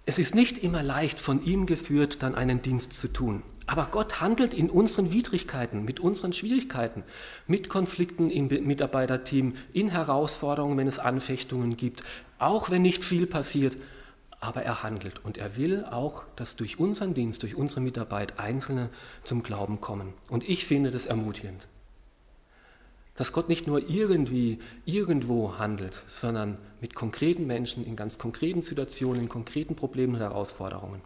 Es 0.06 0.18
ist 0.18 0.36
nicht 0.36 0.64
immer 0.64 0.84
leicht, 0.84 1.20
von 1.20 1.44
ihm 1.44 1.66
geführt, 1.66 2.24
dann 2.24 2.36
einen 2.36 2.62
Dienst 2.62 2.94
zu 2.94 3.08
tun. 3.08 3.44
Aber 3.66 3.90
Gott 3.92 4.22
handelt 4.22 4.54
in 4.56 4.70
unseren 4.70 5.12
Widrigkeiten, 5.12 5.86
mit 5.86 6.00
unseren 6.00 6.34
Schwierigkeiten, 6.34 7.04
mit 7.46 7.70
Konflikten 7.70 8.32
im 8.32 8.48
Mitarbeiterteam, 8.48 9.54
in 9.74 9.90
Herausforderungen, 9.90 10.78
wenn 10.78 10.88
es 10.88 10.98
Anfechtungen 10.98 11.78
gibt, 11.78 12.04
auch 12.40 12.72
wenn 12.72 12.82
nicht 12.82 13.04
viel 13.04 13.28
passiert. 13.28 13.78
Aber 14.42 14.64
er 14.64 14.84
handelt 14.84 15.24
und 15.26 15.38
er 15.38 15.58
will 15.58 15.84
auch, 15.86 16.24
dass 16.36 16.56
durch 16.56 16.80
unseren 16.80 17.14
Dienst, 17.14 17.44
durch 17.44 17.56
unsere 17.56 17.82
Mitarbeit 17.82 18.40
Einzelne 18.40 18.90
zum 19.24 19.44
Glauben 19.44 19.82
kommen. 19.82 20.14
Und 20.30 20.48
ich 20.48 20.66
finde 20.66 20.92
das 20.92 21.06
ermutigend. 21.06 21.68
Dass 23.16 23.34
Gott 23.34 23.50
nicht 23.50 23.68
nur 23.68 23.90
irgendwie, 23.90 24.60
irgendwo 24.86 25.58
handelt, 25.58 26.06
sondern 26.08 26.58
mit 26.80 26.96
konkreten 26.96 27.48
Menschen, 27.48 27.86
in 27.86 27.98
ganz 27.98 28.18
konkreten 28.18 28.62
Situationen, 28.62 29.24
in 29.24 29.30
konkreten 29.30 29.76
Problemen 29.76 30.14
und 30.16 30.22
Herausforderungen. 30.22 31.02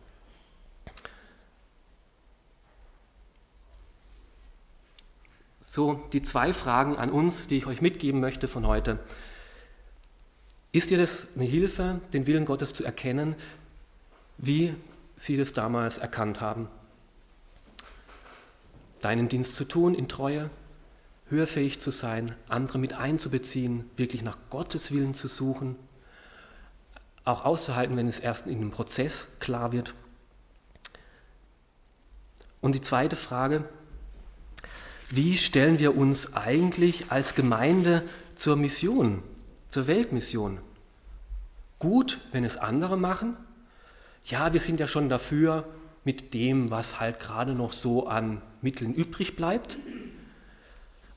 So, 5.59 5.99
die 6.13 6.21
zwei 6.21 6.53
Fragen 6.53 6.97
an 6.97 7.09
uns, 7.09 7.47
die 7.47 7.57
ich 7.57 7.65
euch 7.65 7.81
mitgeben 7.81 8.19
möchte 8.19 8.47
von 8.47 8.67
heute. 8.67 8.99
Ist 10.73 10.89
dir 10.89 10.97
das 10.97 11.27
eine 11.35 11.45
Hilfe, 11.45 12.01
den 12.13 12.25
Willen 12.25 12.45
Gottes 12.45 12.73
zu 12.73 12.83
erkennen, 12.83 13.35
wie 14.39 14.73
sie 15.15 15.37
das 15.37 15.53
damals 15.53 15.99
erkannt 15.99 16.41
haben? 16.41 16.67
Deinen 18.99 19.29
Dienst 19.29 19.55
zu 19.55 19.65
tun 19.65 19.93
in 19.93 20.07
Treue, 20.07 20.49
hörfähig 21.29 21.79
zu 21.79 21.91
sein, 21.91 22.35
andere 22.49 22.79
mit 22.79 22.93
einzubeziehen, 22.93 23.87
wirklich 23.97 24.23
nach 24.23 24.39
Gottes 24.49 24.91
Willen 24.91 25.13
zu 25.13 25.27
suchen, 25.27 25.75
auch 27.23 27.45
auszuhalten, 27.45 27.95
wenn 27.95 28.07
es 28.07 28.19
erst 28.19 28.47
in 28.47 28.55
einem 28.55 28.71
Prozess 28.71 29.27
klar 29.39 29.73
wird. 29.73 29.93
Und 32.61 32.73
die 32.73 32.81
zweite 32.81 33.15
Frage, 33.15 33.63
wie 35.11 35.37
stellen 35.37 35.77
wir 35.77 35.95
uns 35.95 36.33
eigentlich 36.33 37.11
als 37.11 37.35
Gemeinde 37.35 38.01
zur 38.33 38.55
Mission, 38.55 39.21
zur 39.73 39.87
Weltmission? 39.87 40.59
Gut, 41.79 42.21
wenn 42.31 42.43
es 42.43 42.57
andere 42.57 42.95
machen? 42.95 43.35
Ja, 44.23 44.53
wir 44.53 44.59
sind 44.59 44.79
ja 44.79 44.87
schon 44.87 45.09
dafür 45.09 45.67
mit 46.03 46.35
dem, 46.35 46.69
was 46.69 46.99
halt 46.99 47.19
gerade 47.19 47.55
noch 47.55 47.73
so 47.73 48.05
an 48.05 48.43
Mitteln 48.61 48.93
übrig 48.93 49.35
bleibt. 49.35 49.77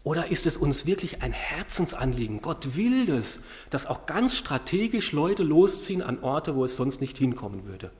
Oder 0.04 0.30
ist 0.30 0.46
es 0.46 0.56
uns 0.56 0.86
wirklich 0.86 1.20
ein 1.20 1.32
Herzensanliegen? 1.32 2.40
Gott 2.40 2.76
will 2.76 3.04
das, 3.04 3.40
dass 3.68 3.84
auch 3.84 4.06
ganz 4.06 4.34
strategisch 4.34 5.12
Leute 5.12 5.42
losziehen 5.42 6.00
an 6.00 6.20
Orte, 6.20 6.56
wo 6.56 6.64
es 6.64 6.76
sonst 6.76 7.02
nicht 7.02 7.18
hinkommen 7.18 7.66
würde. 7.66 7.90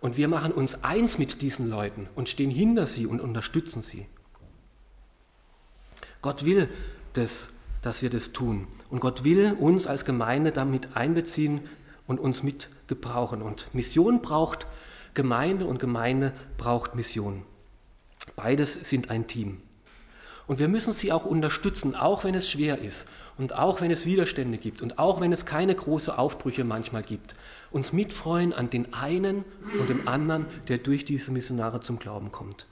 Und 0.00 0.18
wir 0.18 0.28
machen 0.28 0.52
uns 0.52 0.84
eins 0.84 1.16
mit 1.16 1.40
diesen 1.40 1.70
Leuten 1.70 2.10
und 2.14 2.28
stehen 2.28 2.50
hinter 2.50 2.86
sie 2.86 3.06
und 3.06 3.22
unterstützen 3.22 3.80
sie. 3.80 4.04
Gott 6.20 6.44
will 6.44 6.68
das, 7.14 7.48
dass 7.82 8.02
wir 8.02 8.10
das 8.10 8.32
tun. 8.32 8.66
Und 8.90 9.00
Gott 9.00 9.24
will 9.24 9.56
uns 9.58 9.86
als 9.86 10.04
Gemeinde 10.04 10.52
damit 10.52 10.96
einbeziehen 10.96 11.60
und 12.06 12.20
uns 12.20 12.42
mit 12.42 12.68
gebrauchen. 12.86 13.42
Und 13.42 13.72
Mission 13.72 14.20
braucht 14.20 14.66
Gemeinde 15.14 15.66
und 15.66 15.78
Gemeinde 15.78 16.32
braucht 16.58 16.94
Mission. 16.94 17.42
Beides 18.36 18.74
sind 18.74 19.10
ein 19.10 19.26
Team. 19.26 19.62
Und 20.46 20.58
wir 20.58 20.66
müssen 20.66 20.92
sie 20.92 21.12
auch 21.12 21.24
unterstützen, 21.24 21.94
auch 21.94 22.24
wenn 22.24 22.34
es 22.34 22.50
schwer 22.50 22.80
ist 22.80 23.06
und 23.38 23.54
auch 23.54 23.80
wenn 23.80 23.92
es 23.92 24.04
Widerstände 24.04 24.58
gibt 24.58 24.82
und 24.82 24.98
auch 24.98 25.20
wenn 25.20 25.32
es 25.32 25.46
keine 25.46 25.76
großen 25.76 26.12
Aufbrüche 26.12 26.64
manchmal 26.64 27.04
gibt. 27.04 27.36
Uns 27.70 27.92
mitfreuen 27.92 28.52
an 28.52 28.68
den 28.68 28.92
einen 28.92 29.44
und 29.78 29.88
dem 29.88 30.08
anderen, 30.08 30.46
der 30.66 30.78
durch 30.78 31.04
diese 31.04 31.30
Missionare 31.30 31.80
zum 31.80 32.00
Glauben 32.00 32.32
kommt. 32.32 32.66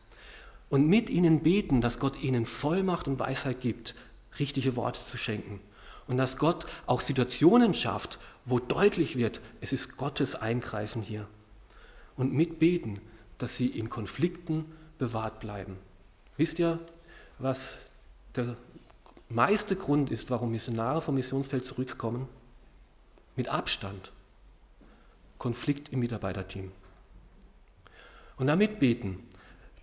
Und 0.71 0.89
mit 0.89 1.09
ihnen 1.09 1.45
beten, 1.45 1.81
dass 1.81 2.01
Gott 2.01 2.21
ihnen 2.21 2.47
Vollmacht 2.47 3.07
und 3.07 3.21
Weisheit 3.21 3.61
gibt, 3.61 3.95
richtige 4.39 4.77
Worte 4.77 5.01
zu 5.01 5.17
schenken. 5.17 5.61
Und 6.07 6.17
dass 6.17 6.39
Gott 6.39 6.67
auch 6.87 7.01
Situationen 7.01 7.75
schafft, 7.75 8.19
wo 8.45 8.59
deutlich 8.59 9.17
wird, 9.17 9.41
es 9.61 9.73
ist 9.73 9.97
Gottes 9.97 10.35
Eingreifen 10.35 11.03
hier. 11.03 11.27
Und 12.17 12.33
mitbeten, 12.33 13.01
dass 13.37 13.57
sie 13.57 13.67
in 13.67 13.91
Konflikten 13.91 14.65
bewahrt 14.99 15.39
bleiben. 15.41 15.77
Wisst 16.37 16.59
ihr, 16.59 16.79
was 17.39 17.79
der 18.35 18.57
meiste 19.29 19.77
Grund 19.77 20.11
ist, 20.11 20.31
warum 20.31 20.51
Missionare 20.51 21.01
vom 21.01 21.15
Missionsfeld 21.15 21.65
zurückkommen? 21.65 22.29
Mit 23.37 23.49
Abstand. 23.49 24.13
Konflikt 25.37 25.93
im 25.93 26.01
Mitarbeiterteam. 26.01 26.73
Und 28.37 28.47
damit 28.47 28.81
beten, 28.81 29.23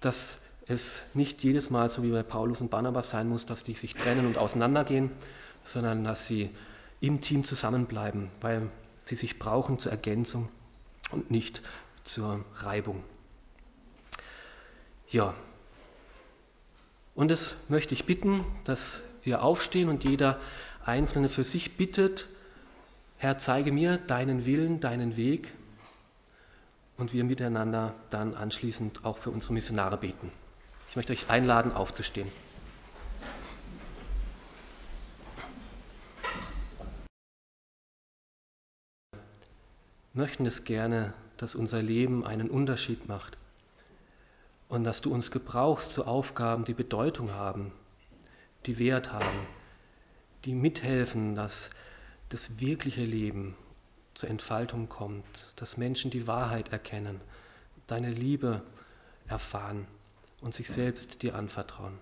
dass 0.01 0.39
es 0.67 1.03
nicht 1.13 1.43
jedes 1.43 1.69
Mal 1.69 1.89
so 1.89 2.03
wie 2.03 2.11
bei 2.11 2.23
Paulus 2.23 2.61
und 2.61 2.71
Barnabas 2.71 3.11
sein 3.11 3.29
muss, 3.29 3.45
dass 3.45 3.63
die 3.63 3.75
sich 3.75 3.93
trennen 3.93 4.25
und 4.25 4.37
auseinandergehen, 4.37 5.11
sondern 5.63 6.03
dass 6.03 6.27
sie 6.27 6.49
im 7.01 7.21
Team 7.21 7.43
zusammenbleiben, 7.43 8.29
weil 8.41 8.69
sie 9.05 9.15
sich 9.15 9.37
brauchen 9.37 9.77
zur 9.77 9.91
Ergänzung 9.91 10.49
und 11.11 11.29
nicht 11.29 11.61
zur 12.03 12.43
Reibung. 12.57 13.03
Ja, 15.09 15.35
und 17.13 17.29
das 17.29 17.55
möchte 17.69 17.93
ich 17.93 18.05
bitten, 18.05 18.43
dass 18.65 19.01
wir 19.23 19.43
aufstehen 19.43 19.89
und 19.89 20.03
jeder 20.03 20.39
Einzelne 20.83 21.29
für 21.29 21.43
sich 21.43 21.77
bittet, 21.77 22.27
Herr, 23.17 23.37
zeige 23.37 23.71
mir 23.71 23.97
deinen 23.97 24.45
Willen, 24.45 24.81
deinen 24.81 25.15
Weg 25.15 25.53
und 26.97 27.13
wir 27.13 27.23
miteinander 27.23 27.93
dann 28.09 28.35
anschließend 28.35 29.05
auch 29.05 29.17
für 29.17 29.31
unsere 29.31 29.53
Missionare 29.53 29.97
beten. 29.97 30.31
Ich 30.95 30.97
möchte 30.97 31.11
euch 31.11 31.29
einladen, 31.29 31.73
aufzustehen. 31.73 32.31
Wir 39.11 39.19
möchten 40.13 40.45
es 40.45 40.63
gerne, 40.63 41.13
dass 41.35 41.53
unser 41.53 41.81
Leben 41.81 42.25
einen 42.25 42.49
Unterschied 42.49 43.09
macht 43.09 43.37
und 44.69 44.85
dass 44.85 45.01
du 45.01 45.13
uns 45.13 45.31
gebrauchst 45.31 45.91
zu 45.91 46.05
Aufgaben, 46.07 46.63
die 46.63 46.73
Bedeutung 46.73 47.33
haben, 47.33 47.73
die 48.65 48.79
Wert 48.79 49.11
haben, 49.11 49.47
die 50.45 50.53
mithelfen, 50.53 51.35
dass 51.35 51.71
das 52.29 52.61
wirkliche 52.61 53.03
Leben 53.03 53.57
zur 54.13 54.29
Entfaltung 54.29 54.87
kommt, 54.87 55.25
dass 55.57 55.75
Menschen 55.75 56.09
die 56.09 56.25
Wahrheit 56.25 56.71
erkennen, 56.71 57.19
deine 57.85 58.11
Liebe 58.11 58.61
erfahren 59.27 59.87
und 60.45 60.53
sich 60.53 60.69
selbst 60.69 61.23
dir 61.23 61.33
anvertrauen. 61.33 61.97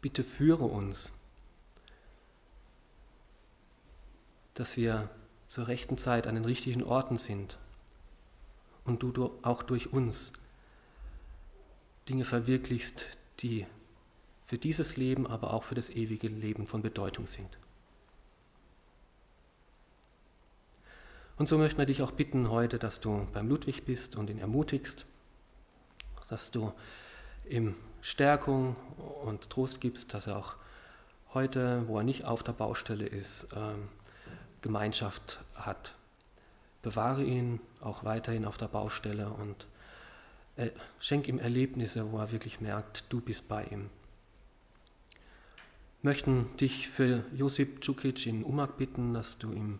Bitte 0.00 0.24
führe 0.24 0.64
uns, 0.64 1.12
dass 4.54 4.78
wir 4.78 5.10
zur 5.48 5.68
rechten 5.68 5.98
Zeit 5.98 6.26
an 6.26 6.34
den 6.34 6.46
richtigen 6.46 6.82
Orten 6.82 7.18
sind 7.18 7.58
und 8.86 9.02
du 9.02 9.38
auch 9.42 9.62
durch 9.62 9.92
uns 9.92 10.32
Dinge 12.08 12.24
verwirklichst, 12.24 13.06
die 13.40 13.66
für 14.46 14.56
dieses 14.56 14.96
Leben, 14.96 15.26
aber 15.26 15.52
auch 15.52 15.64
für 15.64 15.74
das 15.74 15.90
ewige 15.90 16.28
Leben 16.28 16.66
von 16.66 16.80
Bedeutung 16.80 17.26
sind. 17.26 17.58
Und 21.36 21.50
so 21.50 21.58
möchten 21.58 21.76
wir 21.76 21.86
dich 21.86 22.00
auch 22.00 22.12
bitten 22.12 22.48
heute, 22.48 22.78
dass 22.78 23.00
du 23.00 23.28
beim 23.34 23.46
Ludwig 23.46 23.84
bist 23.84 24.16
und 24.16 24.30
ihn 24.30 24.38
ermutigst, 24.38 25.04
dass 26.28 26.50
du 26.50 26.72
ihm 27.48 27.74
Stärkung 28.02 28.76
und 29.24 29.50
Trost 29.50 29.80
gibst, 29.80 30.14
dass 30.14 30.26
er 30.26 30.36
auch 30.36 30.54
heute, 31.32 31.86
wo 31.88 31.98
er 31.98 32.04
nicht 32.04 32.24
auf 32.24 32.42
der 32.42 32.52
Baustelle 32.52 33.06
ist, 33.06 33.48
ähm, 33.56 33.88
Gemeinschaft 34.62 35.40
hat 35.54 35.94
bewahre 36.84 37.24
ihn 37.24 37.60
auch 37.80 38.04
weiterhin 38.04 38.44
auf 38.44 38.58
der 38.58 38.68
Baustelle 38.68 39.30
und 39.30 39.66
äh, 40.56 40.70
schenk 41.00 41.26
ihm 41.26 41.38
Erlebnisse, 41.38 42.12
wo 42.12 42.18
er 42.18 42.30
wirklich 42.30 42.60
merkt, 42.60 43.04
du 43.08 43.20
bist 43.20 43.48
bei 43.48 43.64
ihm. 43.64 43.88
Möchten 46.02 46.54
dich 46.58 46.88
für 46.88 47.24
Josip 47.34 47.80
Djukic 47.80 48.26
in 48.26 48.44
Umag 48.44 48.76
bitten, 48.76 49.14
dass 49.14 49.38
du 49.38 49.50
ihm 49.50 49.78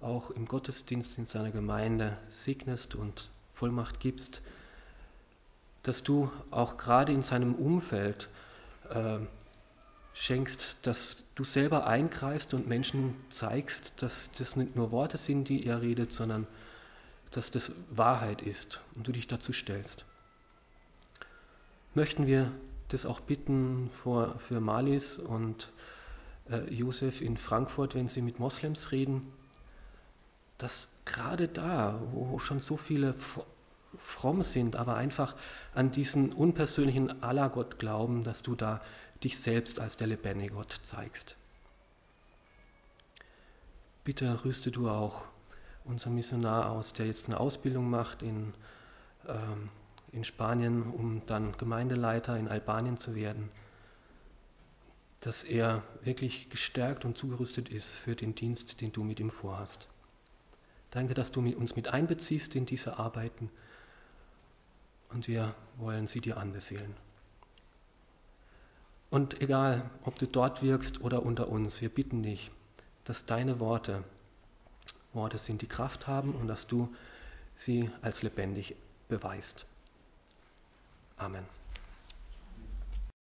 auch 0.00 0.32
im 0.32 0.46
Gottesdienst 0.46 1.16
in 1.18 1.26
seiner 1.26 1.52
Gemeinde 1.52 2.18
segnest 2.30 2.96
und 2.96 3.30
Vollmacht 3.54 4.00
gibst, 4.00 4.42
dass 5.82 6.02
du 6.02 6.30
auch 6.50 6.76
gerade 6.76 7.12
in 7.12 7.22
seinem 7.22 7.54
Umfeld 7.54 8.28
äh, 8.90 9.18
schenkst, 10.12 10.78
dass 10.82 11.24
du 11.34 11.44
selber 11.44 11.86
eingreifst 11.86 12.52
und 12.52 12.68
Menschen 12.68 13.14
zeigst, 13.28 14.02
dass 14.02 14.30
das 14.32 14.56
nicht 14.56 14.76
nur 14.76 14.90
Worte 14.90 15.18
sind, 15.18 15.48
die 15.48 15.66
er 15.66 15.80
redet, 15.80 16.12
sondern 16.12 16.46
dass 17.30 17.50
das 17.50 17.72
Wahrheit 17.90 18.42
ist 18.42 18.80
und 18.96 19.06
du 19.06 19.12
dich 19.12 19.28
dazu 19.28 19.52
stellst. 19.52 20.04
Möchten 21.94 22.26
wir 22.26 22.52
das 22.88 23.06
auch 23.06 23.20
bitten 23.20 23.90
vor, 24.02 24.38
für 24.40 24.60
Malis 24.60 25.16
und 25.16 25.70
äh, 26.50 26.72
Josef 26.72 27.20
in 27.20 27.36
Frankfurt, 27.36 27.94
wenn 27.94 28.08
sie 28.08 28.20
mit 28.20 28.38
Moslems 28.38 28.92
reden, 28.92 29.32
dass 30.58 30.88
gerade 31.04 31.48
da, 31.48 32.00
wo 32.12 32.38
schon 32.38 32.60
so 32.60 32.76
viele 32.76 33.14
fromm 33.96 34.42
sind, 34.42 34.76
aber 34.76 34.96
einfach 34.96 35.34
an 35.74 35.90
diesen 35.90 36.32
unpersönlichen 36.32 37.22
Allergott 37.22 37.78
glauben, 37.78 38.24
dass 38.24 38.42
du 38.42 38.54
da 38.54 38.80
dich 39.22 39.38
selbst 39.38 39.78
als 39.80 39.96
der 39.96 40.06
lebendige 40.06 40.54
Gott 40.54 40.80
zeigst. 40.82 41.36
Bitte 44.04 44.44
rüste 44.44 44.70
du 44.70 44.88
auch 44.88 45.24
unser 45.84 46.10
Missionar 46.10 46.70
aus, 46.70 46.92
der 46.92 47.06
jetzt 47.06 47.26
eine 47.26 47.38
Ausbildung 47.38 47.90
macht 47.90 48.22
in, 48.22 48.54
ähm, 49.28 49.68
in 50.12 50.24
Spanien, 50.24 50.82
um 50.82 51.22
dann 51.26 51.56
Gemeindeleiter 51.58 52.36
in 52.38 52.48
Albanien 52.48 52.96
zu 52.96 53.14
werden, 53.14 53.50
dass 55.20 55.44
er 55.44 55.82
wirklich 56.02 56.48
gestärkt 56.48 57.04
und 57.04 57.16
zugerüstet 57.16 57.68
ist 57.68 57.98
für 57.98 58.16
den 58.16 58.34
Dienst, 58.34 58.80
den 58.80 58.92
du 58.92 59.04
mit 59.04 59.20
ihm 59.20 59.30
vorhast. 59.30 59.86
Danke, 60.90 61.14
dass 61.14 61.30
du 61.30 61.40
uns 61.40 61.76
mit 61.76 61.88
einbeziehst 61.88 62.56
in 62.56 62.66
diese 62.66 62.98
Arbeiten 62.98 63.50
und 65.10 65.28
wir 65.28 65.54
wollen 65.76 66.06
sie 66.06 66.20
dir 66.20 66.36
anbefehlen. 66.36 66.94
Und 69.10 69.40
egal, 69.42 69.90
ob 70.04 70.18
du 70.18 70.26
dort 70.26 70.62
wirkst 70.62 71.00
oder 71.00 71.24
unter 71.24 71.48
uns, 71.48 71.80
wir 71.80 71.88
bitten 71.88 72.22
dich, 72.22 72.50
dass 73.04 73.26
deine 73.26 73.58
Worte 73.58 74.04
Worte 75.12 75.38
sind, 75.38 75.62
die 75.62 75.66
Kraft 75.66 76.06
haben 76.06 76.32
und 76.34 76.46
dass 76.46 76.66
du 76.66 76.94
sie 77.56 77.90
als 78.02 78.22
lebendig 78.22 78.76
beweist. 79.08 79.66
Amen. 81.16 81.59